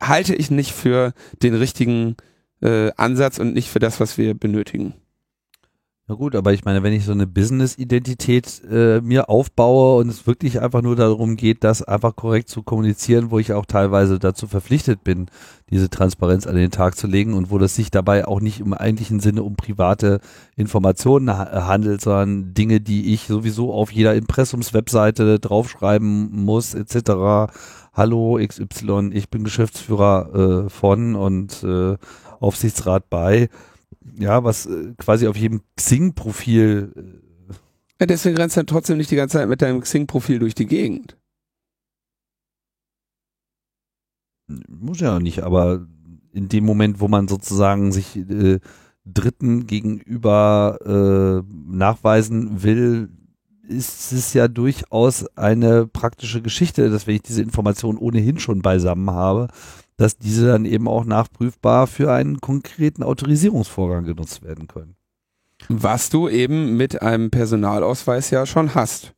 [0.01, 1.13] halte ich nicht für
[1.43, 2.15] den richtigen
[2.61, 4.95] äh, Ansatz und nicht für das, was wir benötigen.
[6.09, 10.25] Na gut, aber ich meine, wenn ich so eine Business-Identität äh, mir aufbaue und es
[10.25, 14.47] wirklich einfach nur darum geht, das einfach korrekt zu kommunizieren, wo ich auch teilweise dazu
[14.47, 15.27] verpflichtet bin,
[15.69, 18.73] diese Transparenz an den Tag zu legen und wo das sich dabei auch nicht im
[18.73, 20.19] eigentlichen Sinne um private
[20.55, 27.53] Informationen ha handelt, sondern Dinge, die ich sowieso auf jeder Impressumswebseite draufschreiben muss, etc.
[27.93, 31.97] Hallo XY, ich bin Geschäftsführer äh, von und äh,
[32.39, 33.49] Aufsichtsrat bei
[34.17, 36.93] ja, was äh, quasi auf jedem Xing-Profil.
[36.95, 37.53] Äh,
[37.99, 40.67] ja, deswegen rennst du dann trotzdem nicht die ganze Zeit mit deinem Xing-Profil durch die
[40.67, 41.17] Gegend.
[44.67, 45.85] Muss ja nicht, aber
[46.31, 48.59] in dem Moment, wo man sozusagen sich äh,
[49.05, 53.09] Dritten gegenüber äh, nachweisen will,
[53.67, 59.11] ist es ja durchaus eine praktische Geschichte, dass wenn ich diese Information ohnehin schon beisammen
[59.11, 59.47] habe,
[59.99, 64.95] dass diese dann eben auch nachprüfbar für einen konkreten Autorisierungsvorgang genutzt werden können.
[65.67, 69.13] Was du eben mit einem Personalausweis ja schon hast.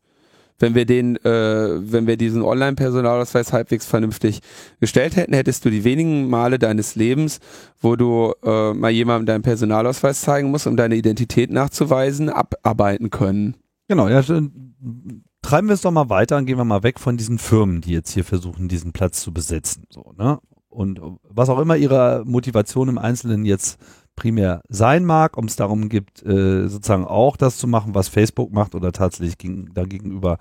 [0.57, 4.41] Wenn wir den, äh, wenn wir diesen Online-Personalausweis halbwegs vernünftig
[4.79, 7.39] gestellt hätten, hättest du die wenigen Male deines Lebens,
[7.79, 13.55] wo du äh, mal jemandem deinen Personalausweis zeigen musst, um deine Identität nachzuweisen, abarbeiten können.
[13.87, 17.37] Genau, ja, treiben wir es doch mal weiter und gehen wir mal weg von diesen
[17.37, 19.85] Firmen, die jetzt hier versuchen, diesen Platz zu besetzen.
[19.89, 20.39] So, ne?
[20.71, 23.77] Und was auch immer ihre Motivation im Einzelnen jetzt
[24.15, 28.51] primär sein mag, ob es darum gibt, äh, sozusagen auch das zu machen, was Facebook
[28.51, 30.37] macht oder tatsächlich gegen, dagegenüber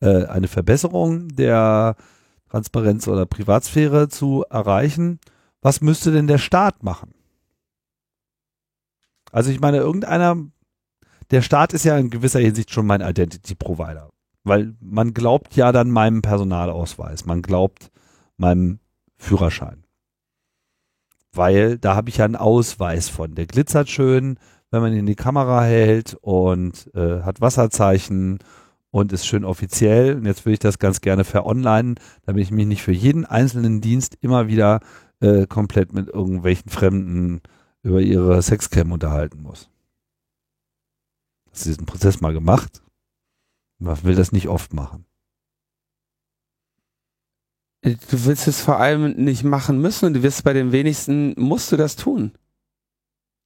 [0.00, 1.96] äh, eine Verbesserung der
[2.48, 5.18] Transparenz oder Privatsphäre zu erreichen.
[5.60, 7.12] Was müsste denn der Staat machen?
[9.32, 10.36] Also ich meine, irgendeiner,
[11.30, 14.10] der Staat ist ja in gewisser Hinsicht schon mein Identity Provider,
[14.44, 17.90] weil man glaubt ja dann meinem Personalausweis, man glaubt
[18.36, 18.78] meinem
[19.24, 19.84] Führerschein.
[21.32, 23.34] Weil da habe ich ja einen Ausweis von.
[23.34, 24.38] Der glitzert schön,
[24.70, 28.38] wenn man ihn in die Kamera hält und äh, hat Wasserzeichen
[28.90, 30.16] und ist schön offiziell.
[30.16, 33.80] Und jetzt würde ich das ganz gerne veronline, damit ich mich nicht für jeden einzelnen
[33.80, 34.80] Dienst immer wieder
[35.20, 37.40] äh, komplett mit irgendwelchen Fremden
[37.82, 39.70] über ihre Sexcam unterhalten muss.
[41.50, 42.82] Hast du diesen Prozess mal gemacht?
[43.78, 45.06] Man will das nicht oft machen.
[47.84, 51.70] Du willst es vor allem nicht machen müssen und du wirst bei den wenigsten, musst
[51.70, 52.32] du das tun.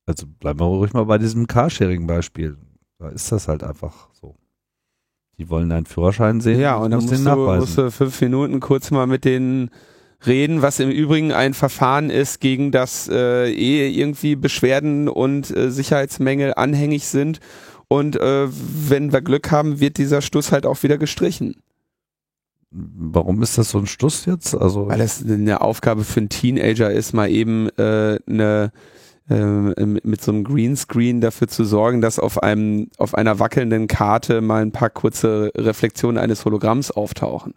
[0.07, 2.57] Also bleiben wir ruhig mal bei diesem Carsharing-Beispiel.
[2.99, 4.37] Da ist das halt einfach so.
[5.39, 6.61] Die wollen deinen Führerschein sehen.
[6.61, 9.71] Ja, und dann musst, du, musst du fünf Minuten kurz mal mit denen
[10.27, 15.71] reden, was im Übrigen ein Verfahren ist, gegen das äh, eh irgendwie Beschwerden und äh,
[15.71, 17.41] Sicherheitsmängel anhängig sind.
[17.89, 21.57] Und äh, wenn wir Glück haben, wird dieser Stuss halt auch wieder gestrichen.
[22.71, 24.55] Warum ist das so ein Stuss jetzt?
[24.55, 28.73] Also Weil das eine Aufgabe für einen Teenager ist, mal eben äh, eine
[29.31, 34.41] äh, mit so einem Greenscreen dafür zu sorgen, dass auf einem auf einer wackelnden Karte
[34.41, 37.55] mal ein paar kurze Reflexionen eines Hologramms auftauchen.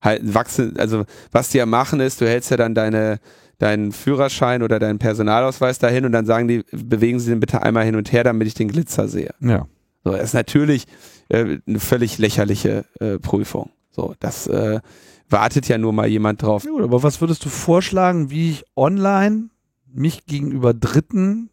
[0.00, 3.20] Halt wachsen, also was die ja machen ist, du hältst ja dann deine
[3.58, 7.84] deinen Führerschein oder deinen Personalausweis dahin und dann sagen die, bewegen Sie den bitte einmal
[7.84, 9.34] hin und her, damit ich den Glitzer sehe.
[9.40, 9.66] Ja.
[10.04, 10.86] So, das ist natürlich
[11.28, 13.70] äh, eine völlig lächerliche äh, Prüfung.
[13.94, 14.80] So, das äh,
[15.28, 16.64] wartet ja nur mal jemand drauf.
[16.64, 19.50] Ja, aber was würdest du vorschlagen, wie ich online
[19.86, 21.50] mich gegenüber Dritten,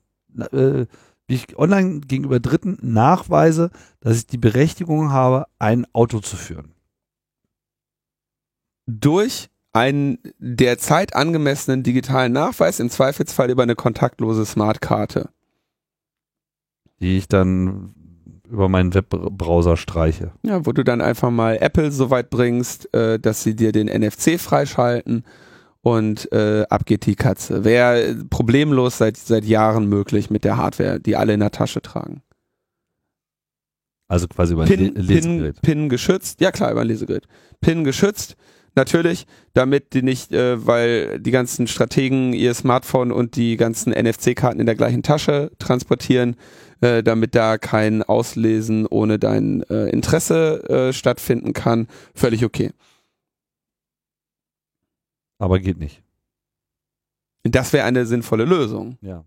[0.52, 0.86] äh,
[1.28, 3.70] wie ich online gegenüber Dritten nachweise,
[4.00, 6.74] dass ich die Berechtigung habe, ein Auto zu führen?
[8.88, 15.30] Durch einen derzeit angemessenen digitalen Nachweis, im Zweifelsfall über eine kontaktlose Smartkarte.
[17.00, 17.94] Die ich dann
[18.52, 20.32] über meinen Webbrowser streiche.
[20.44, 23.88] Ja, wo du dann einfach mal Apple so weit bringst, äh, dass sie dir den
[23.88, 25.24] NFC freischalten
[25.82, 27.64] und äh, ab geht die Katze.
[27.64, 32.22] Wäre problemlos seit, seit Jahren möglich mit der Hardware, die alle in der Tasche tragen.
[34.08, 35.62] Also quasi über ein Pin, Lesegerät.
[35.62, 37.28] Pin, Pin geschützt, ja klar, über ein Lesegerät.
[37.62, 38.36] Pin geschützt,
[38.76, 44.60] natürlich, damit die nicht, äh, weil die ganzen Strategen ihr Smartphone und die ganzen NFC-Karten
[44.60, 46.36] in der gleichen Tasche transportieren,
[46.82, 51.88] äh, damit da kein Auslesen ohne dein äh, Interesse äh, stattfinden kann.
[52.14, 52.72] Völlig okay.
[55.38, 56.04] Aber geht nicht.
[57.44, 58.98] Das wäre eine sinnvolle Lösung.
[59.02, 59.26] Ja.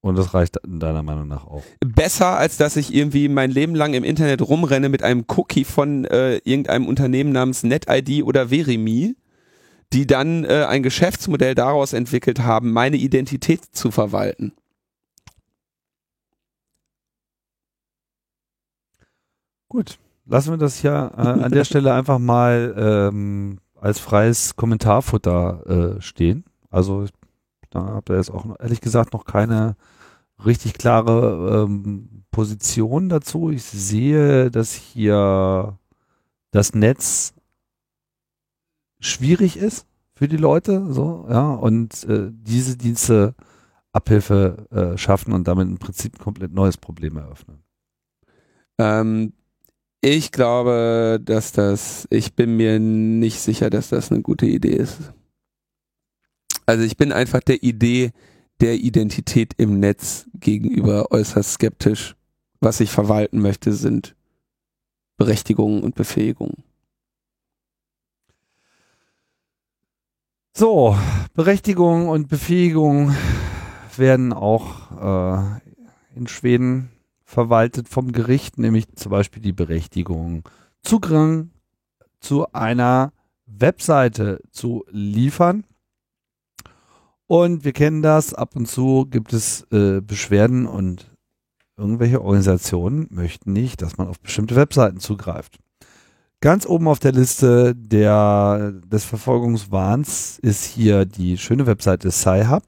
[0.00, 1.64] Und das reicht deiner Meinung nach auch.
[1.80, 6.04] Besser, als dass ich irgendwie mein Leben lang im Internet rumrenne mit einem Cookie von
[6.04, 9.16] äh, irgendeinem Unternehmen namens NetID oder Verimi,
[9.92, 14.52] die dann äh, ein Geschäftsmodell daraus entwickelt haben, meine Identität zu verwalten.
[19.68, 25.96] Gut, lassen wir das hier äh, an der Stelle einfach mal ähm, als freies Kommentarfutter
[25.98, 26.44] äh, stehen.
[26.70, 27.06] Also
[27.70, 29.76] da habt ihr jetzt auch ehrlich gesagt noch keine
[30.44, 33.50] richtig klare ähm, Position dazu.
[33.50, 35.78] Ich sehe, dass hier
[36.50, 37.34] das Netz
[39.00, 43.34] schwierig ist für die Leute, so, ja, und äh, diese Dienste
[43.92, 47.62] Abhilfe äh, schaffen und damit im Prinzip ein komplett neues Problem eröffnen.
[48.78, 49.32] Ähm,
[50.00, 55.12] ich glaube, dass das, ich bin mir nicht sicher, dass das eine gute Idee ist.
[56.68, 58.12] Also ich bin einfach der Idee
[58.60, 62.14] der Identität im Netz gegenüber äußerst skeptisch.
[62.60, 64.14] Was ich verwalten möchte, sind
[65.16, 66.62] Berechtigungen und Befähigungen.
[70.54, 70.94] So,
[71.32, 73.16] Berechtigung und Befähigung
[73.96, 75.60] werden auch äh,
[76.16, 76.90] in Schweden
[77.24, 80.46] verwaltet vom Gericht, nämlich zum Beispiel die Berechtigung,
[80.82, 81.50] Zugang
[82.20, 83.14] zu einer
[83.46, 85.64] Webseite zu liefern.
[87.28, 91.14] Und wir kennen das, ab und zu gibt es äh, Beschwerden und
[91.76, 95.58] irgendwelche Organisationen möchten nicht, dass man auf bestimmte Webseiten zugreift.
[96.40, 102.62] Ganz oben auf der Liste der, des Verfolgungswahns ist hier die schöne Webseite Sci-Hub,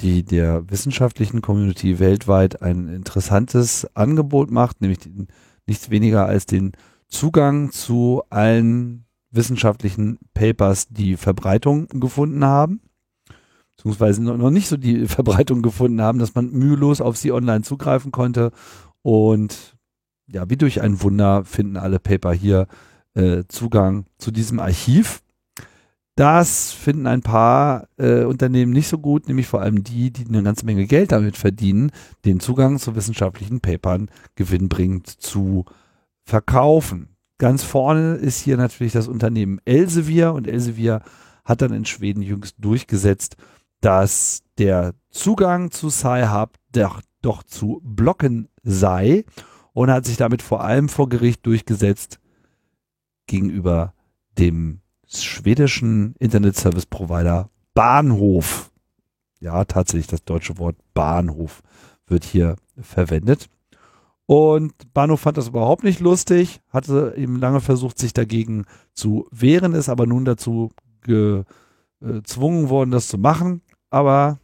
[0.00, 5.28] die der wissenschaftlichen Community weltweit ein interessantes Angebot macht, nämlich den,
[5.66, 6.72] nichts weniger als den
[7.08, 12.80] Zugang zu allen wissenschaftlichen Papers, die Verbreitung gefunden haben,
[13.82, 18.12] beziehungsweise noch nicht so die Verbreitung gefunden haben, dass man mühelos auf sie online zugreifen
[18.12, 18.52] konnte
[19.02, 19.76] und
[20.26, 22.66] ja, wie durch ein Wunder finden alle Paper hier
[23.14, 25.22] äh, Zugang zu diesem Archiv.
[26.14, 30.42] Das finden ein paar äh, Unternehmen nicht so gut, nämlich vor allem die, die eine
[30.42, 31.90] ganze Menge Geld damit verdienen,
[32.24, 35.64] den Zugang zu wissenschaftlichen Papern gewinnbringend zu
[36.24, 37.16] verkaufen.
[37.38, 41.00] Ganz vorne ist hier natürlich das Unternehmen Elsevier und Elsevier
[41.44, 43.36] hat dann in Schweden jüngst durchgesetzt,
[43.80, 49.24] dass der Zugang zu Sci-Hub doch, doch zu blocken sei
[49.72, 52.18] und hat sich damit vor allem vor Gericht durchgesetzt
[53.26, 53.94] gegenüber
[54.38, 58.70] dem schwedischen Internet Service Provider Bahnhof.
[59.40, 61.62] Ja, tatsächlich das deutsche Wort Bahnhof
[62.06, 63.48] wird hier verwendet.
[64.26, 69.74] Und Bahnhof fand das überhaupt nicht lustig, hatte eben lange versucht, sich dagegen zu wehren,
[69.74, 70.70] ist aber nun dazu
[71.00, 73.62] gezwungen worden, das zu machen.
[73.90, 74.38] Aber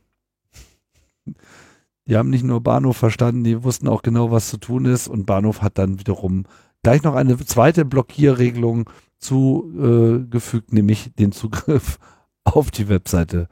[2.07, 5.09] die haben nicht nur Bahnhof verstanden, die wussten auch genau, was zu tun ist.
[5.09, 6.45] Und Bahnhof hat dann wiederum
[6.83, 11.99] gleich noch eine zweite Blockierregelung zugefügt, äh, nämlich den Zugriff
[12.45, 13.49] auf die Webseite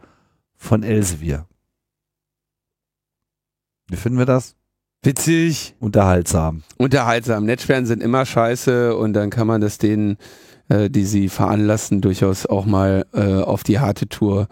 [0.57, 1.47] von Elsevier.
[3.89, 4.57] Wie finden wir das?
[5.03, 5.75] Witzig.
[5.81, 6.63] Unterhaltsam.
[6.79, 7.45] Unterhaltsam.
[7.45, 10.17] Netzsperren sind immer scheiße und dann kann man das denen,
[10.69, 14.47] äh, die sie veranlassen, durchaus auch mal äh, auf die harte Tour äh,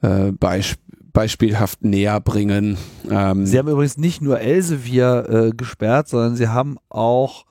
[0.00, 0.80] beisp
[1.12, 2.76] beispielhaft näher bringen.
[3.10, 7.46] Ähm sie haben übrigens nicht nur Elsevier äh, gesperrt, sondern sie haben auch,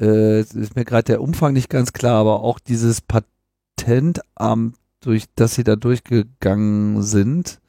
[0.00, 5.54] äh, ist mir gerade der Umfang nicht ganz klar, aber auch dieses Patentamt, durch das
[5.54, 7.60] sie da durchgegangen sind,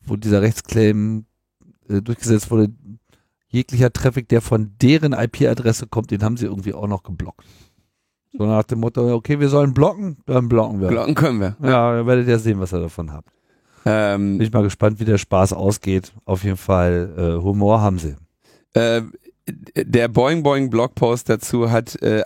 [0.00, 1.26] wo dieser Rechtsclaim
[1.88, 2.72] äh, durchgesetzt wurde,
[3.48, 7.44] jeglicher Traffic, der von deren IP-Adresse kommt, den haben sie irgendwie auch noch geblockt.
[8.32, 10.88] So nach dem Motto, okay, wir sollen blocken, dann blocken wir.
[10.88, 11.56] Blocken können wir.
[11.62, 13.30] Ja, dann werdet ihr sehen, was ihr davon habt.
[13.86, 16.12] Ähm, Bin ich mal gespannt, wie der Spaß ausgeht.
[16.24, 18.16] Auf jeden Fall, äh, Humor haben sie.
[18.74, 19.02] Äh,
[19.74, 22.22] der Boing Boing Blogpost dazu hat äh,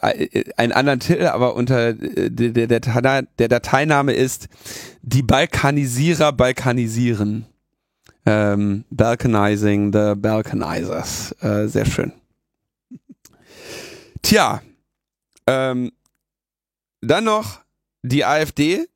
[0.56, 4.48] einen anderen Titel, aber unter äh, der, der, der Dateiname ist
[5.02, 7.46] Die Balkanisierer balkanisieren.
[8.26, 11.32] Ähm, Balkanizing the Balkanizers.
[11.40, 12.12] Äh, sehr schön.
[14.22, 14.62] Tja,
[15.47, 15.93] ähm,
[17.01, 17.60] dann noch
[18.02, 18.86] die AfD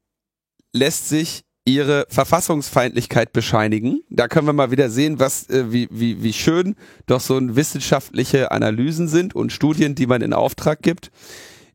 [0.72, 4.02] lässt sich ihre Verfassungsfeindlichkeit bescheinigen.
[4.08, 7.56] Da können wir mal wieder sehen, was äh, wie, wie, wie schön doch so ein
[7.56, 11.10] wissenschaftliche Analysen sind und Studien, die man in Auftrag gibt.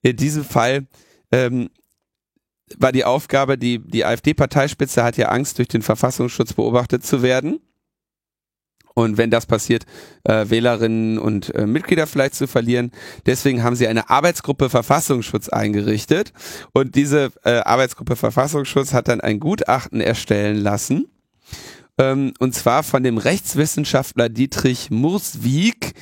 [0.01, 0.87] In diesem Fall
[1.31, 1.69] ähm,
[2.77, 7.59] war die Aufgabe, die, die AfD-Parteispitze hat ja Angst, durch den Verfassungsschutz beobachtet zu werden.
[8.93, 9.85] Und wenn das passiert,
[10.23, 12.91] äh, Wählerinnen und äh, Mitglieder vielleicht zu verlieren.
[13.25, 16.33] Deswegen haben sie eine Arbeitsgruppe Verfassungsschutz eingerichtet.
[16.73, 21.07] Und diese äh, Arbeitsgruppe Verfassungsschutz hat dann ein Gutachten erstellen lassen,
[21.97, 25.93] ähm, und zwar von dem Rechtswissenschaftler Dietrich Murswijk,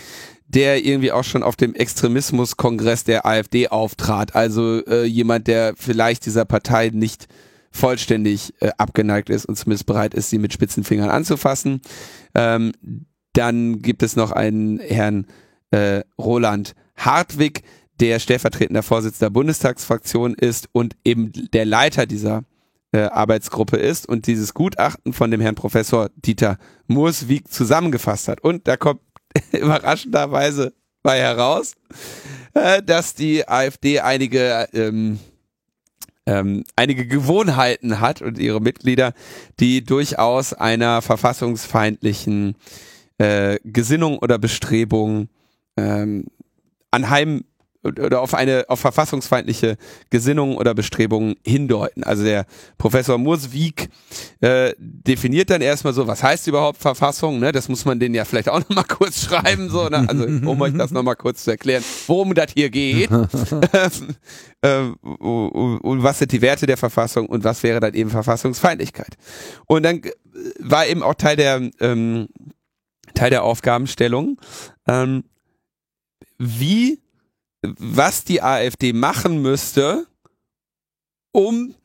[0.48, 4.36] der irgendwie auch schon auf dem Extremismuskongress der AfD auftrat.
[4.36, 7.28] Also äh, jemand, der vielleicht dieser Partei nicht
[7.72, 11.82] vollständig äh, abgeneigt ist und zumindest bereit ist, sie mit spitzen Fingern anzufassen.
[12.35, 12.72] Ähm,
[13.34, 15.27] dann gibt es noch einen Herrn
[15.72, 17.64] äh, Roland Hartwig,
[17.99, 22.43] der stellvertretender Vorsitzender der Bundestagsfraktion ist und eben der Leiter dieser
[22.91, 26.57] äh, Arbeitsgruppe ist und dieses Gutachten von dem Herrn Professor Dieter
[26.88, 28.41] Murswig zusammengefasst hat.
[28.41, 29.01] Und da kommt
[29.51, 30.73] überraschenderweise
[31.03, 31.73] bei heraus,
[32.53, 35.19] äh, dass die AfD einige ähm,
[36.30, 39.14] ähm, einige Gewohnheiten hat und ihre Mitglieder,
[39.60, 42.56] die durchaus einer verfassungsfeindlichen
[43.18, 45.30] äh, Gesinnung oder Bestrebung
[45.76, 46.26] ähm,
[46.91, 47.45] anheim
[47.84, 49.77] oder auf eine auf verfassungsfeindliche
[50.10, 52.03] Gesinnungen oder Bestrebungen hindeuten.
[52.03, 52.45] Also der
[52.77, 53.89] Professor Murswijk
[54.41, 57.39] äh, definiert dann erstmal so, was heißt überhaupt Verfassung?
[57.39, 57.51] Ne?
[57.51, 60.06] Das muss man denen ja vielleicht auch nochmal kurz schreiben, so, ne?
[60.07, 63.10] also um euch das nochmal kurz zu erklären, worum das hier geht
[64.61, 69.15] äh, und was sind die Werte der Verfassung und was wäre dann eben Verfassungsfeindlichkeit.
[69.68, 70.01] Und dann
[70.60, 72.27] war eben auch Teil der ähm,
[73.14, 74.39] Teil der Aufgabenstellung,
[74.88, 75.23] ähm,
[76.38, 76.99] wie
[77.61, 80.07] was die AfD machen müsste,
[81.31, 81.76] um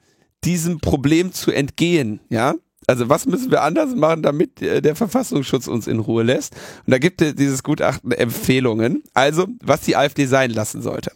[0.44, 2.54] diesem Problem zu entgehen, ja?
[2.86, 6.54] Also was müssen wir anders machen, damit äh, der Verfassungsschutz uns in Ruhe lässt?
[6.84, 9.02] Und da gibt es dieses Gutachten Empfehlungen.
[9.14, 11.10] Also, was die AfD sein lassen sollte.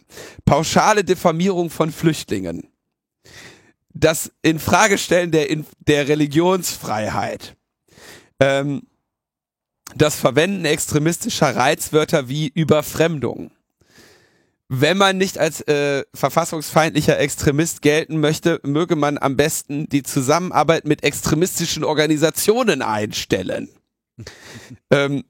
[0.45, 2.69] Pauschale Diffamierung von Flüchtlingen.
[3.93, 5.47] Das Infragestellen der,
[5.85, 7.55] der Religionsfreiheit.
[8.39, 8.83] Ähm,
[9.95, 13.51] das Verwenden extremistischer Reizwörter wie Überfremdung
[14.69, 20.85] wenn man nicht als äh, verfassungsfeindlicher Extremist gelten möchte, möge man am besten die Zusammenarbeit
[20.85, 23.69] mit extremistischen Organisationen einstellen.
[24.91, 25.23] ähm,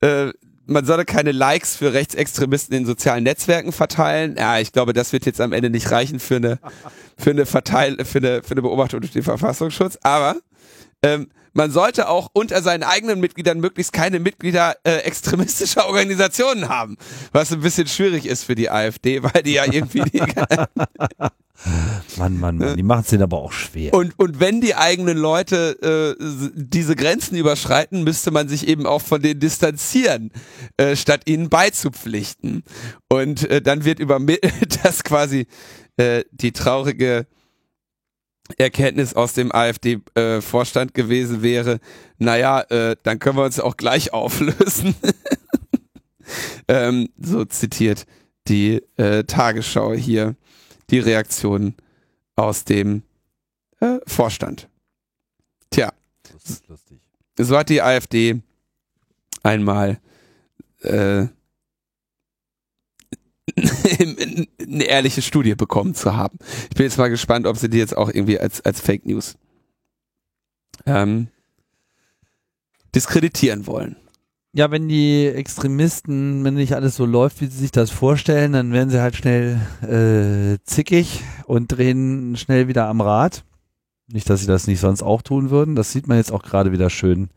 [0.00, 0.30] äh,
[0.66, 4.36] man solle keine Likes für Rechtsextremisten in sozialen Netzwerken verteilen.
[4.38, 6.58] Ja, ich glaube, das wird jetzt am Ende nicht reichen für eine
[7.16, 9.98] für eine Verteil für eine für eine Beobachtung durch den Verfassungsschutz.
[10.02, 10.36] Aber
[11.02, 16.96] ähm, man sollte auch unter seinen eigenen Mitgliedern möglichst keine Mitglieder äh, extremistischer Organisationen haben,
[17.32, 20.20] was ein bisschen schwierig ist für die AfD, weil die ja irgendwie die
[22.18, 23.94] Mann, Mann, Mann, die machen es denen aber auch schwer.
[23.94, 26.22] Und, und wenn die eigenen Leute äh,
[26.54, 30.32] diese Grenzen überschreiten, müsste man sich eben auch von denen distanzieren,
[30.76, 32.62] äh, statt ihnen beizupflichten.
[33.08, 34.20] Und äh, dann wird über
[34.82, 35.46] das quasi
[35.96, 37.26] äh, die traurige
[38.58, 41.80] Erkenntnis aus dem AfD-Vorstand äh, gewesen wäre,
[42.18, 44.94] naja, äh, dann können wir uns auch gleich auflösen.
[46.68, 48.06] ähm, so zitiert
[48.48, 50.36] die äh, Tagesschau hier
[50.90, 51.74] die Reaktion
[52.36, 53.02] aus dem
[53.80, 54.68] äh, Vorstand.
[55.70, 55.92] Tja,
[57.36, 58.40] so hat die AfD
[59.42, 60.00] einmal
[60.82, 61.26] äh,
[64.60, 66.38] eine ehrliche Studie bekommen zu haben.
[66.70, 69.36] Ich bin jetzt mal gespannt, ob sie die jetzt auch irgendwie als, als Fake News
[70.84, 71.28] ähm,
[72.94, 73.96] diskreditieren wollen.
[74.52, 78.72] Ja, wenn die Extremisten, wenn nicht alles so läuft, wie sie sich das vorstellen, dann
[78.72, 83.44] werden sie halt schnell äh, zickig und drehen schnell wieder am Rad.
[84.08, 85.74] Nicht, dass sie das nicht sonst auch tun würden.
[85.74, 87.28] Das sieht man jetzt auch gerade wieder schön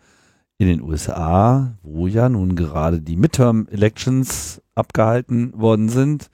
[0.60, 6.30] in den USA, wo ja nun gerade die Midterm Elections abgehalten worden sind.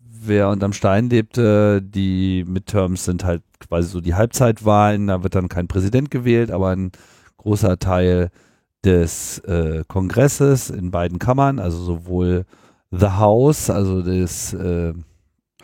[0.00, 5.48] Wer unterm Stein lebte, die Midterms sind halt quasi so die Halbzeitwahlen, da wird dann
[5.48, 6.92] kein Präsident gewählt, aber ein
[7.36, 8.30] großer Teil
[8.84, 12.46] des äh, Kongresses in beiden Kammern, also sowohl
[12.90, 14.94] The House, also das äh,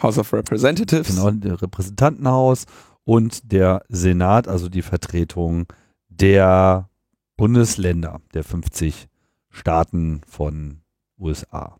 [0.03, 2.67] House of Representatives, genau, der Repräsentantenhaus
[3.05, 5.67] und der Senat, also die Vertretung
[6.09, 6.91] der
[7.37, 9.09] Bundesländer, der 50
[9.51, 10.81] Staaten von
[11.19, 11.79] USA.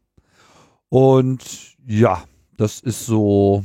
[0.89, 2.25] Und ja,
[2.57, 3.65] das ist so,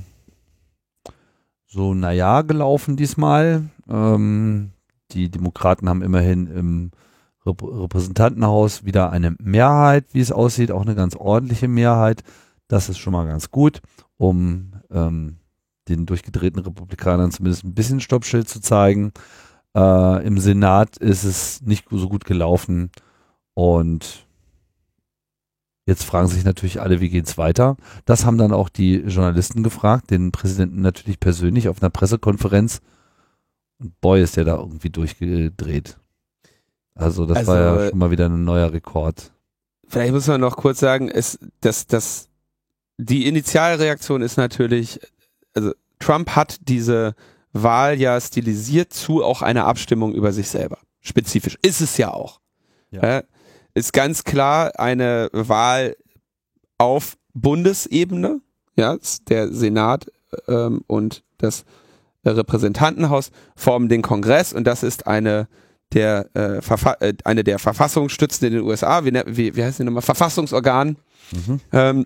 [1.65, 3.69] so naja gelaufen diesmal.
[3.87, 4.71] Ähm,
[5.11, 6.91] die Demokraten haben immerhin im
[7.45, 12.23] Rep Repräsentantenhaus wieder eine Mehrheit, wie es aussieht, auch eine ganz ordentliche Mehrheit.
[12.67, 13.81] Das ist schon mal ganz gut,
[14.17, 15.37] um ähm,
[15.87, 19.11] den durchgedrehten Republikanern zumindest ein bisschen Stoppschild zu zeigen.
[19.75, 22.91] Äh, Im Senat ist es nicht so gut gelaufen
[23.53, 24.25] und
[25.89, 27.75] Jetzt fragen sich natürlich alle, wie geht's weiter?
[28.05, 32.81] Das haben dann auch die Journalisten gefragt, den Präsidenten natürlich persönlich auf einer Pressekonferenz.
[33.79, 35.97] Und boy, ist der da irgendwie durchgedreht.
[36.93, 39.31] Also das also, war ja schon mal wieder ein neuer Rekord.
[39.87, 42.29] Vielleicht muss man noch kurz sagen, es, dass, dass
[42.99, 44.99] die Initialreaktion ist natürlich,
[45.55, 47.15] also Trump hat diese
[47.53, 50.79] Wahl ja stilisiert zu auch einer Abstimmung über sich selber.
[51.01, 51.57] spezifisch.
[51.61, 52.39] Ist es ja auch.
[52.91, 53.01] Ja.
[53.01, 53.23] Äh,
[53.73, 55.95] ist ganz klar eine Wahl
[56.77, 58.41] auf Bundesebene,
[58.75, 58.97] ja,
[59.27, 60.11] der Senat
[60.47, 61.63] ähm, und das
[62.25, 65.47] Repräsentantenhaus formen den Kongress und das ist eine
[65.93, 69.83] der äh, Verfa äh, eine der Verfassungsstützen in den USA, wie, wie, wie heißt die
[69.83, 70.97] nochmal, Verfassungsorgan.
[71.31, 71.61] Mhm.
[71.71, 72.05] Ähm,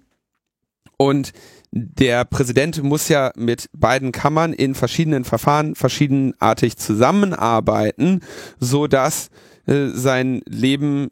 [0.98, 1.34] und
[1.76, 8.20] der Präsident muss ja mit beiden Kammern in verschiedenen Verfahren verschiedenartig zusammenarbeiten,
[8.60, 9.30] so dass
[9.66, 11.10] äh, sein Leben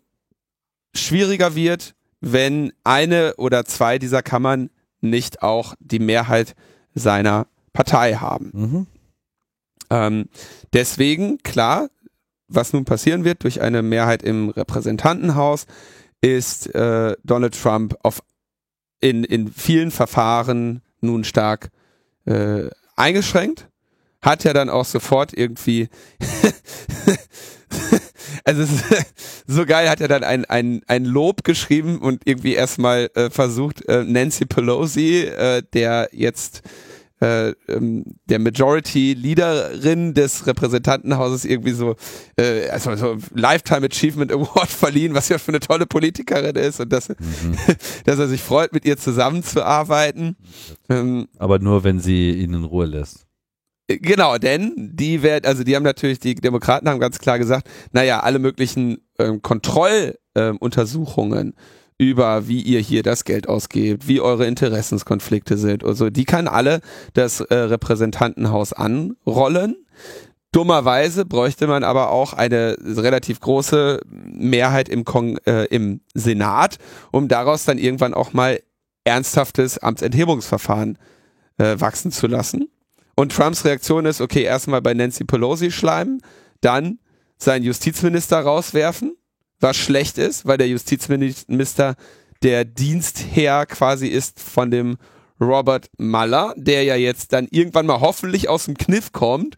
[0.94, 4.70] schwieriger wird, wenn eine oder zwei dieser Kammern
[5.00, 6.54] nicht auch die Mehrheit
[6.94, 8.52] seiner Partei haben.
[8.54, 8.88] Mhm.
[9.90, 10.30] Ähm,
[10.74, 11.90] deswegen, klar,
[12.48, 15.66] was nun passieren wird durch eine Mehrheit im Repräsentantenhaus,
[16.22, 18.22] ist äh, Donald Trump auf
[19.02, 21.70] in, in vielen Verfahren nun stark
[22.26, 23.68] äh, eingeschränkt.
[24.22, 25.90] Hat ja dann auch sofort irgendwie
[28.44, 28.66] also
[29.48, 33.86] so geil, hat er dann ein, ein, ein Lob geschrieben und irgendwie erstmal äh, versucht,
[33.88, 36.62] äh, Nancy Pelosi, äh, der jetzt
[37.22, 41.96] äh, ähm, der Majority Leaderin des Repräsentantenhauses irgendwie so,
[42.38, 46.92] äh, also so Lifetime Achievement Award verliehen, was ja für eine tolle Politikerin ist und
[46.92, 47.56] dass, Mhm.
[48.06, 50.36] dass er sich freut, mit ihr zusammenzuarbeiten.
[50.90, 53.26] Ähm, Aber nur, wenn sie ihn in Ruhe lässt.
[53.88, 58.22] Genau, denn die werden, also die haben natürlich, die Demokraten haben ganz klar gesagt, naja,
[58.22, 61.54] alle möglichen ähm, Kontrolluntersuchungen
[62.02, 66.48] über, wie ihr hier das Geld ausgebt, wie eure Interessenskonflikte sind und so, die kann
[66.48, 66.82] alle
[67.14, 69.76] das äh, Repräsentantenhaus anrollen.
[70.52, 76.78] Dummerweise bräuchte man aber auch eine relativ große Mehrheit im, Kong äh, im Senat,
[77.12, 78.60] um daraus dann irgendwann auch mal
[79.04, 80.98] ernsthaftes Amtsenthebungsverfahren
[81.60, 82.68] äh, wachsen zu lassen.
[83.16, 86.20] Und Trumps Reaktion ist, okay, erstmal bei Nancy Pelosi schleimen,
[86.62, 86.98] dann
[87.38, 89.16] seinen Justizminister rauswerfen,
[89.62, 91.96] was schlecht ist, weil der Justizminister
[92.44, 94.98] der Dienstherr quasi ist von dem
[95.40, 99.56] Robert Mueller, der ja jetzt dann irgendwann mal hoffentlich aus dem Kniff kommt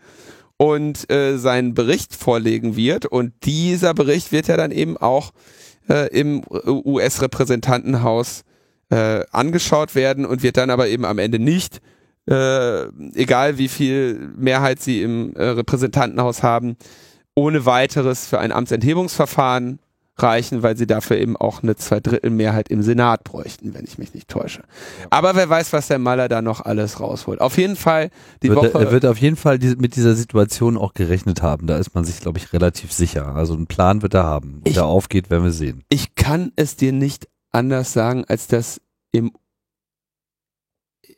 [0.58, 3.06] und äh, seinen Bericht vorlegen wird.
[3.06, 5.32] Und dieser Bericht wird ja dann eben auch
[5.90, 8.44] äh, im US-Repräsentantenhaus
[8.90, 11.82] äh, angeschaut werden und wird dann aber eben am Ende nicht
[12.30, 12.84] äh,
[13.16, 16.78] egal wie viel Mehrheit sie im äh, Repräsentantenhaus haben,
[17.36, 19.80] ohne weiteres für ein Amtsenthebungsverfahren
[20.16, 24.28] reichen, weil sie dafür eben auch eine Zweidrittelmehrheit im Senat bräuchten, wenn ich mich nicht
[24.28, 24.64] täusche.
[25.10, 27.42] Aber wer weiß, was der Maler da noch alles rausholt.
[27.42, 28.12] Auf jeden Fall
[28.44, 28.86] die wird, Woche.
[28.86, 31.66] er wird auf jeden Fall die, mit dieser Situation auch gerechnet haben.
[31.66, 33.36] Da ist man sich, glaube ich, relativ sicher.
[33.36, 34.62] Also einen Plan wird er haben.
[34.66, 35.84] Ich- der aufgeht, werden wir sehen.
[35.90, 38.82] ich kann es dir nicht anders sagen, als dass
[39.12, 39.32] im,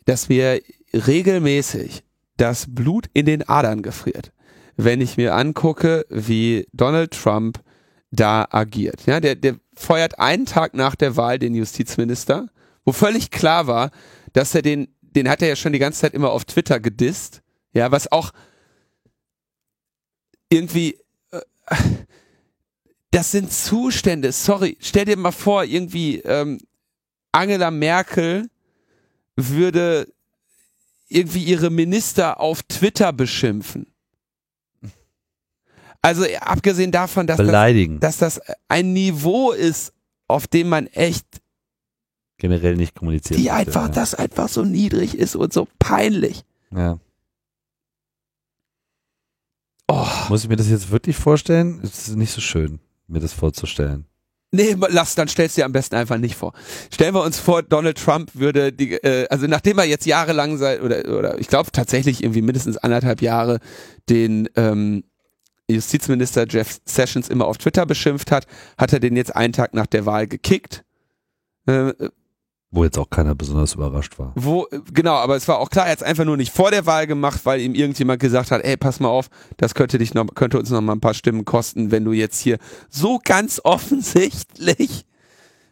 [0.05, 0.61] dass wir
[0.93, 2.03] regelmäßig
[2.37, 4.31] das Blut in den Adern gefriert,
[4.77, 7.59] wenn ich mir angucke, wie Donald Trump
[8.15, 9.05] da agiert.
[9.05, 12.49] Ja, der, der feuert einen Tag nach der Wahl den Justizminister,
[12.83, 13.91] wo völlig klar war,
[14.33, 17.41] dass er den, den hat er ja schon die ganze Zeit immer auf Twitter gedisst,
[17.73, 18.31] ja, was auch
[20.49, 20.97] irgendwie,
[21.31, 21.41] äh,
[23.11, 26.59] das sind Zustände, sorry, stell dir mal vor, irgendwie ähm,
[27.31, 28.49] Angela Merkel
[29.35, 30.07] würde
[31.07, 33.87] irgendwie ihre Minister auf Twitter beschimpfen.
[36.05, 37.99] Also äh, abgesehen davon, dass das, Beleidigen.
[37.99, 39.91] dass das ein Niveau ist,
[40.27, 41.25] auf dem man echt,
[42.37, 43.39] generell nicht kommuniziert.
[43.39, 43.93] die einfach, ja.
[43.93, 46.43] das einfach so niedrig ist und so peinlich.
[46.75, 46.99] Ja.
[49.87, 51.79] Oh, Muss ich mir das jetzt wirklich vorstellen?
[51.83, 54.05] Es ist nicht so schön, mir das vorzustellen.
[54.51, 56.53] nee, lass, dann stellst du dir am besten einfach nicht vor.
[56.93, 60.83] Stellen wir uns vor, Donald Trump würde die, äh, also nachdem er jetzt jahrelang seit,
[60.83, 63.59] oder, oder ich glaube tatsächlich irgendwie mindestens anderthalb Jahre
[64.07, 65.03] den ähm,
[65.69, 68.45] Justizminister Jeff Sessions immer auf Twitter beschimpft hat,
[68.77, 70.83] hat er den jetzt einen Tag nach der Wahl gekickt.
[71.65, 71.93] Äh,
[72.71, 74.31] Wo jetzt auch keiner besonders überrascht war.
[74.35, 76.85] wo, genau, aber es war auch klar, er hat es einfach nur nicht vor der
[76.85, 80.27] Wahl gemacht, weil ihm irgendjemand gesagt hat, ey, pass mal auf, das könnte dich noch,
[80.35, 82.57] könnte uns noch mal ein paar Stimmen kosten, wenn du jetzt hier
[82.89, 85.05] so ganz offensichtlich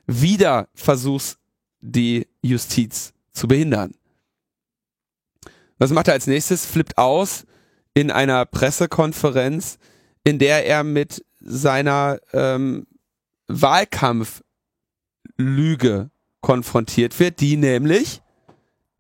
[0.08, 1.38] wieder versuchst,
[1.82, 3.94] die Justiz zu behindern.
[5.78, 6.66] Was macht er als nächstes?
[6.66, 7.46] Flippt aus
[7.94, 9.78] in einer Pressekonferenz,
[10.24, 12.88] in der er mit seiner ähm,
[13.48, 16.10] Wahlkampflüge
[16.42, 18.22] konfrontiert wird, die nämlich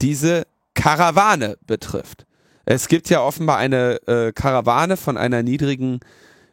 [0.02, 2.26] diese Karawane betrifft.
[2.66, 6.00] Es gibt ja offenbar eine äh, Karawane von einer niedrigen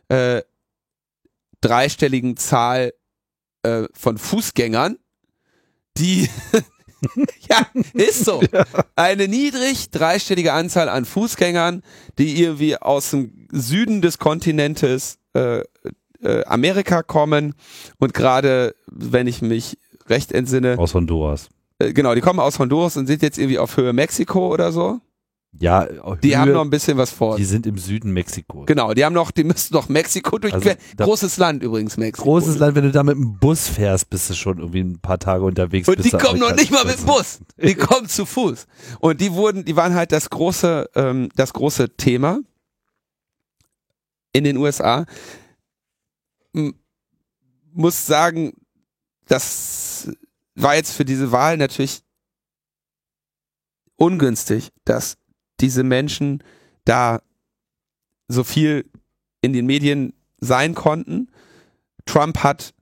[0.08, 0.42] äh,
[1.60, 2.92] dreistelligen Zahl
[3.62, 4.98] äh, von Fußgängern,
[5.96, 6.28] die
[7.48, 8.42] ja, ist so.
[8.96, 11.82] Eine niedrig dreistellige Anzahl an Fußgängern,
[12.18, 15.62] die irgendwie aus dem Süden des Kontinentes äh,
[16.22, 17.54] äh, Amerika kommen
[17.98, 19.78] und gerade, wenn ich mich
[20.08, 20.78] recht entsinne.
[20.78, 21.48] Aus Honduras.
[21.78, 25.00] Äh, genau, die kommen aus Honduras und sind jetzt irgendwie auf Höhe Mexiko oder so.
[25.52, 25.86] Ja,
[26.22, 27.36] die haben noch ein bisschen was vor.
[27.36, 28.66] Die sind im Süden Mexikos.
[28.66, 30.78] Genau, die haben noch, die müssen noch Mexiko durchqueren.
[30.96, 32.22] Also großes Land übrigens, Mexiko.
[32.22, 35.18] Großes Land, wenn du da mit dem Bus fährst, bist du schon irgendwie ein paar
[35.18, 35.88] Tage unterwegs.
[35.88, 37.40] Und die kommen noch nicht mal mit dem Bus.
[37.60, 38.66] Die kommen zu Fuß.
[39.00, 42.38] Und die wurden, die waren halt das große, ähm, das große Thema
[44.32, 45.04] in den USA.
[46.54, 46.74] M
[47.72, 48.52] muss sagen,
[49.26, 50.10] das
[50.54, 52.02] war jetzt für diese Wahl natürlich
[53.96, 55.16] ungünstig, dass
[55.60, 56.42] diese Menschen
[56.84, 57.20] da
[58.28, 58.88] so viel
[59.40, 61.28] in den Medien sein konnten.
[62.06, 62.74] Trump hat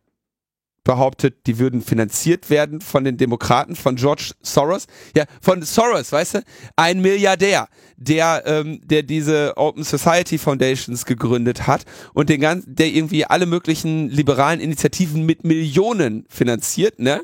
[0.88, 4.86] behauptet, die würden finanziert werden von den Demokraten, von George Soros.
[5.14, 6.42] Ja, von Soros, weißt du?
[6.76, 7.68] Ein Milliardär,
[7.98, 11.84] der, ähm, der diese Open Society Foundations gegründet hat
[12.14, 17.22] und den ganzen, der irgendwie alle möglichen liberalen Initiativen mit Millionen finanziert, ne?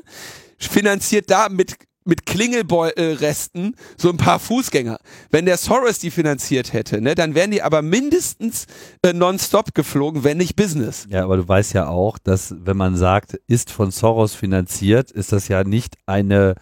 [0.59, 1.75] Finanziert da mit
[2.05, 4.99] mit Klingelresten so ein paar Fußgänger.
[5.31, 8.67] Wenn der Soros die finanziert hätte, ne, dann wären die aber mindestens
[9.03, 11.07] äh, nonstop geflogen, wenn nicht Business.
[11.09, 15.31] Ja, aber du weißt ja auch, dass wenn man sagt, ist von Soros finanziert, ist
[15.31, 16.55] das ja nicht eine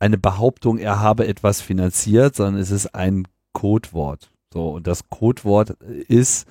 [0.00, 4.30] eine Behauptung, er habe etwas finanziert, sondern es ist ein Codewort.
[4.52, 5.70] So und das Codewort
[6.08, 6.46] ist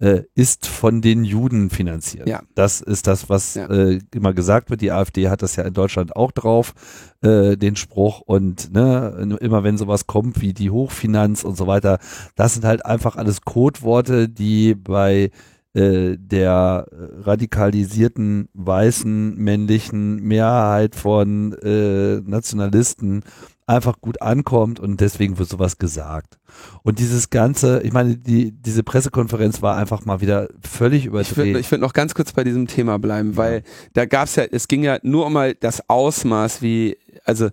[0.00, 2.28] äh, ist von den Juden finanziert.
[2.28, 2.42] Ja.
[2.54, 3.66] Das ist das, was ja.
[3.66, 4.80] äh, immer gesagt wird.
[4.80, 6.74] Die AfD hat das ja in Deutschland auch drauf,
[7.22, 8.20] äh, den Spruch.
[8.20, 11.98] Und ne, immer wenn sowas kommt wie die Hochfinanz und so weiter,
[12.34, 15.30] das sind halt einfach alles Codeworte, die bei
[15.74, 16.86] äh, der
[17.22, 23.22] radikalisierten weißen männlichen Mehrheit von äh, Nationalisten
[23.66, 26.38] einfach gut ankommt und deswegen wird sowas gesagt.
[26.82, 31.30] Und dieses ganze, ich meine, die, diese Pressekonferenz war einfach mal wieder völlig überdreht.
[31.30, 33.60] Ich würde würd noch ganz kurz bei diesem Thema bleiben, weil ja.
[33.94, 37.48] da gab es ja, es ging ja nur um mal das Ausmaß, wie, also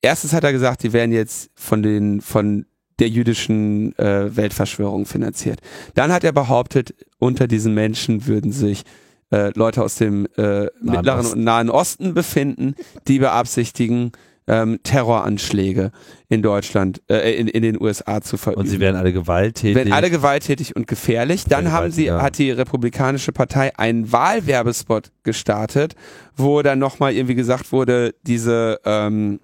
[0.00, 2.66] erstens hat er gesagt, die werden jetzt von den, von
[2.98, 5.60] der jüdischen äh, Weltverschwörung finanziert.
[5.94, 8.84] Dann hat er behauptet, unter diesen Menschen würden sich
[9.30, 12.74] äh, Leute aus dem äh, mittleren und nahen Osten befinden,
[13.08, 14.12] die beabsichtigen,
[14.46, 15.90] ähm, Terroranschläge
[16.28, 18.62] in Deutschland, äh, in, in den USA zu verüben.
[18.62, 19.76] Und sie werden alle gewalttätig.
[19.76, 21.44] Werden alle gewalttätig und gefährlich.
[21.44, 22.22] Dann haben sie, ja.
[22.22, 25.94] hat die Republikanische Partei einen Wahlwerbespot gestartet,
[26.36, 29.40] wo dann nochmal irgendwie gesagt wurde, diese, ähm,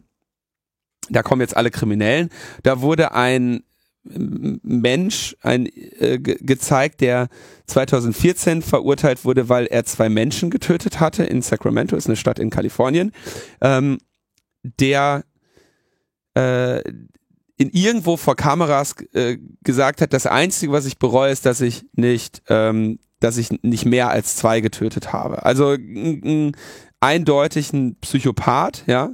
[1.10, 2.28] da kommen jetzt alle Kriminellen.
[2.62, 3.64] Da wurde ein
[4.04, 7.28] Mensch ein, äh, gezeigt, der
[7.66, 12.50] 2014 verurteilt wurde, weil er zwei Menschen getötet hatte in Sacramento, ist eine Stadt in
[12.50, 13.12] Kalifornien.
[13.60, 13.98] Ähm,
[14.62, 15.24] der
[16.34, 16.80] äh,
[17.56, 21.84] in irgendwo vor Kameras äh, gesagt hat, das Einzige, was ich bereue, ist, dass ich
[21.93, 25.44] nicht, ähm, dass ich nicht mehr als zwei getötet habe.
[25.44, 26.56] Also ein,
[27.01, 29.10] eindeutig ein Psychopath, ja,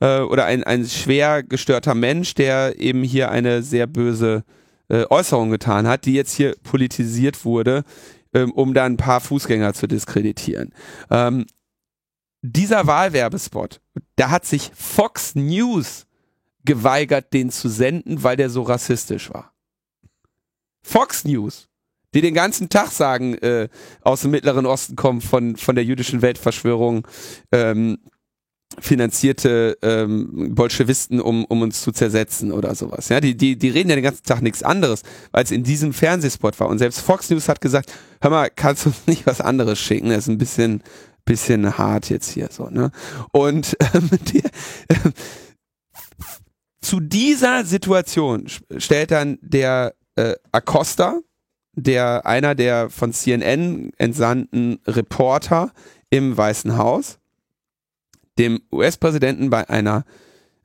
[0.00, 4.44] äh, oder ein, ein schwer gestörter Mensch, der eben hier eine sehr böse
[4.88, 7.84] äh, Äußerung getan hat, die jetzt hier politisiert wurde,
[8.34, 10.74] ähm, um dann ein paar Fußgänger zu diskreditieren.
[11.10, 11.46] Ähm,
[12.42, 13.80] dieser Wahlwerbespot,
[14.16, 16.06] da hat sich Fox News
[16.64, 19.52] geweigert, den zu senden, weil der so rassistisch war.
[20.82, 21.68] Fox News,
[22.14, 23.68] die den ganzen Tag sagen, äh,
[24.02, 27.06] aus dem Mittleren Osten kommen von, von der jüdischen Weltverschwörung
[27.52, 27.98] ähm,
[28.78, 33.08] finanzierte ähm, Bolschewisten, um, um uns zu zersetzen oder sowas.
[33.08, 36.58] Ja, die, die, die reden ja den ganzen Tag nichts anderes, als in diesem Fernsehspot
[36.58, 36.68] war.
[36.68, 40.08] Und selbst Fox News hat gesagt, hör mal, kannst du uns nicht was anderes schicken?
[40.08, 40.82] Das ist ein bisschen,
[41.24, 42.90] bisschen hart jetzt hier so, ne?
[43.32, 45.10] Und ähm, die, äh,
[46.80, 48.46] zu dieser Situation
[48.76, 51.20] stellt dann der äh, Acosta,
[51.74, 55.72] der einer der von CNN entsandten Reporter
[56.10, 57.18] im Weißen Haus,
[58.38, 60.04] dem US-Präsidenten bei einer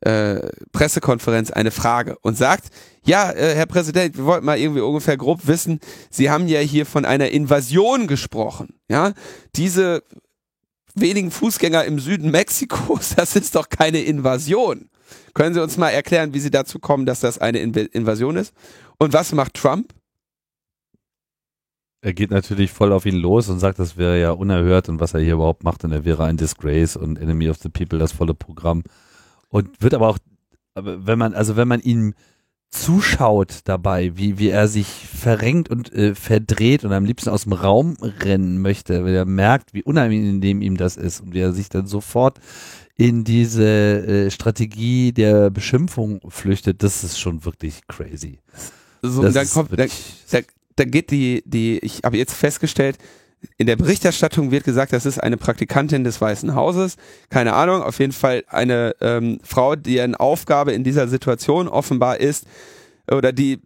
[0.01, 2.65] äh, Pressekonferenz eine Frage und sagt,
[3.05, 5.79] ja, äh, Herr Präsident, wir wollten mal irgendwie ungefähr grob wissen,
[6.09, 8.79] Sie haben ja hier von einer Invasion gesprochen.
[8.89, 9.13] Ja,
[9.55, 10.03] diese
[11.01, 14.89] wenigen Fußgänger im Süden Mexikos, das ist doch keine Invasion.
[15.33, 18.53] Können Sie uns mal erklären, wie Sie dazu kommen, dass das eine Invasion ist?
[18.97, 19.93] Und was macht Trump?
[22.01, 25.13] Er geht natürlich voll auf ihn los und sagt, das wäre ja unerhört und was
[25.13, 28.11] er hier überhaupt macht und er wäre ein Disgrace und Enemy of the People, das
[28.11, 28.83] volle Programm.
[29.49, 30.17] Und wird aber auch,
[30.75, 32.13] wenn man, also wenn man ihn
[32.69, 37.53] zuschaut dabei, wie, wie er sich verrenkt und äh, verdreht und am liebsten aus dem
[37.53, 41.69] Raum rennen möchte, weil er merkt, wie unangenehm ihm das ist und wie er sich
[41.69, 42.39] dann sofort
[42.97, 48.39] in diese äh, Strategie der Beschimpfung flüchtet, das ist schon wirklich crazy.
[49.01, 49.85] So, Das dann kommt, da,
[50.31, 50.39] da,
[50.75, 52.97] da geht die, die, ich habe jetzt festgestellt,
[53.57, 56.95] in der Berichterstattung wird gesagt, das ist eine Praktikantin des Weißen Hauses.
[57.29, 62.45] Keine Ahnung, auf jeden Fall eine ähm, Frau, deren Aufgabe in dieser Situation offenbar ist,
[63.09, 63.59] oder die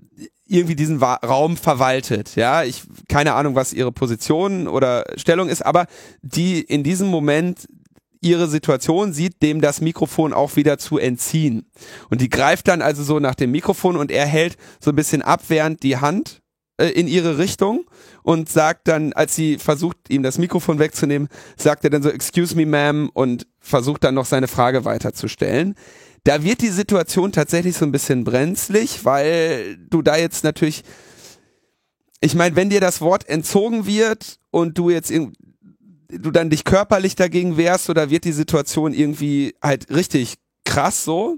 [0.47, 2.35] irgendwie diesen Raum verwaltet.
[2.35, 5.87] Ja, ich keine Ahnung, was ihre Position oder Stellung ist, aber
[6.21, 7.67] die in diesem Moment
[8.19, 11.65] ihre Situation sieht, dem das Mikrofon auch wieder zu entziehen.
[12.09, 15.23] Und die greift dann also so nach dem Mikrofon und er hält so ein bisschen
[15.23, 16.40] abwehrend die Hand
[16.81, 17.85] äh, in ihre Richtung
[18.23, 22.55] und sagt dann, als sie versucht, ihm das Mikrofon wegzunehmen, sagt er dann so, excuse
[22.55, 25.75] me, ma'am, und versucht dann noch seine Frage weiterzustellen.
[26.23, 30.83] Da wird die Situation tatsächlich so ein bisschen brenzlig, weil du da jetzt natürlich,
[32.19, 35.33] ich meine, wenn dir das Wort entzogen wird und du jetzt irg-
[36.09, 40.35] du dann dich körperlich dagegen wehrst oder wird die Situation irgendwie halt richtig
[40.65, 41.37] krass so.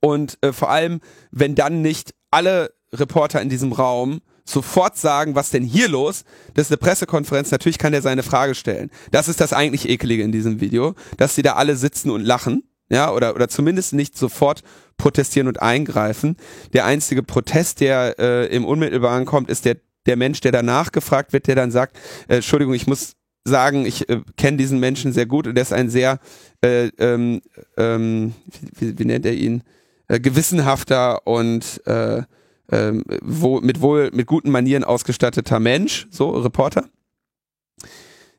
[0.00, 1.00] Und äh, vor allem,
[1.30, 6.24] wenn dann nicht alle Reporter in diesem Raum sofort sagen, was denn hier los?
[6.54, 8.90] Das ist eine Pressekonferenz, natürlich kann er seine Frage stellen.
[9.10, 12.64] Das ist das eigentlich Ekelige in diesem Video, dass sie da alle sitzen und lachen,
[12.90, 14.62] ja, oder, oder zumindest nicht sofort
[14.98, 16.36] protestieren und eingreifen.
[16.72, 21.32] Der einzige Protest, der äh, im Unmittelbaren kommt, ist der, der Mensch, der danach gefragt
[21.32, 21.96] wird, der dann sagt,
[22.28, 23.14] äh, Entschuldigung, ich muss
[23.44, 26.18] sagen, ich äh, kenne diesen Menschen sehr gut und der ist ein sehr,
[26.62, 27.40] äh, ähm,
[27.76, 28.34] ähm,
[28.78, 29.62] wie, wie nennt er ihn,
[30.08, 32.22] äh, gewissenhafter und äh,
[32.72, 36.88] ähm, wo, mit wohl mit guten Manieren ausgestatteter Mensch, so Reporter.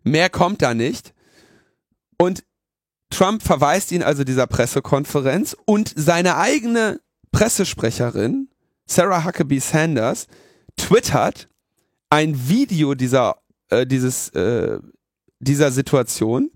[0.03, 1.13] Mehr kommt da nicht.
[2.17, 2.43] Und
[3.09, 6.99] Trump verweist ihn also dieser Pressekonferenz und seine eigene
[7.31, 8.49] Pressesprecherin,
[8.85, 10.27] Sarah Huckabee Sanders,
[10.75, 11.47] twittert
[12.09, 13.37] ein Video dieser,
[13.69, 14.79] äh, dieses, äh,
[15.39, 16.51] dieser Situation,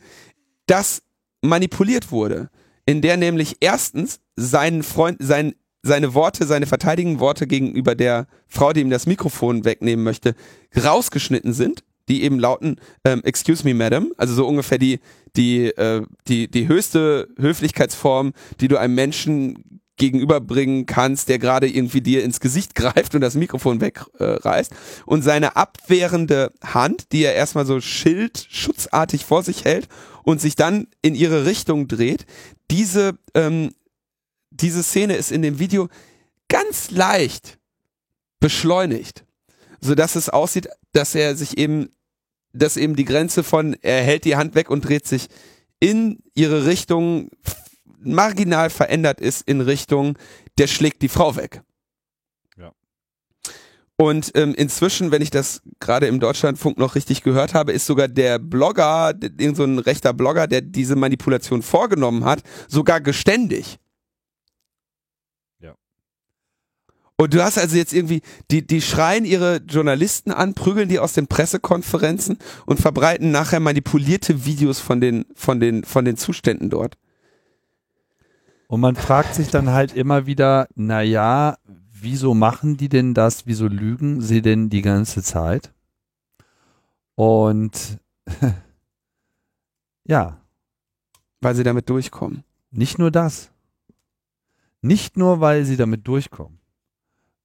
[0.65, 1.03] das
[1.41, 2.49] manipuliert wurde,
[2.85, 5.53] in der nämlich erstens sein Freund, sein,
[5.87, 10.35] seine Worte, seine verteidigenden Worte gegenüber der Frau, die ihm das Mikrofon wegnehmen möchte,
[10.75, 14.99] rausgeschnitten sind, die eben lauten, ähm, excuse me, madam, also so ungefähr die,
[15.35, 22.01] die, äh, die, die höchste Höflichkeitsform, die du einem Menschen gegenüberbringen kannst, der gerade irgendwie
[22.01, 24.71] dir ins Gesicht greift und das Mikrofon wegreißt.
[24.71, 29.87] Äh, und seine abwehrende Hand, die er erstmal so schildschutzartig vor sich hält
[30.23, 32.25] und sich dann in ihre Richtung dreht,
[32.69, 33.71] diese, ähm,
[34.61, 35.87] diese Szene ist in dem Video
[36.47, 37.57] ganz leicht
[38.39, 39.25] beschleunigt,
[39.81, 41.89] so dass es aussieht, dass er sich eben,
[42.53, 45.27] dass eben die Grenze von er hält die Hand weg und dreht sich
[45.79, 47.29] in ihre Richtung
[47.99, 50.17] marginal verändert ist in Richtung
[50.57, 51.61] der schlägt die Frau weg.
[52.57, 52.71] Ja.
[53.95, 58.07] Und ähm, inzwischen, wenn ich das gerade im Deutschlandfunk noch richtig gehört habe, ist sogar
[58.07, 63.79] der Blogger, irgend so ein rechter Blogger, der diese Manipulation vorgenommen hat, sogar geständig.
[65.59, 65.75] Ja.
[67.19, 68.21] Und du hast also jetzt irgendwie,
[68.51, 72.37] die, die schreien ihre Journalisten an, prügeln die aus den Pressekonferenzen
[72.67, 76.95] und verbreiten nachher manipulierte Videos von den, von den, von den Zuständen dort.
[78.67, 81.57] Und man fragt sich dann halt immer wieder, na ja,
[81.91, 83.47] wieso machen die denn das?
[83.47, 85.73] Wieso lügen sie denn die ganze Zeit?
[87.15, 87.97] Und
[90.03, 90.39] ja,
[91.41, 92.43] Weil sie damit durchkommen.
[92.69, 93.49] nicht nur das.
[94.81, 96.56] Nicht nur, weil sie damit durchkommen,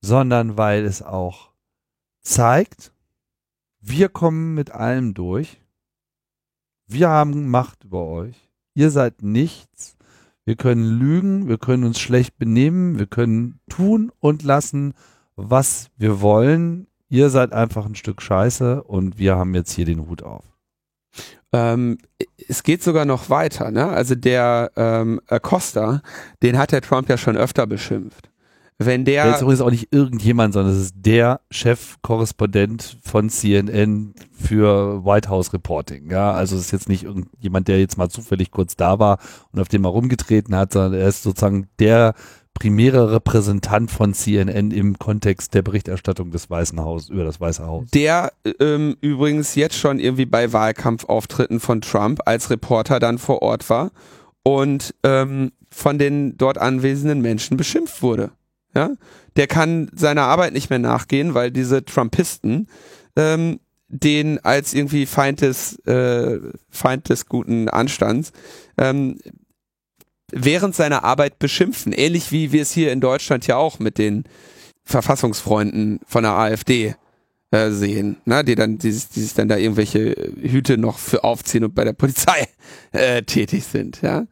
[0.03, 1.53] sondern weil es auch
[2.21, 2.93] zeigt,
[3.81, 5.61] wir kommen mit allem durch.
[6.87, 8.37] Wir haben Macht über euch.
[8.75, 9.97] Ihr seid nichts.
[10.45, 14.95] Wir können lügen, wir können uns schlecht benehmen, wir können tun und lassen,
[15.37, 16.89] was wir wollen.
[17.09, 20.45] Ihr seid einfach ein Stück Scheiße und wir haben jetzt hier den Hut auf.
[21.53, 21.99] Ähm,
[22.49, 23.89] es geht sogar noch weiter, ne?
[23.89, 26.03] Also der ähm, Acosta,
[26.43, 28.32] den hat der Trump ja schon öfter beschimpft.
[28.79, 34.15] Wenn Der der ist übrigens auch nicht irgendjemand, sondern es ist der Chefkorrespondent von CNN
[34.33, 36.11] für White House Reporting.
[36.11, 39.19] Ja, also es ist jetzt nicht irgendjemand, der jetzt mal zufällig kurz da war
[39.53, 42.15] und auf dem mal rumgetreten hat, sondern er ist sozusagen der
[42.55, 47.91] primäre Repräsentant von CNN im Kontext der Berichterstattung des Weißen Hauses über das Weiße Haus.
[47.91, 53.69] der ähm, übrigens jetzt schon irgendwie bei Wahlkampfauftritten von Trump als Reporter dann vor Ort
[53.71, 53.91] war
[54.43, 58.31] und ähm, von den dort anwesenden Menschen beschimpft wurde.
[58.75, 58.91] Ja,
[59.37, 62.69] der kann seiner Arbeit nicht mehr nachgehen, weil diese Trumpisten
[63.17, 66.41] ähm, den als irgendwie Feind des äh,
[66.71, 68.33] Feind des guten Anstands
[68.79, 69.19] ähm,
[70.33, 74.25] während seiner Arbeit beschimpfen, ähnlich wie wir es hier in Deutschland ja auch mit den
[74.85, 76.97] Verfassungsfreunden von der AfD
[77.51, 78.43] äh, sehen, ne?
[78.43, 81.93] die dann, die, die sich dann da irgendwelche Hüte noch für aufziehen und bei der
[81.93, 82.49] Polizei
[82.93, 84.27] äh, tätig sind, ja.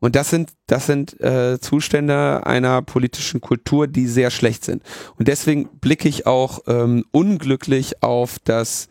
[0.00, 4.82] Und das sind, das sind äh, Zustände einer politischen Kultur, die sehr schlecht sind.
[5.18, 8.88] Und deswegen blicke ich auch ähm, unglücklich auf das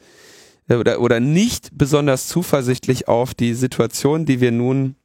[0.69, 4.95] äh, oder, oder nicht besonders zuversichtlich auf die Situation, die wir nun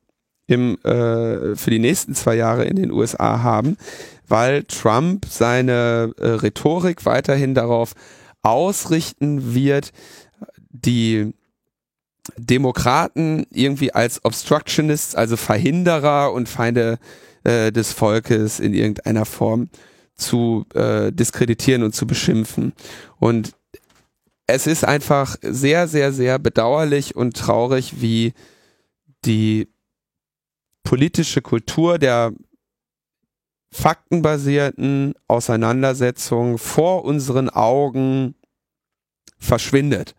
[0.46, 3.76] im, äh, für die nächsten zwei Jahre in den USA haben,
[4.28, 7.94] weil Trump seine äh, Rhetorik weiterhin darauf
[8.42, 9.92] ausrichten wird,
[10.68, 11.32] die
[12.36, 16.98] Demokraten irgendwie als Obstructionists, also Verhinderer und Feinde
[17.44, 19.68] äh, des Volkes in irgendeiner Form
[20.16, 22.72] zu äh, diskreditieren und zu beschimpfen.
[23.18, 23.52] Und
[24.46, 28.32] es ist einfach sehr, sehr, sehr bedauerlich und traurig, wie
[29.24, 29.68] die
[30.82, 32.32] politische Kultur der
[33.72, 38.34] faktenbasierten Auseinandersetzung vor unseren Augen
[39.38, 40.14] verschwindet.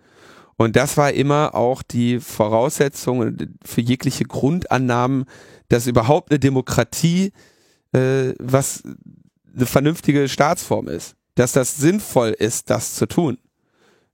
[0.57, 5.25] Und das war immer auch die Voraussetzung für jegliche Grundannahmen,
[5.67, 7.33] dass überhaupt eine Demokratie
[7.95, 8.83] äh, was
[9.55, 13.37] eine vernünftige Staatsform ist, dass das sinnvoll ist, das zu tun,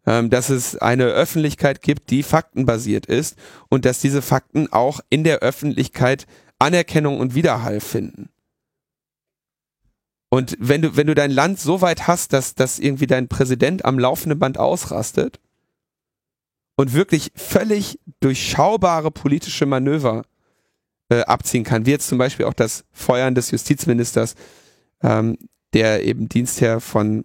[0.05, 3.35] ähm, dass es eine Öffentlichkeit gibt, die faktenbasiert ist
[3.69, 6.27] und dass diese Fakten auch in der Öffentlichkeit
[6.59, 8.29] Anerkennung und Widerhall finden.
[10.29, 13.83] Und wenn du, wenn du dein Land so weit hast, dass, dass irgendwie dein Präsident
[13.83, 15.39] am laufenden Band ausrastet,
[16.81, 20.23] und wirklich völlig durchschaubare politische Manöver
[21.09, 24.33] äh, abziehen kann, wie jetzt zum Beispiel auch das Feuern des Justizministers,
[25.03, 25.37] ähm,
[25.73, 27.23] der eben Dienstherr von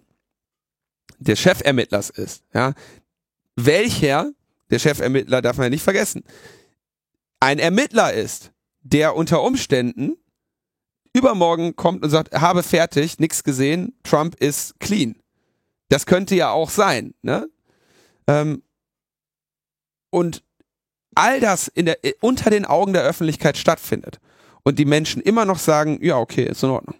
[1.17, 2.43] der Chefermittlers ist.
[2.53, 2.73] Ja,
[3.55, 4.31] welcher
[4.69, 6.23] der Chefermittler darf man ja nicht vergessen,
[7.39, 8.51] ein Ermittler ist,
[8.83, 10.17] der unter Umständen
[11.13, 15.15] übermorgen kommt und sagt, habe fertig, nichts gesehen, Trump ist clean.
[15.89, 17.49] Das könnte ja auch sein, ne?
[18.27, 18.61] Ähm,
[20.17, 20.43] und
[21.15, 24.19] all das in der, unter den Augen der Öffentlichkeit stattfindet
[24.63, 26.95] und die Menschen immer noch sagen, ja, okay, ist in Ordnung.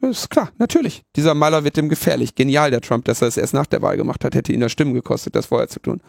[0.00, 1.02] Das ist klar, natürlich.
[1.16, 2.34] Dieser Maler wird dem gefährlich.
[2.34, 4.70] Genial, der Trump, dass er es erst nach der Wahl gemacht hat, hätte ihn das
[4.70, 6.02] Stimmen gekostet, das vorher zu tun.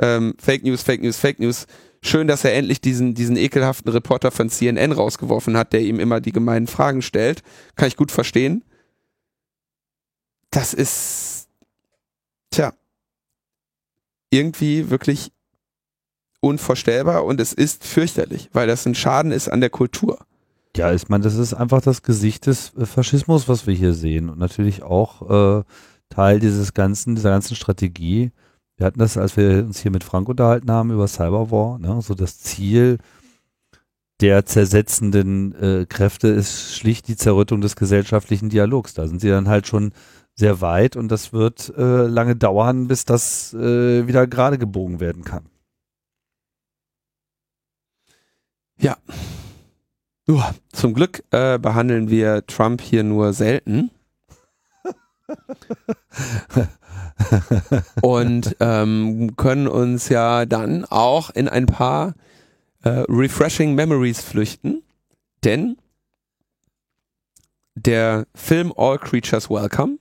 [0.00, 1.66] Ähm, Fake News, Fake News, Fake News.
[2.00, 6.20] Schön, dass er endlich diesen, diesen ekelhaften Reporter von CNN rausgeworfen hat, der ihm immer
[6.20, 7.42] die gemeinen Fragen stellt.
[7.76, 8.64] Kann ich gut verstehen.
[10.50, 11.48] Das ist,
[12.50, 12.72] tja,
[14.30, 15.33] irgendwie wirklich
[16.44, 20.18] unvorstellbar und es ist fürchterlich, weil das ein Schaden ist an der Kultur.
[20.76, 24.28] Ja, ich meine, das ist einfach das Gesicht des äh, Faschismus, was wir hier sehen
[24.28, 25.64] und natürlich auch äh,
[26.10, 28.32] Teil dieses ganzen, dieser ganzen Strategie.
[28.76, 32.14] Wir hatten das, als wir uns hier mit Frank unterhalten haben über Cyberwar, ne, so
[32.14, 32.98] das Ziel
[34.20, 38.94] der zersetzenden äh, Kräfte ist schlicht die Zerrüttung des gesellschaftlichen Dialogs.
[38.94, 39.92] Da sind sie dann halt schon
[40.34, 45.24] sehr weit und das wird äh, lange dauern, bis das äh, wieder gerade gebogen werden
[45.24, 45.44] kann.
[48.78, 48.96] Ja.
[50.28, 50.42] Uh,
[50.72, 53.90] zum Glück äh, behandeln wir Trump hier nur selten.
[58.02, 62.14] und ähm, können uns ja dann auch in ein paar
[62.82, 64.82] äh, refreshing Memories flüchten,
[65.44, 65.76] denn
[67.74, 69.98] der Film All Creatures Welcome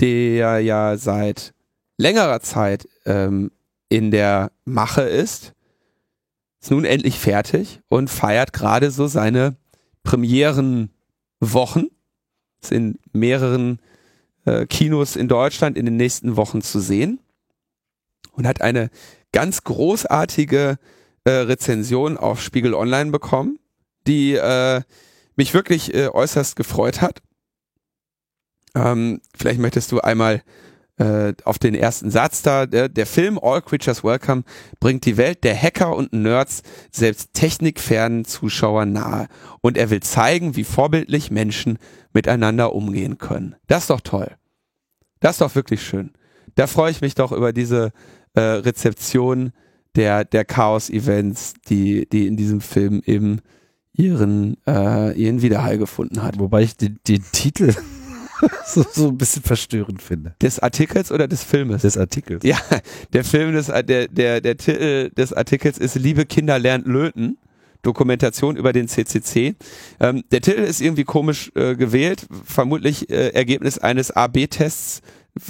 [0.00, 1.54] der ja seit
[1.96, 3.50] längerer Zeit ähm,
[3.88, 5.53] in der Mache ist,
[6.64, 9.54] ist nun endlich fertig und feiert gerade so seine
[10.02, 11.90] Premierenwochen.
[12.62, 13.80] Ist in mehreren
[14.46, 17.20] äh, Kinos in Deutschland in den nächsten Wochen zu sehen
[18.32, 18.88] und hat eine
[19.30, 20.78] ganz großartige
[21.24, 23.58] äh, Rezension auf Spiegel Online bekommen,
[24.06, 24.80] die äh,
[25.36, 27.20] mich wirklich äh, äußerst gefreut hat.
[28.74, 30.42] Ähm, vielleicht möchtest du einmal
[30.96, 32.66] äh, auf den ersten Satz da.
[32.66, 34.44] Der, der Film All Creatures Welcome
[34.80, 36.62] bringt die Welt der Hacker und Nerds
[36.92, 39.28] selbst technikfernen Zuschauern nahe.
[39.60, 41.78] Und er will zeigen, wie vorbildlich Menschen
[42.12, 43.56] miteinander umgehen können.
[43.66, 44.30] Das ist doch toll.
[45.20, 46.12] Das ist doch wirklich schön.
[46.54, 47.92] Da freue ich mich doch über diese
[48.34, 49.52] äh, Rezeption
[49.96, 53.40] der, der Chaos-Events, die, die in diesem Film eben
[53.92, 56.38] ihren, äh, ihren Widerhall gefunden hat.
[56.38, 57.74] Wobei ich den, den Titel
[58.66, 60.34] so, so ein bisschen verstörend finde.
[60.42, 61.82] Des Artikels oder des Filmes?
[61.82, 62.44] Des Artikels.
[62.44, 62.58] Ja,
[63.12, 67.38] der Film des, der, der, der Titel des Artikels ist Liebe Kinder lernt löten.
[67.82, 69.54] Dokumentation über den CCC.
[70.00, 75.02] Ähm, der Titel ist irgendwie komisch äh, gewählt, vermutlich äh, Ergebnis eines AB-Tests,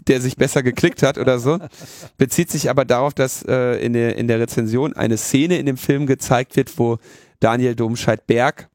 [0.09, 1.59] der sich besser geklickt hat oder so.
[2.19, 5.77] Bezieht sich aber darauf, dass äh, in, der, in der Rezension eine Szene in dem
[5.77, 6.98] Film gezeigt wird, wo
[7.40, 8.69] Daniel Domscheit-Berg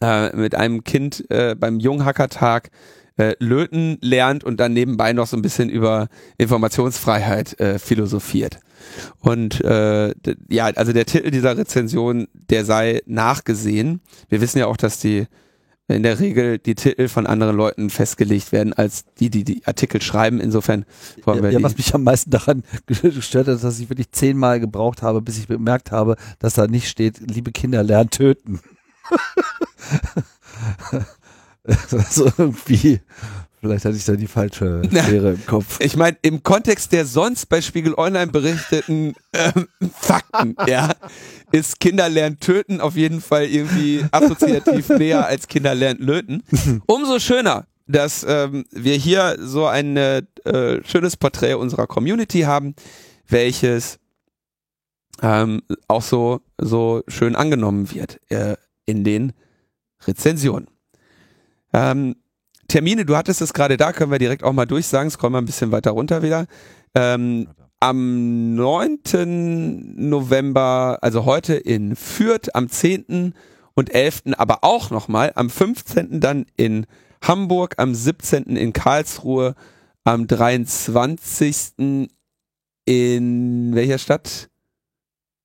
[0.00, 2.70] äh, mit einem Kind äh, beim Junghackertag
[3.16, 6.08] äh, löten lernt und dann nebenbei noch so ein bisschen über
[6.38, 8.58] Informationsfreiheit äh, philosophiert.
[9.20, 10.14] Und äh,
[10.48, 14.00] ja, also der Titel dieser Rezension, der sei nachgesehen.
[14.28, 15.26] Wir wissen ja auch, dass die
[15.86, 20.00] in der Regel die Titel von anderen Leuten festgelegt werden, als die, die die Artikel
[20.00, 20.40] schreiben.
[20.40, 20.86] Insofern
[21.24, 24.60] wollen wir ja, was mich am meisten daran gestört hat, ist, dass ich wirklich zehnmal
[24.60, 28.60] gebraucht habe, bis ich bemerkt habe, dass da nicht steht, liebe Kinder, lernt töten.
[31.90, 33.00] also irgendwie
[33.64, 35.80] Vielleicht hatte ich da die falsche Schere im Kopf.
[35.80, 40.90] Ich meine, im Kontext der sonst bei Spiegel Online berichteten ähm, Fakten, ja,
[41.50, 46.42] ist Kinder lernen töten auf jeden Fall irgendwie assoziativ näher als Kinder lernen löten.
[46.84, 50.22] Umso schöner, dass ähm, wir hier so ein äh,
[50.84, 52.74] schönes Porträt unserer Community haben,
[53.28, 53.98] welches
[55.22, 58.56] ähm, auch so, so schön angenommen wird äh,
[58.86, 59.32] in den
[60.06, 60.68] Rezensionen.
[61.72, 62.16] Ähm,
[62.68, 65.46] Termine, du hattest es gerade da, können wir direkt auch mal durchsagen, scrollen wir ein
[65.46, 66.46] bisschen weiter runter wieder.
[66.94, 67.48] Ähm,
[67.80, 69.94] am 9.
[69.96, 73.34] November, also heute in Fürth, am 10.
[73.74, 74.22] und 11.
[74.38, 76.20] aber auch nochmal, am 15.
[76.20, 76.86] dann in
[77.22, 78.56] Hamburg, am 17.
[78.56, 79.54] in Karlsruhe,
[80.04, 82.08] am 23.
[82.86, 84.48] in welcher Stadt?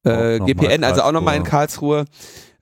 [0.04, 2.06] Äh, GPN, also auch nochmal in Karlsruhe.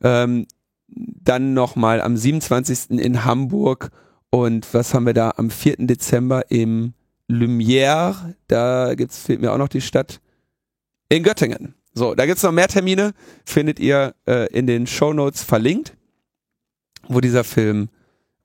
[0.01, 0.47] Ähm,
[0.88, 2.91] dann nochmal am 27.
[2.99, 3.89] in Hamburg
[4.30, 5.76] und was haben wir da am 4.
[5.80, 6.93] Dezember im
[7.30, 8.34] Lumière?
[8.47, 10.22] Da gibt's, fehlt mir auch noch die Stadt.
[11.09, 11.76] In Göttingen.
[11.93, 13.14] So, da gibt's noch mehr Termine,
[13.45, 15.95] findet ihr äh, in den Show Notes verlinkt,
[17.07, 17.89] wo dieser Film,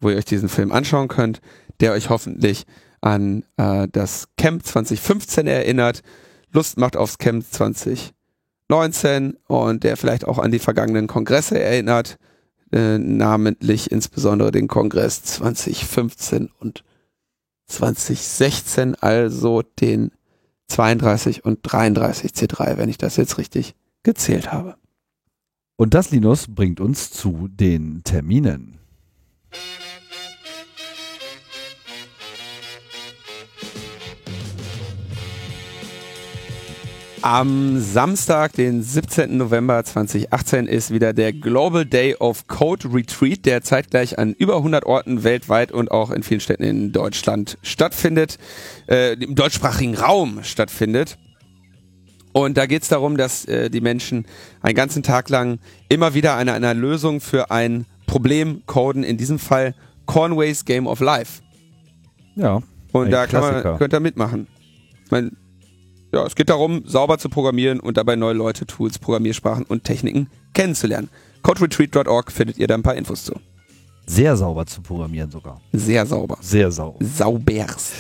[0.01, 1.41] wo ihr euch diesen Film anschauen könnt,
[1.81, 2.65] der euch hoffentlich
[3.01, 6.03] an äh, das Camp 2015 erinnert,
[6.53, 12.19] Lust macht aufs Camp 2019 und der vielleicht auch an die vergangenen Kongresse erinnert
[12.73, 16.85] äh, namentlich insbesondere den Kongress 2015 und
[17.67, 20.11] 2016, also den
[20.69, 24.77] 32 und 33 C3, wenn ich das jetzt richtig gezählt habe.
[25.77, 28.79] Und das, Linus, bringt uns zu den Terminen.
[37.23, 39.37] Am Samstag, den 17.
[39.37, 44.85] November 2018, ist wieder der Global Day of Code Retreat, der zeitgleich an über 100
[44.85, 48.39] Orten weltweit und auch in vielen Städten in Deutschland stattfindet,
[48.89, 51.17] äh, im deutschsprachigen Raum stattfindet.
[52.33, 54.27] Und da geht es darum, dass äh, die Menschen
[54.61, 59.39] einen ganzen Tag lang immer wieder eine, eine Lösung für ein Problem coden, in diesem
[59.39, 59.77] Fall
[60.07, 61.41] Cornways Game of Life.
[62.35, 62.63] Ja.
[62.91, 64.49] Und da man, könnt ihr mitmachen.
[65.05, 65.31] Ich meine,
[66.13, 70.29] ja, es geht darum, sauber zu programmieren und dabei neue Leute, Tools, Programmiersprachen und Techniken
[70.53, 71.09] kennenzulernen.
[71.43, 73.35] CodeRetreat.org findet ihr da ein paar Infos zu.
[74.07, 75.61] Sehr sauber zu programmieren sogar.
[75.73, 76.37] Sehr sauber.
[76.41, 77.05] Sehr sauber.
[77.05, 77.95] Sauberst.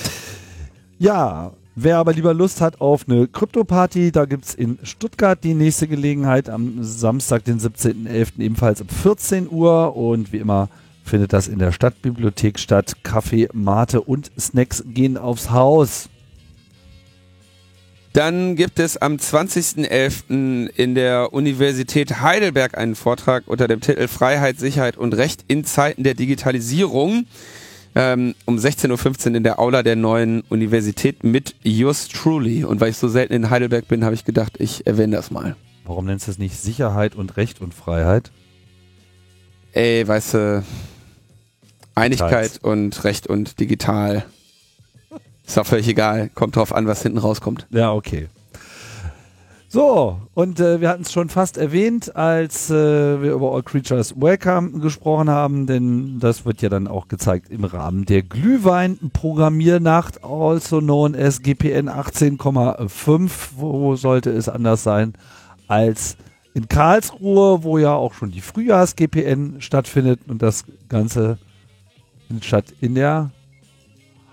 [0.98, 5.54] Ja, wer aber lieber Lust hat auf eine Krypto-Party, da gibt es in Stuttgart die
[5.54, 8.40] nächste Gelegenheit am Samstag, den 17.11.
[8.40, 10.68] ebenfalls um 14 Uhr und wie immer
[11.04, 12.96] findet das in der Stadtbibliothek statt.
[13.02, 16.08] Kaffee, Mate und Snacks gehen aufs Haus.
[18.12, 20.68] Dann gibt es am 20.11.
[20.68, 26.02] in der Universität Heidelberg einen Vortrag unter dem Titel Freiheit, Sicherheit und Recht in Zeiten
[26.02, 27.26] der Digitalisierung.
[27.94, 32.64] Ähm, um 16.15 Uhr in der Aula der neuen Universität mit Yours Truly.
[32.64, 35.56] Und weil ich so selten in Heidelberg bin, habe ich gedacht, ich erwähne das mal.
[35.84, 38.30] Warum nennst du es nicht Sicherheit und Recht und Freiheit?
[39.72, 40.64] Ey, weißt du,
[41.94, 44.24] Einigkeit und Recht und digital.
[45.46, 46.30] Ist auch völlig egal.
[46.34, 47.66] Kommt drauf an, was hinten rauskommt.
[47.70, 48.28] Ja, okay.
[49.74, 54.20] So, und äh, wir hatten es schon fast erwähnt, als äh, wir über All Creatures
[54.20, 60.80] Welcome gesprochen haben, denn das wird ja dann auch gezeigt im Rahmen der Glühwein-Programmiernacht, also
[60.80, 63.30] known as GPN 18,5.
[63.56, 65.14] Wo sollte es anders sein
[65.68, 66.18] als
[66.52, 71.38] in Karlsruhe, wo ja auch schon die Frühjahrs-GPN stattfindet und das Ganze
[72.42, 73.30] statt in der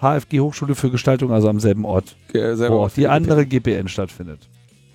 [0.02, 4.48] HFG Hochschule für Gestaltung, also am selben Ort, ja, wo auch die andere GPN stattfindet.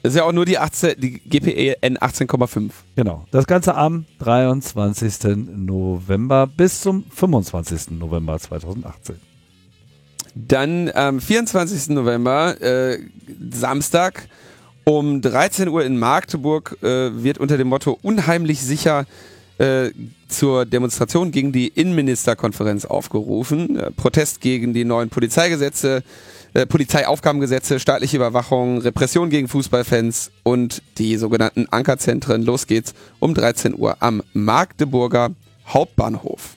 [0.03, 2.71] Das ist ja auch nur die, 18, die GPN 18,5.
[2.95, 3.25] Genau.
[3.31, 5.37] Das Ganze am 23.
[5.47, 7.93] November bis zum 25.
[7.93, 9.17] November 2018.
[10.35, 11.95] Dann am 24.
[11.95, 12.99] November, äh,
[13.51, 14.29] Samstag,
[14.85, 19.07] um 13 Uhr in Magdeburg äh, wird unter dem Motto Unheimlich sicher
[19.59, 19.91] äh,
[20.29, 23.79] zur Demonstration gegen die Innenministerkonferenz aufgerufen.
[23.79, 26.03] Äh, Protest gegen die neuen Polizeigesetze,
[26.55, 32.43] äh, Polizeiaufgabengesetze, staatliche Überwachung, Repression gegen Fußballfans und die sogenannten Ankerzentren.
[32.43, 35.31] Los geht's um 13 Uhr am Magdeburger
[35.67, 36.57] Hauptbahnhof.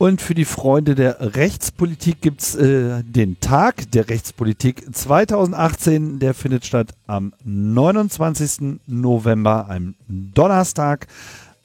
[0.00, 6.20] Und für die Freunde der Rechtspolitik gibt's äh, den Tag der Rechtspolitik 2018.
[6.20, 8.80] Der findet statt am 29.
[8.86, 11.06] November, einem Donnerstag,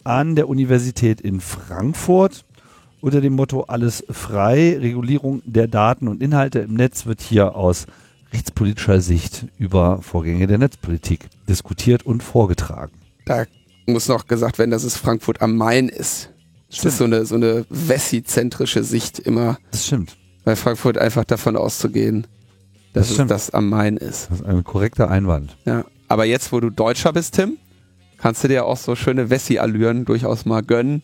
[0.05, 2.45] an der Universität in Frankfurt.
[3.01, 7.85] Unter dem Motto Alles frei, Regulierung der Daten und Inhalte im Netz wird hier aus
[8.33, 12.93] rechtspolitischer Sicht über Vorgänge der Netzpolitik diskutiert und vorgetragen.
[13.25, 13.45] Da
[13.85, 16.31] muss noch gesagt werden, dass es Frankfurt am Main ist.
[16.69, 19.57] Das ist so eine, so eine Wessi-zentrische Sicht immer.
[19.71, 20.17] Das stimmt.
[20.43, 22.25] Bei Frankfurt einfach davon auszugehen,
[22.93, 23.31] dass Das es stimmt.
[23.31, 24.29] das am Main ist.
[24.31, 25.55] Das ist ein korrekter Einwand.
[25.65, 25.85] Ja.
[26.07, 27.57] Aber jetzt, wo du Deutscher bist, Tim,
[28.17, 31.01] kannst du dir auch so schöne Wessi-Allüren durchaus mal gönnen.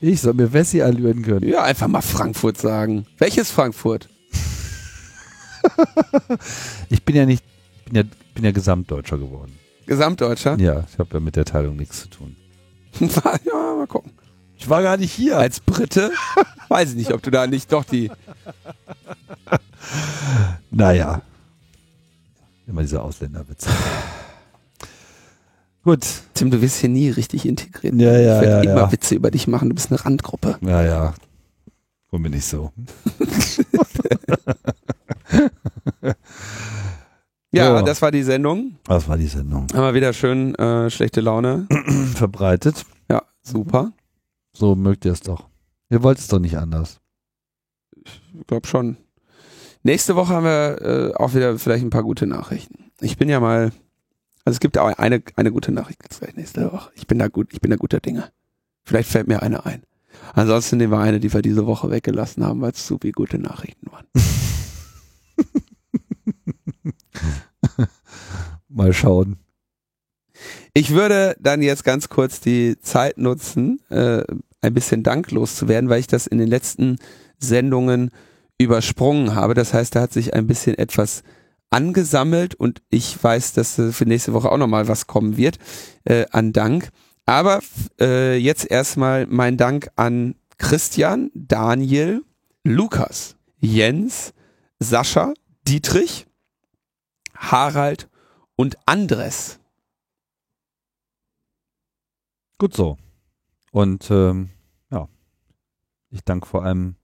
[0.00, 1.48] Ich soll mir Wessi allüren können.
[1.48, 3.06] Ja, einfach mal Frankfurt sagen.
[3.18, 4.08] Welches Frankfurt?
[6.90, 7.42] Ich bin ja nicht,
[7.86, 8.02] bin ja,
[8.34, 9.58] bin ja Gesamtdeutscher geworden.
[9.86, 10.58] Gesamtdeutscher?
[10.58, 12.36] Ja, ich habe ja mit der Teilung nichts zu tun.
[13.00, 14.12] ja, mal gucken.
[14.58, 15.38] Ich war gar nicht hier.
[15.38, 16.12] Als Brite
[16.68, 18.10] weiß ich nicht, ob du da nicht doch die.
[20.70, 21.22] Naja.
[22.66, 23.70] Immer diese Ausländerwitze.
[25.84, 26.06] Gut.
[26.34, 27.94] Tim, du wirst hier nie richtig integriert.
[27.96, 28.92] Ja, ja, ich werde ja, immer ja.
[28.92, 29.68] Witze über dich machen.
[29.68, 30.56] Du bist eine Randgruppe.
[30.60, 31.14] Naja.
[32.10, 32.72] Wohl mir nicht so.
[37.52, 37.82] Ja, Ja.
[37.82, 38.78] das war die Sendung.
[38.84, 39.68] Das war die Sendung.
[39.72, 41.68] Haben wir wieder schön äh, schlechte Laune.
[42.14, 42.84] Verbreitet.
[43.08, 43.92] Ja, super.
[44.52, 45.48] So mögt ihr es doch.
[45.88, 47.00] Ihr wollt es doch nicht anders.
[48.04, 48.96] Ich glaube schon.
[49.84, 52.90] Nächste Woche haben wir äh, auch wieder vielleicht ein paar gute Nachrichten.
[53.00, 53.70] Ich bin ja mal,
[54.44, 56.90] also es gibt auch eine, eine gute Nachricht vielleicht nächste Woche.
[56.94, 58.30] Ich bin da gut, ich bin da guter Dinge.
[58.84, 59.82] Vielleicht fällt mir eine ein.
[60.34, 63.38] Ansonsten nehmen wir eine, die wir diese Woche weggelassen haben, weil es zu viele gute
[63.38, 64.06] Nachrichten waren.
[68.68, 69.38] Mal schauen.
[70.74, 74.24] Ich würde dann jetzt ganz kurz die Zeit nutzen, äh,
[74.60, 76.98] ein bisschen danklos zu werden, weil ich das in den letzten
[77.38, 78.10] Sendungen
[78.58, 79.54] übersprungen habe.
[79.54, 81.22] Das heißt, da hat sich ein bisschen etwas
[81.74, 85.58] angesammelt und ich weiß, dass äh, für nächste Woche auch nochmal was kommen wird
[86.04, 86.90] äh, an Dank.
[87.26, 87.60] Aber
[88.00, 92.22] äh, jetzt erstmal mein Dank an Christian, Daniel,
[92.62, 94.34] Lukas, Jens,
[94.78, 95.34] Sascha,
[95.66, 96.26] Dietrich,
[97.34, 98.08] Harald
[98.54, 99.58] und Andres.
[102.58, 102.98] Gut so.
[103.72, 104.50] Und ähm,
[104.92, 105.08] ja,
[106.10, 106.94] ich danke vor allem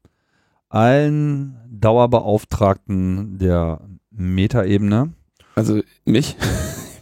[0.69, 3.81] allen Dauerbeauftragten der
[4.21, 5.13] Metaebene.
[5.55, 6.37] Also mich,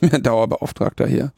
[0.22, 1.32] Dauerbeauftragter hier.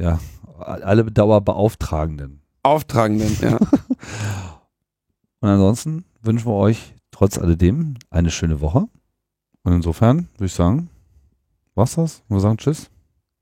[0.00, 0.18] Ja,
[0.58, 2.40] alle Dauerbeauftragenden.
[2.62, 3.56] Auftragenden, ja.
[5.40, 8.86] Und ansonsten wünschen wir euch trotz alledem eine schöne Woche.
[9.64, 10.88] Und insofern würde ich sagen,
[11.74, 12.22] war's das?
[12.28, 12.90] Wir sagen Tschüss.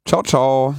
[0.07, 0.75] ciao, ciao.